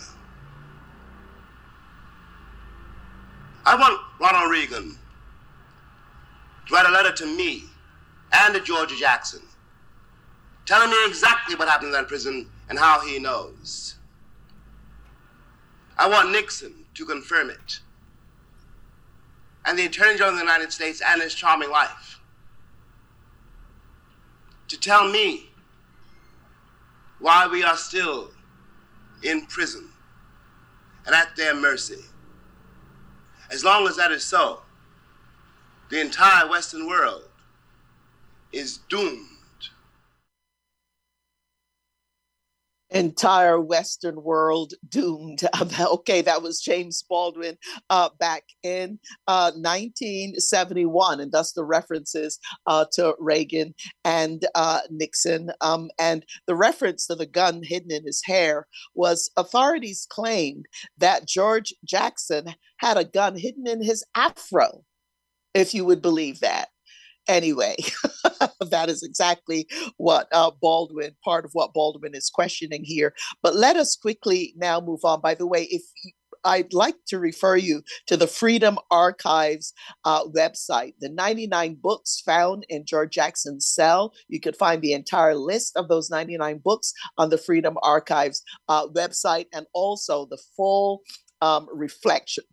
I 3.66 3.76
want 3.78 4.02
Ronald 4.20 4.52
Reagan 4.52 4.98
to 6.68 6.74
write 6.74 6.88
a 6.88 6.92
letter 6.92 7.14
to 7.14 7.26
me 7.26 7.64
and 8.34 8.54
to 8.54 8.60
George 8.60 8.98
Jackson 8.98 9.42
telling 10.66 10.90
me 10.90 10.98
exactly 11.08 11.56
what 11.56 11.70
happened 11.70 11.88
in 11.88 11.94
that 11.94 12.10
prison 12.10 12.50
and 12.68 12.78
how 12.78 13.00
he 13.00 13.18
knows. 13.18 13.96
I 16.00 16.08
want 16.08 16.32
Nixon 16.32 16.86
to 16.94 17.06
confirm 17.06 17.50
it. 17.50 17.82
And 19.66 19.78
the 19.78 19.86
Attorney 19.86 20.14
General 20.14 20.30
of 20.30 20.36
the 20.36 20.42
United 20.42 20.72
States 20.72 21.02
and 21.06 21.22
his 21.22 21.36
charming 21.36 21.70
wife 21.70 22.22
to 24.70 24.80
tell 24.80 25.10
me 25.12 25.50
why 27.20 27.48
we 27.48 27.64
are 27.64 27.76
still 27.76 28.32
in 29.24 29.46
prison 29.48 29.90
and 31.06 31.14
at 31.14 31.36
their 31.36 31.54
mercy. 31.54 32.06
As 33.52 33.66
long 33.66 33.86
as 33.86 33.98
that 33.98 34.14
is 34.14 34.24
so, 34.24 34.62
the 35.90 36.00
entire 36.00 36.48
Western 36.48 36.88
world 36.88 37.26
is 38.54 38.78
doomed 38.90 39.28
entire 42.92 43.60
Western 43.60 44.24
world 44.24 44.74
doomed. 44.88 45.44
okay, 45.80 46.22
that 46.22 46.42
was 46.42 46.62
James 46.62 47.04
Baldwin 47.08 47.58
uh, 47.90 48.10
back 48.20 48.44
in 48.64 49.00
uh, 49.28 49.52
1971, 49.56 51.20
and 51.20 51.32
thus 51.32 51.54
the 51.54 51.64
references 51.64 52.40
uh, 52.68 52.86
to 52.94 53.16
Reagan 53.20 53.74
and 54.04 54.46
uh, 54.56 54.82
Nixon. 54.90 55.52
Um, 55.62 55.90
and 56.00 56.26
the 56.48 56.56
reference 56.56 57.08
to 57.08 57.16
the 57.16 57.26
gun 57.26 57.62
hidden 57.64 57.92
in 57.92 58.06
his 58.06 58.22
hair 58.26 58.68
was 58.96 59.30
authorities 59.38 60.08
claimed 60.10 60.66
that 60.98 61.28
George 61.28 61.74
Jackson 61.86 62.56
had 62.78 62.98
a 62.98 63.06
gun 63.06 63.38
hidden 63.38 63.68
in 63.68 63.84
his 63.84 64.04
afro, 64.16 64.84
if 65.54 65.74
you 65.74 65.86
would 65.86 66.02
believe 66.02 66.40
that 66.40 66.70
anyway, 67.30 67.78
that 68.60 68.90
is 68.90 69.04
exactly 69.04 69.68
what 69.98 70.28
uh, 70.34 70.52
Baldwin, 70.62 71.16
part 71.24 71.46
of 71.46 71.52
what 71.54 71.74
Baldwin 71.74 72.16
is 72.16 72.30
questioning 72.30 72.84
here. 72.84 73.14
But 73.42 73.56
let 73.56 73.78
us 73.78 73.96
quickly 73.96 74.54
now 74.58 74.82
move 74.82 75.02
on. 75.06 75.22
By 75.22 75.36
the 75.36 75.48
way, 75.48 75.64
if 75.72 75.84
I'd 76.46 76.74
like 76.74 76.96
to 77.08 77.20
refer 77.20 77.58
you 77.58 77.84
to 78.08 78.16
the 78.16 78.28
Freedom 78.28 78.78
Archives 78.92 79.74
uh, 80.06 80.26
website. 80.28 80.94
The 81.02 81.10
99 81.10 81.78
books 81.82 82.22
found 82.26 82.66
in 82.70 82.86
George 82.86 83.12
Jackson's 83.12 83.68
cell. 83.68 84.14
You 84.30 84.40
could 84.40 84.56
find 84.56 84.82
the 84.82 84.94
entire 84.94 85.36
list 85.36 85.76
of 85.76 85.90
those 85.90 86.10
99 86.10 86.62
books 86.64 86.94
on 87.18 87.30
the 87.30 87.38
Freedom 87.38 87.78
Archives 87.84 88.42
uh, 88.70 88.88
website 88.88 89.48
and 89.54 89.66
also 89.74 90.28
the 90.28 90.40
full 90.56 91.02
um, 91.42 91.68
reflection 91.74 92.46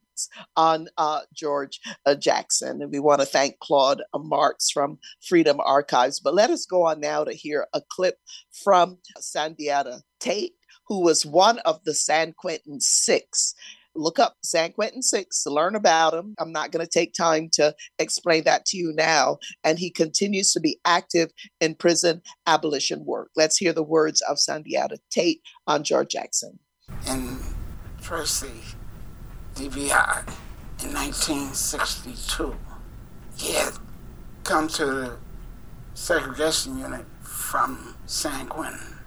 on 0.56 0.88
uh, 0.98 1.20
George 1.34 1.80
uh, 2.04 2.14
Jackson. 2.14 2.82
And 2.82 2.90
we 2.90 3.00
want 3.00 3.20
to 3.20 3.26
thank 3.26 3.58
Claude 3.60 4.02
Marks 4.14 4.70
from 4.70 4.98
Freedom 5.26 5.58
Archives. 5.60 6.20
But 6.20 6.34
let 6.34 6.50
us 6.50 6.66
go 6.66 6.86
on 6.86 7.00
now 7.00 7.24
to 7.24 7.32
hear 7.32 7.66
a 7.72 7.82
clip 7.90 8.18
from 8.64 8.98
Sundiata 9.18 10.02
Tate, 10.20 10.54
who 10.86 11.02
was 11.02 11.26
one 11.26 11.58
of 11.60 11.82
the 11.84 11.94
San 11.94 12.32
Quentin 12.32 12.80
Six 12.80 13.54
look 13.98 14.18
up 14.18 14.36
San 14.42 14.72
Quentin 14.72 15.02
Six 15.02 15.42
to 15.42 15.50
learn 15.50 15.74
about 15.74 16.14
him. 16.14 16.34
I'm 16.38 16.52
not 16.52 16.70
going 16.70 16.84
to 16.84 16.90
take 16.90 17.14
time 17.14 17.48
to 17.54 17.74
explain 17.98 18.44
that 18.44 18.66
to 18.66 18.76
you 18.76 18.92
now. 18.94 19.38
And 19.64 19.78
he 19.78 19.90
continues 19.90 20.52
to 20.52 20.60
be 20.60 20.78
active 20.84 21.30
in 21.60 21.74
prison 21.74 22.22
abolition 22.46 23.04
work. 23.04 23.30
Let's 23.36 23.56
hear 23.56 23.72
the 23.72 23.82
words 23.82 24.20
of 24.22 24.36
Sundiata 24.36 24.98
Tate 25.10 25.42
on 25.66 25.82
George 25.82 26.10
Jackson. 26.10 26.58
And 27.06 27.38
Tracy, 28.00 28.62
DVI 29.56 30.28
in 30.84 30.92
1962. 30.92 32.54
He 33.38 33.54
had 33.54 33.72
come 34.44 34.68
to 34.68 34.84
the 34.84 35.16
segregation 35.94 36.78
unit 36.78 37.06
from 37.22 37.96
San 38.04 38.48
Quentin, 38.48 38.98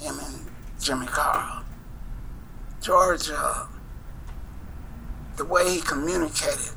him 0.00 0.16
and 0.18 0.50
Jimmy 0.80 1.06
Carr. 1.06 1.64
Georgia, 2.80 3.68
the 5.36 5.44
way 5.44 5.70
he 5.70 5.80
communicated, 5.80 6.74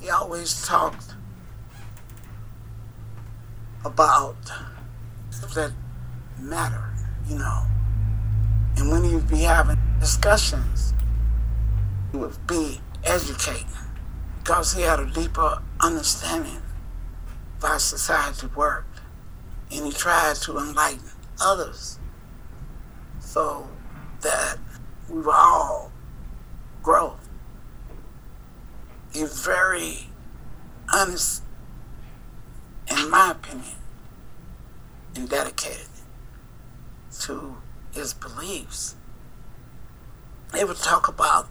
he 0.00 0.08
always 0.08 0.66
talked 0.66 1.14
about 3.84 4.36
stuff 5.28 5.52
that 5.52 5.72
mattered, 6.40 6.96
you 7.28 7.36
know. 7.36 7.66
And 8.78 8.90
when 8.90 9.04
he'd 9.04 9.28
be 9.28 9.42
having 9.42 9.78
discussions, 10.00 10.94
would 12.16 12.46
be 12.46 12.80
educating 13.04 13.66
because 14.38 14.72
he 14.74 14.82
had 14.82 15.00
a 15.00 15.06
deeper 15.06 15.62
understanding 15.80 16.62
of 17.56 17.68
how 17.68 17.78
society 17.78 18.46
worked 18.54 19.00
and 19.72 19.86
he 19.86 19.92
tried 19.92 20.36
to 20.36 20.58
enlighten 20.58 21.10
others 21.40 21.98
so 23.20 23.68
that 24.22 24.56
we 25.08 25.20
would 25.20 25.34
all 25.34 25.92
grow. 26.82 27.16
He's 29.12 29.44
very 29.44 30.08
honest, 30.92 31.42
in 32.90 33.10
my 33.10 33.32
opinion, 33.32 33.76
and 35.14 35.28
dedicated 35.28 35.86
to 37.20 37.56
his 37.92 38.14
beliefs. 38.14 38.94
They 40.52 40.64
would 40.64 40.76
talk 40.76 41.08
about 41.08 41.48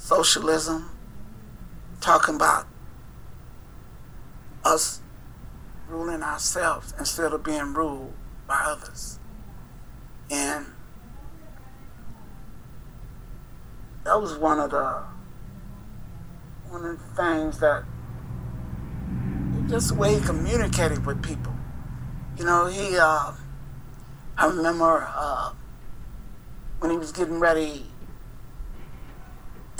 socialism, 0.00 0.90
talking 2.00 2.34
about 2.34 2.66
us 4.64 5.00
ruling 5.88 6.22
ourselves 6.22 6.94
instead 6.98 7.32
of 7.32 7.44
being 7.44 7.74
ruled 7.74 8.14
by 8.48 8.60
others. 8.64 9.18
And 10.30 10.66
that 14.04 14.20
was 14.20 14.36
one 14.36 14.58
of 14.58 14.70
the 14.70 15.02
one 16.70 16.84
of 16.84 16.98
the 16.98 17.22
things 17.22 17.58
that 17.60 17.84
just 19.68 19.88
the 19.88 19.94
way 19.94 20.14
he 20.14 20.20
communicated 20.20 21.04
with 21.04 21.22
people. 21.22 21.52
You 22.38 22.44
know, 22.44 22.66
he 22.66 22.96
uh, 22.96 23.32
I 24.38 24.46
remember 24.46 25.06
uh, 25.14 25.52
when 26.78 26.90
he 26.90 26.96
was 26.96 27.12
getting 27.12 27.38
ready 27.38 27.89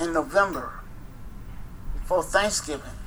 in 0.01 0.13
November, 0.13 0.79
before 1.93 2.23
Thanksgiving, 2.23 2.97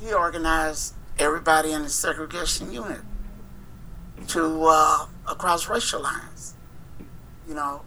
he 0.00 0.12
organized 0.12 0.94
everybody 1.18 1.72
in 1.72 1.82
the 1.82 1.88
segregation 1.88 2.72
unit 2.72 3.00
to 4.28 4.64
uh, 4.66 5.06
across 5.28 5.68
racial 5.68 6.02
lines, 6.02 6.54
you 7.46 7.54
know, 7.54 7.82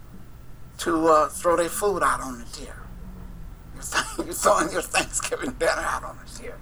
to 0.78 1.08
uh, 1.08 1.28
throw 1.28 1.56
their 1.56 1.68
food 1.68 2.02
out 2.02 2.20
on 2.20 2.38
the 2.38 2.44
tier. 2.46 2.76
You're 4.18 4.32
throwing 4.32 4.70
your 4.70 4.82
Thanksgiving 4.82 5.52
dinner 5.52 5.72
out 5.76 6.04
on 6.04 6.18
the 6.24 6.38
tier. 6.38 6.56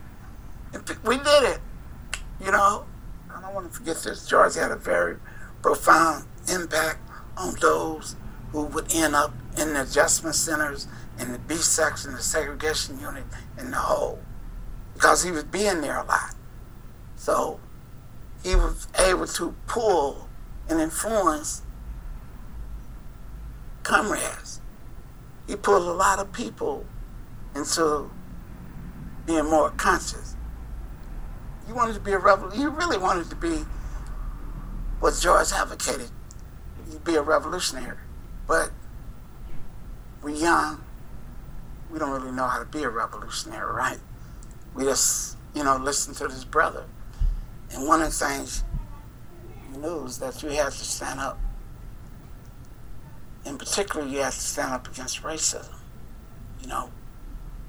And 0.72 0.88
we 1.04 1.18
did 1.18 1.42
it, 1.44 1.60
you 2.44 2.50
know. 2.50 2.86
I 3.34 3.40
don't 3.40 3.54
want 3.54 3.70
to 3.70 3.78
forget 3.78 3.96
this. 4.02 4.26
George 4.26 4.54
had 4.54 4.70
a 4.70 4.76
very 4.76 5.16
profound 5.62 6.24
impact 6.52 6.98
on 7.36 7.54
those 7.60 8.16
who 8.52 8.64
would 8.64 8.92
end 8.94 9.14
up 9.14 9.32
in 9.58 9.74
the 9.74 9.82
adjustment 9.82 10.34
centers 10.34 10.88
in 11.18 11.32
the 11.32 11.38
B 11.38 11.56
section, 11.56 12.12
the 12.12 12.22
segregation 12.22 13.00
unit, 13.00 13.24
in 13.58 13.70
the 13.70 13.76
whole, 13.76 14.18
because 14.94 15.24
he 15.24 15.30
was 15.30 15.44
being 15.44 15.80
there 15.80 15.98
a 15.98 16.04
lot. 16.04 16.34
So 17.16 17.60
he 18.42 18.54
was 18.54 18.86
able 18.98 19.26
to 19.26 19.54
pull 19.66 20.28
and 20.68 20.80
influence 20.80 21.62
comrades. 23.82 24.60
He 25.46 25.56
pulled 25.56 25.88
a 25.88 25.92
lot 25.92 26.18
of 26.18 26.32
people 26.32 26.84
into 27.54 28.10
being 29.26 29.46
more 29.46 29.70
conscious. 29.70 30.36
You 31.66 31.74
wanted 31.74 31.94
to 31.94 32.00
be 32.00 32.12
a 32.12 32.18
revolution. 32.18 32.60
You 32.60 32.70
really 32.70 32.98
wanted 32.98 33.28
to 33.30 33.36
be 33.36 33.64
what 35.00 35.18
George 35.20 35.52
advocated. 35.52 36.10
You'd 36.90 37.04
be 37.04 37.16
a 37.16 37.22
revolutionary, 37.22 37.98
but 38.46 38.70
we're 40.22 40.30
young 40.30 40.82
we 41.90 41.98
don't 41.98 42.10
really 42.10 42.32
know 42.32 42.46
how 42.46 42.58
to 42.58 42.64
be 42.64 42.82
a 42.82 42.88
revolutionary, 42.88 43.72
right? 43.72 43.98
We 44.74 44.84
just, 44.84 45.36
you 45.54 45.64
know, 45.64 45.76
listen 45.76 46.14
to 46.14 46.28
this 46.28 46.44
brother. 46.44 46.84
And 47.72 47.86
one 47.86 48.00
of 48.00 48.08
the 48.08 48.26
things 48.26 48.64
you 49.72 49.80
knew 49.80 50.04
is 50.04 50.18
that 50.18 50.42
you 50.42 50.50
had 50.50 50.72
to 50.72 50.84
stand 50.84 51.20
up. 51.20 51.38
In 53.44 53.56
particular, 53.56 54.06
you 54.06 54.18
had 54.18 54.32
to 54.32 54.40
stand 54.40 54.72
up 54.72 54.88
against 54.88 55.22
racism. 55.22 55.74
You 56.60 56.68
know, 56.68 56.90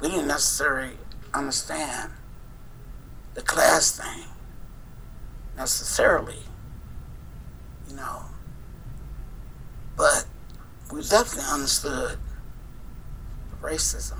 we 0.02 0.10
didn't 0.10 0.28
necessarily 0.28 0.94
understand 1.34 2.12
the 3.36 3.42
class 3.42 3.98
thing 3.98 4.26
necessarily, 5.56 6.40
you 7.90 7.96
know, 7.96 8.24
but 9.96 10.26
we 10.92 11.02
definitely 11.02 11.50
understood 11.52 12.18
racism. 13.62 14.20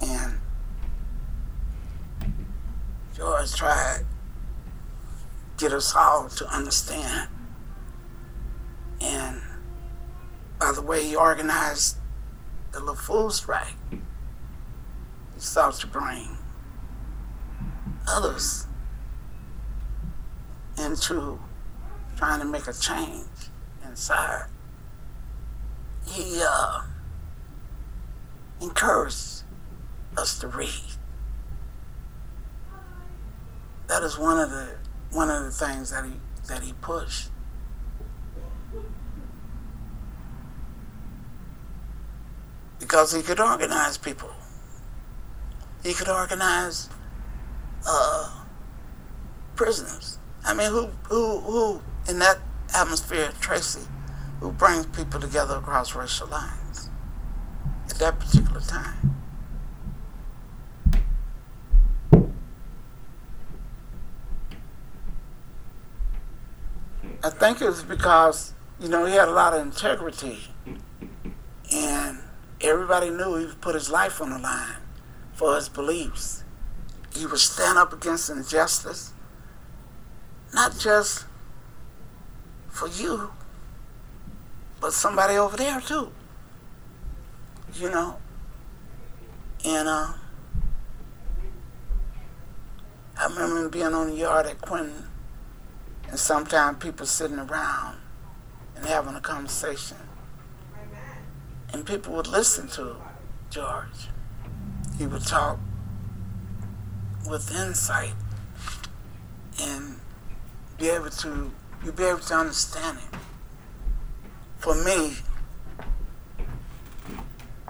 And 0.00 0.38
George 3.16 3.54
tried 3.54 3.98
to 3.98 4.04
get 5.64 5.72
us 5.72 5.94
all 5.94 6.28
to 6.28 6.46
understand. 6.48 7.28
And 9.00 9.42
by 10.58 10.72
the 10.72 10.82
way 10.82 11.04
he 11.04 11.16
organized 11.16 11.96
the 12.72 12.94
food 12.94 13.32
strike, 13.32 13.74
he 13.90 13.98
sought 15.38 15.74
to 15.80 15.86
bring 15.86 16.36
others 18.06 18.66
into 20.78 21.38
trying 22.16 22.40
to 22.40 22.46
make 22.46 22.66
a 22.66 22.72
change 22.72 23.26
inside. 23.84 24.46
He 26.06 26.40
uh, 26.42 26.82
encouraged 28.60 29.42
us 30.16 30.38
to 30.40 30.48
read. 30.48 30.68
That 33.86 34.02
is 34.02 34.18
one 34.18 34.38
of 34.38 34.50
the 34.50 34.76
one 35.10 35.30
of 35.30 35.44
the 35.44 35.50
things 35.50 35.90
that 35.90 36.04
he 36.04 36.12
that 36.48 36.62
he 36.62 36.72
pushed. 36.74 37.30
Because 42.78 43.12
he 43.12 43.22
could 43.22 43.40
organize 43.40 43.98
people. 43.98 44.30
He 45.82 45.94
could 45.94 46.08
organize 46.08 46.88
uh, 47.86 48.44
prisoners. 49.56 50.18
I 50.44 50.54
mean, 50.54 50.70
who, 50.70 50.86
who, 51.08 51.40
who 51.40 51.82
in 52.08 52.18
that 52.20 52.38
atmosphere, 52.74 53.32
Tracy, 53.40 53.86
who 54.40 54.52
brings 54.52 54.86
people 54.86 55.20
together 55.20 55.56
across 55.56 55.94
racial 55.94 56.28
lines? 56.28 56.90
At 57.90 57.98
that 57.98 58.18
particular 58.18 58.60
time? 58.60 59.14
I 67.22 67.30
think 67.30 67.60
it 67.60 67.66
was 67.66 67.82
because, 67.82 68.54
you 68.80 68.88
know, 68.88 69.04
he 69.04 69.14
had 69.14 69.28
a 69.28 69.32
lot 69.32 69.52
of 69.52 69.60
integrity 69.60 70.38
and 71.72 72.18
everybody 72.60 73.10
knew 73.10 73.36
he 73.36 73.46
put 73.60 73.74
his 73.74 73.90
life 73.90 74.20
on 74.20 74.30
the 74.30 74.38
line 74.38 74.76
for 75.32 75.56
his 75.56 75.68
beliefs. 75.68 76.44
He 77.14 77.26
would 77.26 77.38
stand 77.38 77.76
up 77.76 77.92
against 77.92 78.30
injustice, 78.30 79.12
not 80.54 80.78
just 80.78 81.26
for 82.68 82.86
you, 82.86 83.32
but 84.80 84.92
somebody 84.92 85.36
over 85.36 85.56
there 85.56 85.80
too. 85.80 86.12
You 87.74 87.90
know? 87.90 88.16
And 89.64 89.88
uh, 89.88 90.12
I 93.18 93.26
remember 93.26 93.68
being 93.68 93.94
on 93.94 94.10
the 94.10 94.16
yard 94.16 94.46
at 94.46 94.60
Quentin 94.60 95.04
and 96.08 96.18
sometimes 96.18 96.82
people 96.82 97.06
sitting 97.06 97.38
around 97.38 97.98
and 98.76 98.86
having 98.86 99.14
a 99.14 99.20
conversation. 99.20 99.96
And 101.72 101.84
people 101.84 102.14
would 102.14 102.26
listen 102.26 102.68
to 102.68 102.96
George. 103.50 104.08
He 104.96 105.06
would 105.06 105.26
talk 105.26 105.58
with 107.28 107.54
insight 107.54 108.14
and 109.60 110.00
be 110.78 110.88
able 110.88 111.10
to 111.10 111.50
you 111.84 111.92
be 111.92 112.04
able 112.04 112.18
to 112.20 112.34
understand 112.34 112.98
it. 112.98 113.18
For 114.58 114.74
me, 114.84 115.16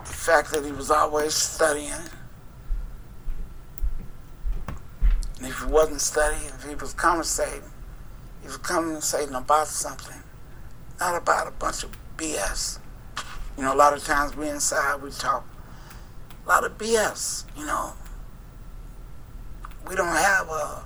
the 0.09 0.15
fact 0.15 0.51
that 0.53 0.65
he 0.65 0.73
was 0.73 0.91
always 0.91 1.35
studying, 1.35 1.93
and 5.37 5.47
if 5.47 5.61
he 5.61 5.67
wasn't 5.67 6.01
studying, 6.01 6.47
if 6.47 6.65
he 6.65 6.75
was 6.75 6.95
conversating, 6.95 7.71
he 8.41 8.47
was 8.47 8.57
conversating 8.57 9.35
about 9.35 9.69
something, 9.69 10.21
not 10.99 11.15
about 11.15 11.47
a 11.47 11.51
bunch 11.51 11.85
of 11.85 11.91
BS. 12.17 12.79
You 13.57 13.65
know, 13.65 13.75
a 13.75 13.77
lot 13.77 13.93
of 13.93 14.03
times 14.03 14.35
we 14.35 14.49
inside, 14.49 15.03
we 15.03 15.11
talk 15.11 15.47
a 16.45 16.49
lot 16.49 16.65
of 16.65 16.79
BS, 16.79 17.45
you 17.57 17.67
know. 17.67 17.93
We 19.87 19.95
don't 19.95 20.07
have 20.07 20.49
a, 20.49 20.85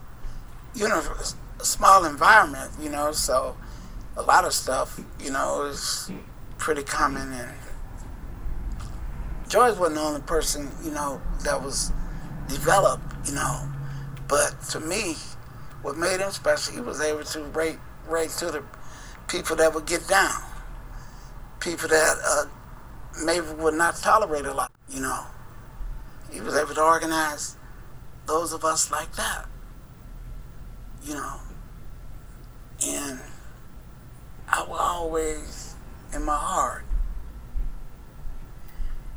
you 0.75 0.89
know, 0.89 1.01
a 1.61 1.65
small 1.65 2.05
environment, 2.05 2.73
you 2.81 2.91
know, 2.91 3.13
so 3.13 3.57
a 4.17 4.23
lot 4.23 4.45
of 4.45 4.53
stuff, 4.53 5.01
you 5.21 5.31
know, 5.31 5.67
is 5.67 6.11
pretty 6.59 6.83
common 6.83 7.33
and 7.33 7.62
George 9.53 9.77
wasn't 9.77 9.97
the 9.97 10.01
only 10.01 10.21
person, 10.23 10.71
you 10.83 10.93
know, 10.93 11.21
that 11.45 11.63
was 11.63 11.93
developed, 12.49 13.05
you 13.29 13.35
know. 13.35 13.69
But 14.27 14.59
to 14.71 14.81
me, 14.81 15.15
what 15.83 15.99
made 15.99 16.21
him 16.21 16.31
special, 16.31 16.73
he 16.73 16.81
was 16.81 17.03
able 17.03 17.23
to 17.23 17.43
rate 17.43 17.77
rate 18.09 18.31
to 18.39 18.47
the 18.47 18.63
people 19.29 19.55
that 19.57 19.75
would 19.75 19.85
get 19.85 20.09
down, 20.09 20.41
people 21.61 21.87
that 21.87 22.17
uh, 22.27 22.45
maybe 23.27 23.47
would 23.59 23.75
not 23.75 23.97
tolerate 23.97 24.47
a 24.47 24.55
lot, 24.55 24.73
you 24.89 25.03
know. 25.03 25.27
He 26.33 26.41
was 26.41 26.57
able 26.57 26.75
to 26.75 26.83
organize 26.83 27.59
those 28.27 28.55
of 28.55 28.65
us 28.65 28.91
like 28.91 29.15
that, 29.17 29.45
you 31.05 31.13
know. 31.13 31.37
And 32.87 33.21
I 34.49 34.63
will 34.63 34.77
always, 34.77 35.75
in 36.15 36.25
my 36.25 36.39
heart, 36.39 36.87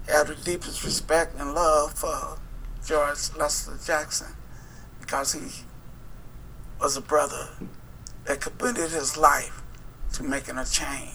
have 0.07 0.27
the 0.27 0.35
deepest 0.35 0.83
respect 0.83 1.39
and 1.39 1.53
love 1.53 1.93
for 1.93 2.37
George 2.85 3.35
Lester 3.37 3.77
Jackson 3.83 4.35
because 4.99 5.33
he 5.33 5.63
was 6.79 6.97
a 6.97 7.01
brother 7.01 7.49
that 8.25 8.41
committed 8.41 8.91
his 8.91 9.17
life 9.17 9.61
to 10.13 10.23
making 10.23 10.57
a 10.57 10.65
change, 10.65 11.11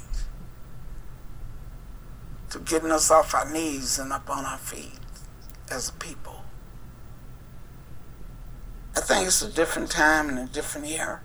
to 2.51 2.59
getting 2.59 2.91
us 2.91 3.11
off 3.11 3.35
our 3.35 3.51
knees 3.51 3.99
and 3.99 4.13
up 4.13 4.29
on 4.29 4.45
our 4.45 4.59
feet 4.59 4.99
as 5.71 5.89
a 5.89 5.93
people. 5.93 6.45
I 8.97 9.01
think 9.01 9.27
it's 9.27 9.43
a 9.43 9.53
different 9.53 9.91
time 9.91 10.29
and 10.29 10.39
a 10.39 10.53
different 10.53 10.89
era. 10.89 11.21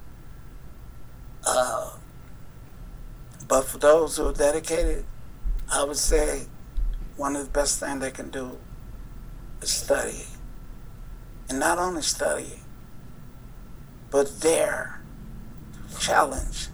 Uh, 1.46 1.98
but 3.48 3.64
for 3.66 3.78
those 3.78 4.18
who 4.18 4.28
are 4.28 4.34
dedicated, 4.34 5.06
I 5.72 5.84
would 5.84 5.98
say 5.98 6.46
one 7.18 7.36
of 7.36 7.46
the 7.46 7.52
best 7.52 7.80
things 7.80 8.02
they 8.02 8.12
can 8.12 8.30
do 8.30 8.58
is 9.62 9.70
study. 9.70 10.26
And 11.50 11.60
not 11.60 11.78
only 11.78 12.02
study, 12.02 12.60
but 14.10 14.32
dare 14.40 15.02
challenge 16.00 16.68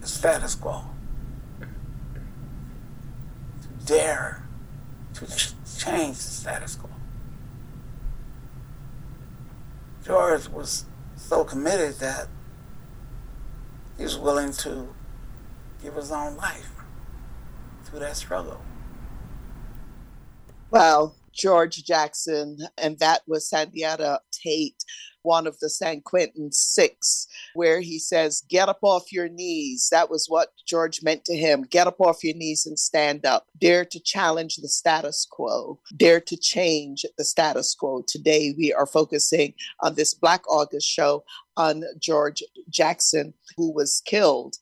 the 0.00 0.06
status 0.06 0.54
quo. 0.54 0.82
Dare 3.86 4.42
to 5.14 5.26
ch- 5.26 5.52
change 5.78 6.16
the 6.16 6.22
status 6.22 6.76
quo. 6.76 6.90
George 10.04 10.48
was 10.48 10.84
so 11.16 11.44
committed 11.44 11.94
that 12.00 12.28
he 13.96 14.04
was 14.04 14.18
willing 14.18 14.52
to 14.52 14.88
give 15.82 15.94
his 15.94 16.10
own 16.10 16.36
life 16.36 16.73
through 17.94 18.04
that 18.04 18.16
struggle. 18.16 18.60
Well, 20.70 21.14
George 21.32 21.84
Jackson, 21.84 22.58
and 22.76 22.98
that 22.98 23.22
was 23.28 23.48
Sundiata 23.48 24.18
Tate, 24.32 24.84
one 25.22 25.46
of 25.46 25.58
the 25.60 25.70
San 25.70 26.00
Quentin 26.00 26.50
Six, 26.50 27.28
where 27.54 27.80
he 27.80 27.98
says, 28.00 28.42
Get 28.48 28.68
up 28.68 28.80
off 28.82 29.12
your 29.12 29.28
knees. 29.28 29.88
That 29.90 30.10
was 30.10 30.26
what 30.28 30.48
George 30.66 31.02
meant 31.02 31.24
to 31.26 31.36
him. 31.36 31.62
Get 31.62 31.86
up 31.86 32.00
off 32.00 32.24
your 32.24 32.36
knees 32.36 32.66
and 32.66 32.78
stand 32.78 33.24
up. 33.24 33.46
Dare 33.58 33.84
to 33.86 34.00
challenge 34.00 34.56
the 34.56 34.68
status 34.68 35.26
quo. 35.30 35.78
Dare 35.96 36.20
to 36.20 36.36
change 36.36 37.06
the 37.16 37.24
status 37.24 37.74
quo. 37.74 38.02
Today, 38.06 38.54
we 38.58 38.72
are 38.72 38.86
focusing 38.86 39.54
on 39.80 39.94
this 39.94 40.14
Black 40.14 40.42
August 40.48 40.88
show 40.88 41.24
on 41.56 41.84
George 42.00 42.42
Jackson, 42.68 43.34
who 43.56 43.72
was 43.72 44.02
killed 44.06 44.56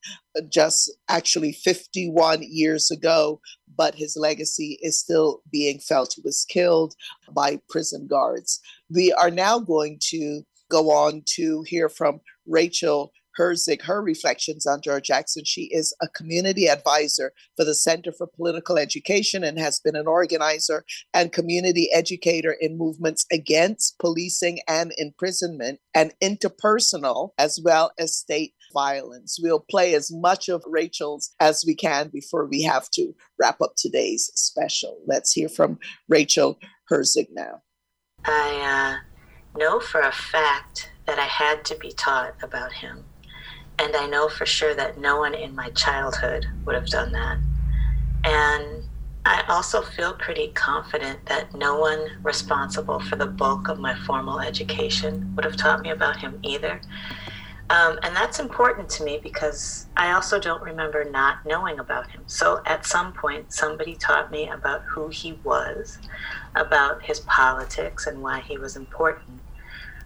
just 0.51 0.90
actually 1.09 1.53
51 1.53 2.43
years 2.43 2.90
ago 2.90 3.40
but 3.76 3.95
his 3.95 4.16
legacy 4.16 4.78
is 4.82 4.99
still 4.99 5.43
being 5.51 5.78
felt. 5.78 6.14
He 6.14 6.22
was 6.24 6.45
killed 6.49 6.95
by 7.32 7.61
prison 7.68 8.07
guards. 8.07 8.61
We 8.90 9.12
are 9.12 9.30
now 9.30 9.59
going 9.59 9.99
to 10.11 10.43
go 10.70 10.90
on 10.90 11.22
to 11.34 11.62
hear 11.66 11.88
from 11.88 12.20
Rachel 12.47 13.12
Herzing, 13.39 13.83
her 13.83 14.03
reflections 14.03 14.66
on 14.66 14.80
George 14.83 15.07
Jackson. 15.07 15.45
She 15.45 15.62
is 15.72 15.95
a 16.03 16.09
community 16.09 16.68
advisor 16.68 17.33
for 17.57 17.64
the 17.64 17.74
Center 17.74 18.12
for 18.12 18.26
Political 18.26 18.78
Education 18.78 19.45
and 19.45 19.59
has 19.59 19.80
been 19.80 19.97
an 19.97 20.07
organizer 20.07 20.85
and 21.14 21.33
community 21.33 21.89
educator 21.93 22.57
in 22.61 22.78
movements 22.78 23.24
against 23.33 23.99
policing 23.99 24.61
and 24.68 24.93
imprisonment 24.99 25.80
and 25.95 26.14
interpersonal 26.22 27.30
as 27.39 27.61
well 27.62 27.93
as 27.99 28.16
state 28.16 28.55
violence. 28.72 29.39
We'll 29.43 29.64
play 29.70 29.95
as 29.95 30.11
much 30.11 30.49
of 30.49 30.62
Rachel's 30.66 31.30
as 31.41 31.64
we 31.66 31.74
can 31.74 32.09
before 32.09 32.47
we 32.47 32.62
have 32.62 32.91
to 32.91 33.14
wrap 33.39 33.61
up 33.61 33.74
today's 33.76 34.30
special. 34.35 34.99
Let's 35.07 35.33
hear 35.33 35.49
from 35.49 35.78
Rachel 36.09 36.59
Herzing 36.91 37.28
now. 37.33 37.62
I 38.24 38.99
uh, 38.99 39.59
know 39.59 39.80
for 39.80 40.01
a 40.01 40.12
fact 40.12 40.91
that 41.07 41.18
I 41.18 41.24
had 41.24 41.64
to 41.66 41.76
be 41.76 41.91
taught 41.93 42.35
about 42.43 42.72
him. 42.72 43.05
And 43.79 43.97
I 43.97 44.07
know 44.07 44.29
for 44.29 44.47
sure 44.47 44.75
that 44.75 44.99
no 44.99 45.18
one 45.18 45.35
in 45.35 45.55
my 45.55 45.70
childhood 45.70 46.47
would 46.64 46.75
have 46.75 46.87
done 46.87 47.12
that. 47.12 47.39
And 48.25 48.85
I 49.25 49.45
also 49.49 49.83
feel 49.83 50.14
pretty 50.14 50.49
confident 50.49 51.27
that 51.27 51.55
no 51.55 51.79
one 51.79 52.18
responsible 52.23 53.01
for 53.01 53.16
the 53.16 53.27
bulk 53.27 53.68
of 53.68 53.79
my 53.79 53.95
formal 53.95 54.41
education 54.41 55.33
would 55.37 55.45
have 55.45 55.57
taught 55.57 55.81
me 55.83 55.91
about 55.91 56.18
him 56.18 56.39
either. 56.43 56.81
Um, 57.70 57.99
and 58.03 58.14
that's 58.14 58.39
important 58.41 58.89
to 58.91 59.05
me 59.05 59.20
because 59.23 59.87
I 59.97 60.12
also 60.12 60.39
don't 60.41 60.62
remember 60.62 61.05
not 61.05 61.47
knowing 61.47 61.79
about 61.79 62.11
him. 62.11 62.23
So 62.27 62.61
at 62.66 62.85
some 62.85 63.12
point, 63.12 63.53
somebody 63.53 63.95
taught 63.95 64.31
me 64.31 64.49
about 64.49 64.83
who 64.83 65.09
he 65.09 65.35
was, 65.45 65.99
about 66.55 67.03
his 67.03 67.20
politics, 67.20 68.07
and 68.07 68.20
why 68.20 68.41
he 68.41 68.59
was 68.59 68.77
important. 68.77 69.41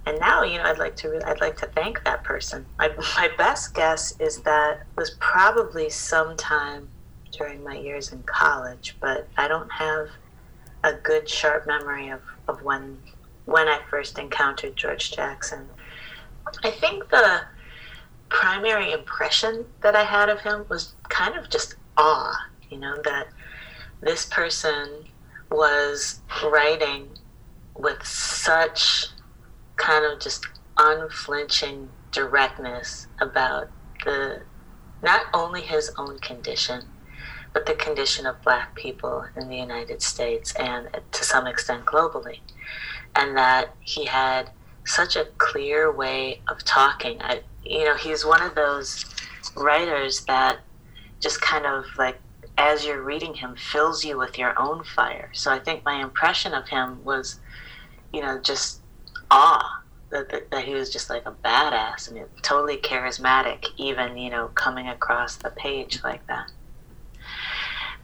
And 0.07 0.21
now, 0.21 0.45
you 0.45 0.59
know, 0.59 0.65
I'd 0.65 0.79
like 0.79 0.95
to 0.97 1.21
I'd 1.29 1.41
like 1.41 1.57
to 1.59 1.67
thank 1.67 2.03
that 2.05 2.23
person. 2.23 2.65
My, 2.79 2.91
my 3.17 3.29
best 3.37 3.75
guess 3.75 4.19
is 4.21 4.39
that 4.43 4.87
was 4.97 5.11
probably 5.19 5.91
sometime 5.91 6.89
during 7.33 7.63
my 7.65 7.77
years 7.77 8.13
in 8.13 8.23
college, 8.23 8.97
but 9.01 9.29
I 9.37 9.49
don't 9.49 9.71
have 9.73 10.09
a 10.85 10.93
good 10.93 11.29
sharp 11.29 11.67
memory 11.67 12.09
of, 12.09 12.21
of 12.47 12.63
when 12.63 12.99
when 13.47 13.69
I 13.69 13.81
first 13.91 14.19
encountered 14.19 14.77
George 14.77 15.11
Jackson. 15.13 15.69
I 16.63 16.71
think 16.71 17.09
the 17.11 17.43
primary 18.29 18.93
impression 18.93 19.65
that 19.83 19.97
I 19.97 20.05
had 20.05 20.29
of 20.29 20.41
him 20.41 20.67
was 20.69 20.95
kind 21.09 21.37
of 21.37 21.51
just 21.51 21.75
awe, 21.97 22.37
you 22.71 22.79
know, 22.79 22.97
that 23.03 23.29
this 24.01 24.27
person 24.27 24.89
was 25.51 26.21
writing 26.45 27.09
with 27.77 28.05
such 28.07 29.09
kind 29.77 30.05
of 30.05 30.21
just 30.21 30.47
unflinching 30.77 31.89
directness 32.13 33.07
about 33.21 33.69
the 34.05 34.43
not 35.03 35.27
only 35.35 35.61
his 35.61 35.91
own 35.99 36.19
condition, 36.19 36.83
but 37.53 37.67
the 37.67 37.75
condition 37.75 38.27
of 38.27 38.41
black 38.43 38.75
people 38.75 39.27
in 39.37 39.49
the 39.49 39.57
United 39.57 40.03
States 40.03 40.55
and 40.57 40.89
to 41.13 41.25
some 41.25 41.47
extent 41.47 41.85
globally. 41.85 42.41
And 43.15 43.37
that 43.37 43.75
he 43.81 44.05
had 44.07 44.51
such 44.85 45.17
a 45.17 45.27
clear 45.39 45.91
way 45.91 46.41
of 46.49 46.65
talking. 46.65 47.21
I, 47.23 47.43
you 47.65 47.85
know, 47.85 47.97
he's 47.97 48.25
one 48.25 48.43
of 48.43 48.55
those 48.55 49.05
writers 49.57 50.25
that 50.27 50.59
just 51.21 51.41
kind 51.41 51.67
of 51.67 51.85
like 51.97 52.21
as 52.59 52.85
you're 52.85 53.03
reading 53.03 53.35
him 53.35 53.55
fills 53.57 54.05
you 54.05 54.17
with 54.19 54.39
your 54.39 54.59
own 54.59 54.83
fire. 54.85 55.31
So 55.33 55.53
I 55.53 55.59
think 55.59 55.85
my 55.85 56.03
impression 56.03 56.55
of 56.55 56.69
him 56.69 57.05
was, 57.05 57.41
you 58.13 58.23
know, 58.23 58.41
just 58.41 58.81
awe 59.31 59.83
that, 60.11 60.31
that, 60.31 60.51
that 60.51 60.65
he 60.65 60.75
was 60.75 60.91
just 60.91 61.11
like 61.11 61.27
a 61.27 61.33
badass 61.33 62.11
and 62.11 62.25
totally 62.43 62.77
charismatic, 62.77 63.67
even, 63.77 64.17
you 64.17 64.31
know, 64.31 64.49
coming 64.49 64.89
across 64.89 65.37
the 65.37 65.51
page 65.51 66.03
like 66.05 66.27
that. 66.27 66.51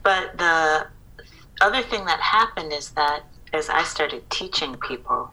But 0.02 0.36
the 0.38 0.88
other 1.60 1.82
thing 1.82 2.04
that 2.06 2.20
happened 2.20 2.72
is 2.72 2.90
that 2.90 3.22
as 3.52 3.68
I 3.68 3.84
started 3.84 4.28
teaching 4.30 4.76
people, 4.76 5.32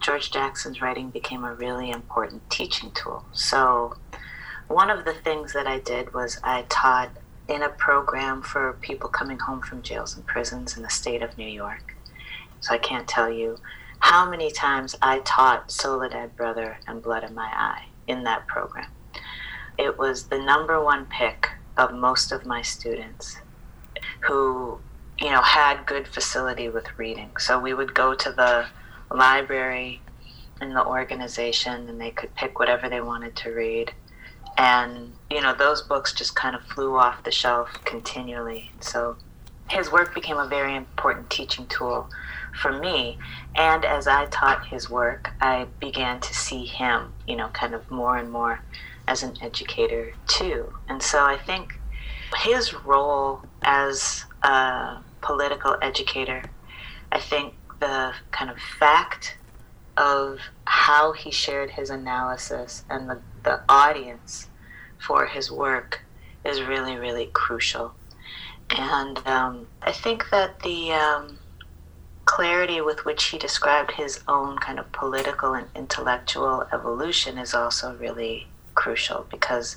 George 0.00 0.30
Jackson's 0.30 0.82
writing 0.82 1.10
became 1.10 1.44
a 1.44 1.54
really 1.54 1.90
important 1.90 2.48
teaching 2.50 2.90
tool. 2.90 3.24
So, 3.32 3.96
one 4.68 4.90
of 4.90 5.04
the 5.04 5.14
things 5.14 5.52
that 5.52 5.66
I 5.66 5.78
did 5.78 6.12
was 6.12 6.38
I 6.42 6.62
taught 6.68 7.10
in 7.48 7.62
a 7.62 7.68
program 7.68 8.42
for 8.42 8.72
people 8.80 9.08
coming 9.08 9.38
home 9.38 9.60
from 9.60 9.82
jails 9.82 10.16
and 10.16 10.26
prisons 10.26 10.76
in 10.76 10.82
the 10.82 10.90
state 10.90 11.22
of 11.22 11.38
New 11.38 11.48
York. 11.48 11.94
So, 12.60 12.74
I 12.74 12.78
can't 12.78 13.06
tell 13.06 13.30
you 13.30 13.58
how 14.02 14.28
many 14.28 14.50
times 14.50 14.96
I 15.00 15.20
taught 15.20 15.70
Soledad 15.70 16.36
Brother 16.36 16.76
and 16.88 17.00
Blood 17.00 17.22
in 17.22 17.34
My 17.36 17.48
Eye 17.54 17.84
in 18.08 18.24
that 18.24 18.48
program. 18.48 18.90
It 19.78 19.96
was 19.96 20.24
the 20.24 20.38
number 20.38 20.82
one 20.82 21.06
pick 21.06 21.48
of 21.76 21.94
most 21.94 22.32
of 22.32 22.44
my 22.44 22.62
students 22.62 23.38
who, 24.20 24.80
you 25.20 25.30
know, 25.30 25.40
had 25.40 25.86
good 25.86 26.08
facility 26.08 26.68
with 26.68 26.98
reading. 26.98 27.30
So 27.38 27.60
we 27.60 27.74
would 27.74 27.94
go 27.94 28.12
to 28.12 28.32
the 28.32 28.66
library 29.14 30.02
in 30.60 30.74
the 30.74 30.84
organization 30.84 31.88
and 31.88 32.00
they 32.00 32.10
could 32.10 32.34
pick 32.34 32.58
whatever 32.58 32.88
they 32.88 33.00
wanted 33.00 33.36
to 33.36 33.50
read. 33.50 33.92
And, 34.58 35.12
you 35.30 35.40
know, 35.40 35.54
those 35.54 35.80
books 35.80 36.12
just 36.12 36.34
kind 36.34 36.56
of 36.56 36.62
flew 36.64 36.96
off 36.96 37.22
the 37.22 37.30
shelf 37.30 37.70
continually. 37.84 38.72
So 38.80 39.16
his 39.70 39.92
work 39.92 40.12
became 40.12 40.38
a 40.38 40.48
very 40.48 40.74
important 40.74 41.30
teaching 41.30 41.66
tool 41.68 42.10
for 42.52 42.72
me. 42.72 43.18
And 43.56 43.84
as 43.84 44.06
I 44.06 44.26
taught 44.26 44.66
his 44.66 44.90
work, 44.90 45.32
I 45.40 45.66
began 45.80 46.20
to 46.20 46.34
see 46.34 46.64
him, 46.64 47.12
you 47.26 47.36
know, 47.36 47.48
kind 47.48 47.74
of 47.74 47.90
more 47.90 48.16
and 48.16 48.30
more 48.30 48.60
as 49.08 49.22
an 49.22 49.36
educator 49.42 50.12
too. 50.26 50.72
And 50.88 51.02
so 51.02 51.24
I 51.24 51.36
think 51.36 51.78
his 52.38 52.72
role 52.72 53.42
as 53.62 54.24
a 54.42 54.98
political 55.20 55.76
educator, 55.82 56.42
I 57.10 57.18
think 57.18 57.54
the 57.80 58.12
kind 58.30 58.50
of 58.50 58.58
fact 58.58 59.36
of 59.96 60.38
how 60.64 61.12
he 61.12 61.30
shared 61.30 61.70
his 61.70 61.90
analysis 61.90 62.84
and 62.88 63.10
the, 63.10 63.20
the 63.42 63.60
audience 63.68 64.48
for 64.98 65.26
his 65.26 65.50
work 65.50 66.02
is 66.44 66.62
really, 66.62 66.96
really 66.96 67.26
crucial. 67.32 67.92
And 68.70 69.18
um, 69.26 69.66
I 69.82 69.92
think 69.92 70.30
that 70.30 70.60
the 70.60 70.92
um, 70.92 71.38
clarity 72.24 72.80
with 72.80 73.04
which 73.04 73.24
he 73.24 73.38
described 73.38 73.92
his 73.92 74.20
own 74.28 74.58
kind 74.58 74.78
of 74.78 74.90
political 74.92 75.54
and 75.54 75.66
intellectual 75.74 76.66
evolution 76.72 77.38
is 77.38 77.54
also 77.54 77.96
really 77.96 78.46
crucial 78.74 79.26
because 79.30 79.76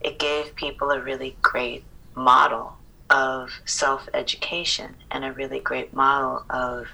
it 0.00 0.18
gave 0.18 0.54
people 0.54 0.90
a 0.90 1.00
really 1.00 1.36
great 1.42 1.84
model 2.14 2.76
of 3.08 3.50
self 3.64 4.08
education 4.14 4.94
and 5.10 5.24
a 5.24 5.32
really 5.32 5.58
great 5.58 5.92
model 5.92 6.44
of 6.50 6.86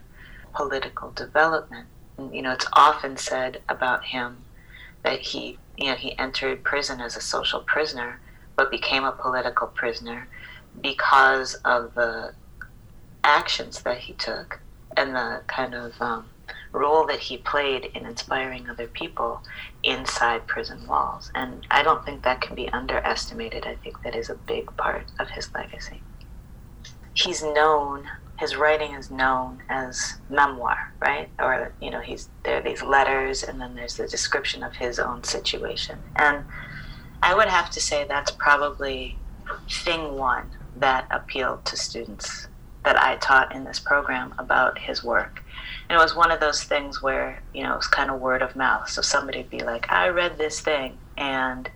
political 0.55 1.11
development. 1.11 1.87
And, 2.17 2.35
you 2.35 2.43
know, 2.43 2.53
it's 2.53 2.67
often 2.73 3.17
said 3.17 3.61
about 3.69 4.05
him 4.05 4.39
that 5.03 5.21
he, 5.21 5.59
you 5.77 5.87
know, 5.87 5.95
he 5.95 6.19
entered 6.19 6.65
prison 6.65 7.01
as 7.01 7.17
a 7.17 7.21
social 7.21 7.61
prisoner, 7.61 8.21
but 8.57 8.71
became 8.71 9.05
a 9.05 9.13
political 9.13 9.67
prisoner 9.67 10.27
because 10.83 11.55
of 11.65 11.95
the 11.95 12.33
actions 13.23 13.83
that 13.83 13.99
he 13.99 14.15
took 14.15 14.61
and 14.97 15.15
the 15.15 15.43
kind 15.47 15.75
of 15.75 16.01
um, 16.01 16.27
role 16.73 17.07
that 17.07 17.19
he 17.21 17.39
played 17.39 17.87
in 17.95 18.07
inspiring 18.07 18.69
other 18.69 18.87
people 18.87 19.43
inside 19.83 20.47
prison 20.47 20.87
walls. 20.87 21.31
And 21.35 21.67
I 21.71 21.83
don't 21.83 22.05
think 22.05 22.23
that 22.23 22.41
can 22.41 22.55
be 22.55 22.69
underestimated. 22.69 23.67
I 23.67 23.77
think 23.77 24.03
that 24.03 24.15
is 24.15 24.31
a 24.31 24.35
big 24.35 24.75
part 24.77 25.07
of 25.19 25.31
his 25.31 25.53
legacy. 25.55 26.03
He's 27.15 27.43
known, 27.43 28.05
his 28.39 28.57
writing 28.57 28.93
is 28.93 29.11
known 29.11 29.63
as 29.71 30.17
memoir, 30.29 30.77
right? 31.01 31.31
Or, 31.39 31.73
you 31.81 31.91
know, 31.91 32.01
he's 32.01 32.29
there 32.45 32.59
are 32.59 32.63
these 32.63 32.83
letters 32.83 33.43
and 33.43 33.61
then 33.61 33.75
there's 33.75 33.97
the 33.97 34.07
description 34.07 34.63
of 34.63 34.77
his 34.77 34.99
own 34.99 35.25
situation. 35.25 35.99
And 36.17 36.45
I 37.23 37.35
would 37.35 37.49
have 37.49 37.71
to 37.71 37.81
say 37.81 38.05
that's 38.05 38.31
probably 38.31 39.17
thing 39.71 40.17
one 40.17 40.51
that 40.77 41.07
appealed 41.11 41.65
to 41.65 41.77
students 41.77 42.49
that 42.87 43.03
I 43.03 43.17
taught 43.17 43.53
in 43.53 43.65
this 43.65 43.81
program 43.81 44.33
about 44.39 44.79
his 44.79 45.03
work. 45.03 45.43
And 45.89 45.99
it 45.99 46.01
was 46.01 46.15
one 46.15 46.31
of 46.31 46.39
those 46.39 46.63
things 46.63 47.03
where, 47.03 47.43
you 47.53 47.65
know, 47.65 47.73
it 47.73 47.79
was 47.79 47.89
kind 47.89 48.13
of 48.13 48.21
word 48.21 48.43
of 48.43 48.55
mouth. 48.55 48.89
So 48.89 49.03
somebody 49.03 49.39
would 49.39 49.51
be 49.51 49.59
like, 49.59 49.91
I 49.91 50.07
read 50.07 50.39
this 50.39 50.61
thing 50.61 50.97
and 51.17 51.69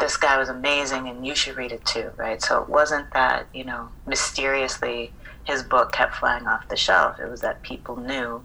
this 0.00 0.16
guy 0.16 0.38
was 0.38 0.48
amazing 0.48 1.06
and 1.06 1.26
you 1.26 1.34
should 1.34 1.58
read 1.58 1.70
it 1.70 1.84
too, 1.84 2.12
right? 2.16 2.40
So 2.40 2.62
it 2.62 2.68
wasn't 2.70 3.12
that, 3.12 3.46
you 3.52 3.62
know, 3.62 3.90
mysteriously 4.06 5.12
his 5.44 5.62
book 5.62 5.92
kept 5.92 6.14
flying 6.14 6.46
off 6.46 6.66
the 6.70 6.76
shelf. 6.76 7.20
It 7.20 7.28
was 7.28 7.42
that 7.42 7.60
people 7.60 7.96
knew 7.96 8.42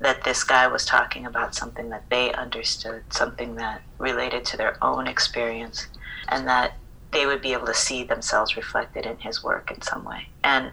that 0.00 0.24
this 0.24 0.44
guy 0.44 0.66
was 0.66 0.86
talking 0.86 1.26
about 1.26 1.54
something 1.54 1.90
that 1.90 2.08
they 2.08 2.32
understood, 2.32 3.02
something 3.10 3.56
that 3.56 3.82
related 3.98 4.46
to 4.46 4.56
their 4.56 4.82
own 4.82 5.06
experience, 5.06 5.88
and 6.30 6.48
that 6.48 6.78
they 7.12 7.26
would 7.26 7.42
be 7.42 7.52
able 7.52 7.66
to 7.66 7.74
see 7.74 8.02
themselves 8.02 8.56
reflected 8.56 9.04
in 9.04 9.18
his 9.18 9.44
work 9.44 9.70
in 9.70 9.82
some 9.82 10.04
way. 10.04 10.26
And 10.42 10.72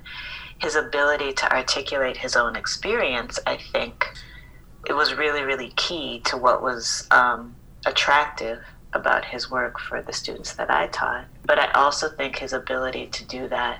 his 0.61 0.75
ability 0.75 1.33
to 1.33 1.51
articulate 1.51 2.17
his 2.17 2.35
own 2.35 2.55
experience, 2.55 3.39
I 3.47 3.57
think 3.57 4.07
it 4.87 4.93
was 4.93 5.15
really, 5.15 5.41
really 5.41 5.69
key 5.75 6.21
to 6.25 6.37
what 6.37 6.61
was 6.61 7.07
um, 7.09 7.55
attractive 7.85 8.59
about 8.93 9.25
his 9.25 9.49
work 9.49 9.79
for 9.79 10.01
the 10.01 10.13
students 10.13 10.53
that 10.53 10.69
I 10.69 10.87
taught. 10.87 11.25
But 11.45 11.57
I 11.57 11.71
also 11.71 12.09
think 12.09 12.37
his 12.37 12.53
ability 12.53 13.07
to 13.07 13.25
do 13.25 13.47
that 13.47 13.79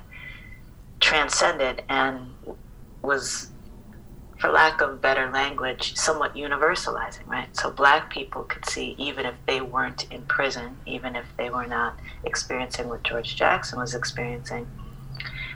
transcended 1.00 1.84
and 1.88 2.32
was, 3.04 3.52
for 4.40 4.50
lack 4.50 4.82
of 4.82 5.02
better 5.02 5.30
language, 5.32 5.96
somewhat 5.96 6.36
universalizing, 6.36 7.28
right? 7.28 7.56
So 7.56 7.70
black 7.70 8.10
people 8.10 8.44
could 8.44 8.66
see, 8.66 8.96
even 8.98 9.26
if 9.26 9.36
they 9.46 9.62
weren't 9.62 10.12
in 10.12 10.24
prison, 10.24 10.78
even 10.88 11.16
if 11.16 11.26
they 11.38 11.50
were 11.52 11.68
not 11.68 11.96
experiencing 12.24 12.90
what 12.90 13.04
George 13.04 13.36
Jackson 13.36 13.80
was 13.80 13.94
experiencing, 13.94 14.68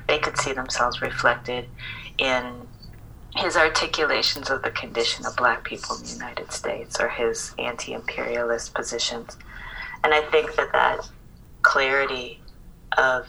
they 0.07 0.19
could 0.19 0.37
see 0.37 0.53
themselves 0.53 1.01
reflected 1.01 1.67
in 2.17 2.67
his 3.35 3.57
articulations 3.57 4.49
of 4.49 4.61
the 4.61 4.71
condition 4.71 5.25
of 5.25 5.35
black 5.35 5.63
people 5.63 5.97
in 5.97 6.03
the 6.03 6.09
United 6.09 6.51
States 6.51 6.99
or 6.99 7.09
his 7.09 7.53
anti 7.59 7.93
imperialist 7.93 8.73
positions. 8.73 9.37
And 10.03 10.13
I 10.13 10.21
think 10.31 10.55
that 10.55 10.71
that 10.71 11.09
clarity 11.61 12.39
of 12.97 13.27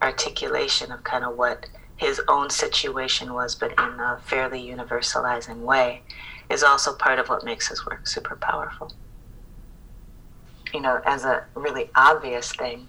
articulation 0.00 0.90
of 0.92 1.04
kind 1.04 1.24
of 1.24 1.36
what 1.36 1.66
his 1.96 2.20
own 2.28 2.50
situation 2.50 3.32
was, 3.34 3.54
but 3.54 3.72
in 3.72 4.00
a 4.00 4.20
fairly 4.24 4.62
universalizing 4.62 5.60
way, 5.60 6.02
is 6.48 6.62
also 6.62 6.94
part 6.94 7.18
of 7.18 7.28
what 7.28 7.44
makes 7.44 7.68
his 7.68 7.84
work 7.86 8.06
super 8.06 8.36
powerful. 8.36 8.92
You 10.72 10.80
know, 10.80 11.00
as 11.04 11.24
a 11.24 11.44
really 11.54 11.90
obvious 11.94 12.52
thing, 12.52 12.88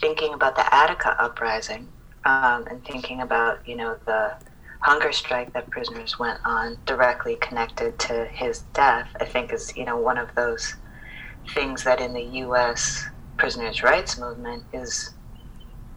thinking 0.00 0.32
about 0.32 0.56
the 0.56 0.74
Attica 0.74 1.20
uprising 1.20 1.88
um, 2.26 2.66
and 2.68 2.84
thinking 2.84 3.20
about 3.22 3.60
you 3.66 3.76
know 3.76 3.96
the 4.06 4.32
hunger 4.80 5.12
strike 5.12 5.52
that 5.54 5.70
prisoners 5.70 6.18
went 6.18 6.38
on 6.44 6.76
directly 6.86 7.36
connected 7.36 7.98
to 8.00 8.26
his 8.32 8.64
death, 8.74 9.08
I 9.20 9.24
think 9.24 9.52
is 9.52 9.72
you 9.76 9.84
know 9.84 9.96
one 9.96 10.18
of 10.18 10.34
those 10.36 10.74
things 11.54 11.84
that 11.84 12.00
in 12.00 12.12
the 12.12 12.22
U.S. 12.44 13.04
prisoners' 13.38 13.82
rights 13.82 14.18
movement 14.18 14.64
is 14.72 15.10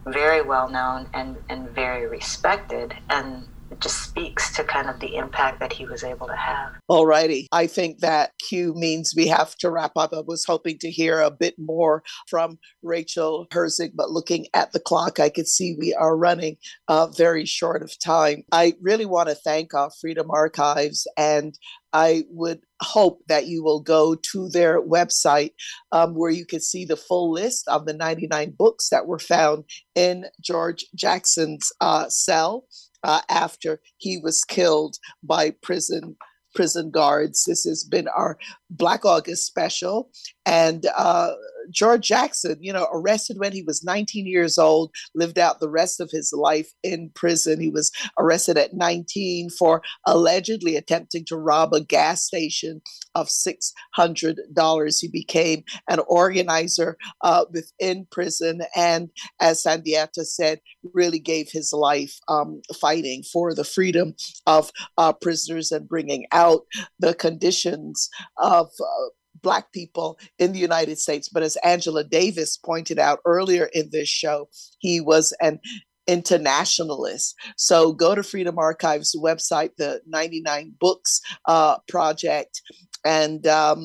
very 0.06 0.42
well 0.42 0.68
known 0.68 1.08
and, 1.12 1.36
and 1.48 1.68
very 1.70 2.06
respected. 2.06 2.94
And 3.10 3.48
just 3.78 4.02
speaks 4.02 4.54
to 4.56 4.64
kind 4.64 4.88
of 4.88 4.98
the 5.00 5.16
impact 5.16 5.60
that 5.60 5.72
he 5.72 5.86
was 5.86 6.02
able 6.02 6.26
to 6.26 6.36
have. 6.36 6.72
All 6.88 7.06
righty. 7.06 7.46
I 7.52 7.66
think 7.66 8.00
that 8.00 8.32
cue 8.48 8.74
means 8.74 9.14
we 9.16 9.28
have 9.28 9.54
to 9.56 9.70
wrap 9.70 9.92
up. 9.96 10.12
I 10.12 10.20
was 10.26 10.44
hoping 10.44 10.78
to 10.78 10.90
hear 10.90 11.20
a 11.20 11.30
bit 11.30 11.54
more 11.58 12.02
from 12.28 12.58
Rachel 12.82 13.46
Herzing, 13.52 13.92
but 13.94 14.10
looking 14.10 14.46
at 14.54 14.72
the 14.72 14.80
clock, 14.80 15.20
I 15.20 15.28
could 15.28 15.46
see 15.46 15.76
we 15.78 15.94
are 15.94 16.16
running 16.16 16.56
uh, 16.88 17.06
very 17.08 17.46
short 17.46 17.82
of 17.82 17.98
time. 17.98 18.42
I 18.52 18.74
really 18.80 19.06
want 19.06 19.28
to 19.28 19.34
thank 19.34 19.74
our 19.74 19.90
Freedom 20.00 20.30
Archives 20.30 21.06
and 21.16 21.56
I 21.92 22.24
would 22.30 22.60
hope 22.82 23.22
that 23.26 23.46
you 23.46 23.64
will 23.64 23.80
go 23.80 24.14
to 24.14 24.48
their 24.48 24.80
website 24.80 25.52
um, 25.92 26.14
where 26.14 26.30
you 26.30 26.46
can 26.46 26.60
see 26.60 26.84
the 26.84 26.96
full 26.96 27.32
list 27.32 27.66
of 27.68 27.86
the 27.86 27.92
99 27.92 28.54
books 28.56 28.90
that 28.90 29.06
were 29.06 29.18
found 29.18 29.64
in 29.94 30.26
George 30.40 30.86
Jackson's 30.94 31.72
uh, 31.80 32.08
cell 32.08 32.64
uh, 33.02 33.20
after 33.28 33.80
he 33.98 34.18
was 34.18 34.44
killed 34.44 34.96
by 35.22 35.50
prison 35.62 36.16
prison 36.54 36.90
guards. 36.90 37.44
This 37.44 37.64
has 37.64 37.84
been 37.84 38.08
our 38.08 38.36
Black 38.70 39.04
August 39.04 39.46
special, 39.46 40.10
and 40.44 40.86
uh, 40.96 41.32
George 41.70 42.06
Jackson, 42.06 42.56
you 42.60 42.72
know, 42.72 42.86
arrested 42.92 43.38
when 43.38 43.52
he 43.52 43.62
was 43.62 43.84
19 43.84 44.26
years 44.26 44.58
old, 44.58 44.90
lived 45.14 45.38
out 45.38 45.60
the 45.60 45.68
rest 45.68 46.00
of 46.00 46.10
his 46.10 46.32
life 46.32 46.70
in 46.82 47.10
prison. 47.14 47.60
He 47.60 47.70
was 47.70 47.90
arrested 48.18 48.56
at 48.56 48.74
19 48.74 49.50
for 49.50 49.82
allegedly 50.06 50.76
attempting 50.76 51.24
to 51.26 51.36
rob 51.36 51.72
a 51.72 51.80
gas 51.80 52.22
station 52.24 52.80
of 53.14 53.28
$600. 53.28 55.00
He 55.00 55.08
became 55.08 55.64
an 55.88 56.00
organizer 56.08 56.96
uh, 57.22 57.44
within 57.52 58.06
prison 58.10 58.62
and, 58.76 59.10
as 59.40 59.62
Sundiata 59.62 60.24
said, 60.24 60.60
really 60.94 61.18
gave 61.18 61.48
his 61.50 61.72
life 61.72 62.18
um, 62.28 62.62
fighting 62.80 63.22
for 63.32 63.54
the 63.54 63.64
freedom 63.64 64.14
of 64.46 64.70
uh, 64.98 65.12
prisoners 65.12 65.72
and 65.72 65.88
bringing 65.88 66.26
out 66.32 66.62
the 66.98 67.14
conditions 67.14 68.08
of 68.38 68.66
uh, 68.80 69.08
Black 69.42 69.72
people 69.72 70.18
in 70.38 70.52
the 70.52 70.58
United 70.58 70.98
States. 70.98 71.28
But 71.28 71.42
as 71.42 71.56
Angela 71.64 72.04
Davis 72.04 72.56
pointed 72.56 72.98
out 72.98 73.20
earlier 73.24 73.68
in 73.72 73.90
this 73.90 74.08
show, 74.08 74.48
he 74.78 75.00
was 75.00 75.32
an 75.40 75.60
internationalist. 76.06 77.36
So 77.56 77.92
go 77.92 78.14
to 78.14 78.22
Freedom 78.22 78.58
Archives 78.58 79.14
website, 79.16 79.70
the 79.76 80.00
99 80.06 80.74
Books 80.80 81.20
uh, 81.46 81.78
Project, 81.88 82.62
and 83.04 83.46
um, 83.46 83.82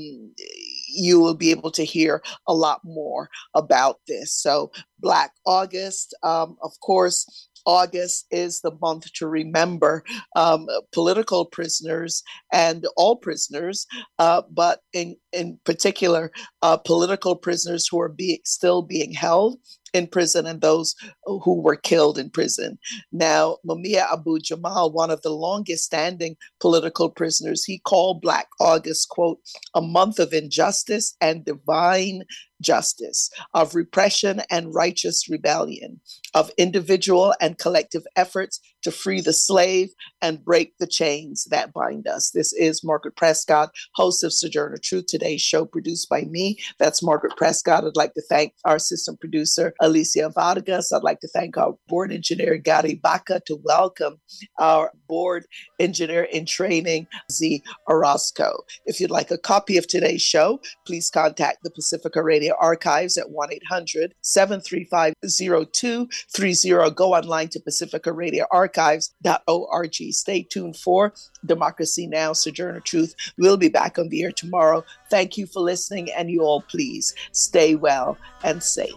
you 0.95 1.19
will 1.19 1.35
be 1.35 1.51
able 1.51 1.71
to 1.71 1.83
hear 1.83 2.23
a 2.47 2.53
lot 2.53 2.81
more 2.83 3.29
about 3.53 3.99
this. 4.07 4.33
So, 4.33 4.71
Black 4.99 5.31
August, 5.45 6.15
um, 6.23 6.57
of 6.63 6.71
course, 6.81 7.49
August 7.65 8.25
is 8.31 8.61
the 8.61 8.71
month 8.81 9.11
to 9.13 9.27
remember 9.27 10.03
um, 10.35 10.67
political 10.91 11.45
prisoners 11.45 12.23
and 12.53 12.85
all 12.95 13.15
prisoners, 13.15 13.85
uh, 14.19 14.41
but 14.51 14.81
in, 14.93 15.15
in 15.33 15.59
particular, 15.65 16.31
uh, 16.61 16.77
political 16.77 17.35
prisoners 17.35 17.87
who 17.87 17.99
are 17.99 18.09
be, 18.09 18.41
still 18.45 18.81
being 18.81 19.13
held 19.13 19.57
in 19.95 20.07
prison 20.07 20.45
and 20.45 20.59
those 20.59 20.93
who 21.23 21.61
were 21.61 21.77
killed 21.77 22.19
in 22.19 22.29
prison. 22.29 22.77
Now, 23.13 23.57
Mumia 23.65 24.11
Abu 24.11 24.39
Jamal, 24.39 24.91
one 24.91 25.09
of 25.09 25.21
the 25.21 25.29
longest 25.29 25.85
standing 25.85 26.35
political 26.59 27.09
prisoners, 27.09 27.63
he 27.63 27.79
called 27.79 28.21
Black 28.21 28.47
August, 28.59 29.07
quote, 29.09 29.39
a 29.73 29.81
month 29.81 30.19
of 30.19 30.33
injustice 30.33 31.15
and 31.21 31.45
divine 31.45 32.23
justice, 32.65 33.29
of 33.53 33.75
repression 33.75 34.41
and 34.49 34.73
righteous 34.73 35.29
rebellion, 35.29 36.01
of 36.33 36.51
individual 36.57 37.33
and 37.39 37.57
collective 37.57 38.05
efforts 38.15 38.59
to 38.85 38.91
free 38.91 39.19
the 39.19 39.33
slave 39.33 39.89
and 40.21 40.45
break 40.45 40.77
the 40.77 40.85
chains 40.85 41.45
that 41.49 41.73
bind 41.73 42.07
us. 42.07 42.29
This 42.29 42.53
is 42.53 42.83
Margaret 42.83 43.15
Prescod, 43.15 43.69
host 43.95 44.23
of 44.23 44.31
Sojourner 44.31 44.77
Truth, 44.77 45.07
today's 45.07 45.41
show 45.41 45.65
produced 45.65 46.07
by 46.07 46.21
me. 46.21 46.59
That's 46.77 47.01
Margaret 47.01 47.33
Prescod. 47.35 47.87
I'd 47.87 47.95
like 47.95 48.13
to 48.13 48.21
thank 48.21 48.53
our 48.63 48.75
assistant 48.75 49.19
producer, 49.19 49.73
Alicia 49.81 50.29
Vargas. 50.29 50.91
I'd 50.91 51.01
like 51.01 51.19
to 51.21 51.27
thank 51.27 51.57
our 51.57 51.75
board 51.87 52.13
engineer, 52.13 52.57
Gary 52.57 52.93
Baca, 52.93 53.41
to 53.47 53.57
welcome 53.63 54.19
our 54.59 54.91
board 55.07 55.47
engineer 55.79 56.23
in 56.23 56.45
training, 56.45 57.07
Z 57.31 57.63
Orozco. 57.89 58.65
If 58.85 58.99
you'd 58.99 59.09
like 59.09 59.31
a 59.31 59.37
copy 59.39 59.77
of 59.77 59.87
today's 59.87 60.21
show, 60.21 60.61
please 60.85 61.09
contact 61.09 61.63
the 61.63 61.71
Pacifica 61.71 62.21
Radio 62.21 62.53
Archives 62.59 63.17
at 63.17 63.31
1 63.31 63.51
800 63.51 64.13
735 64.21 65.15
0230. 65.27 66.91
Go 66.95 67.15
online 67.15 67.49
to 67.49 67.59
Pacifica 67.59 68.13
Radio 68.13 68.45
Archives.org. 68.77 69.95
Stay 70.11 70.43
tuned 70.43 70.77
for 70.77 71.13
Democracy 71.45 72.07
Now! 72.07 72.33
Sojourner 72.33 72.81
Truth. 72.81 73.15
We'll 73.37 73.57
be 73.57 73.69
back 73.69 73.97
on 73.97 74.09
the 74.09 74.23
air 74.23 74.31
tomorrow. 74.31 74.83
Thank 75.09 75.37
you 75.37 75.45
for 75.45 75.61
listening, 75.61 76.11
and 76.11 76.29
you 76.29 76.41
all 76.41 76.61
please 76.61 77.13
stay 77.31 77.75
well 77.75 78.17
and 78.43 78.61
safe. 78.61 78.93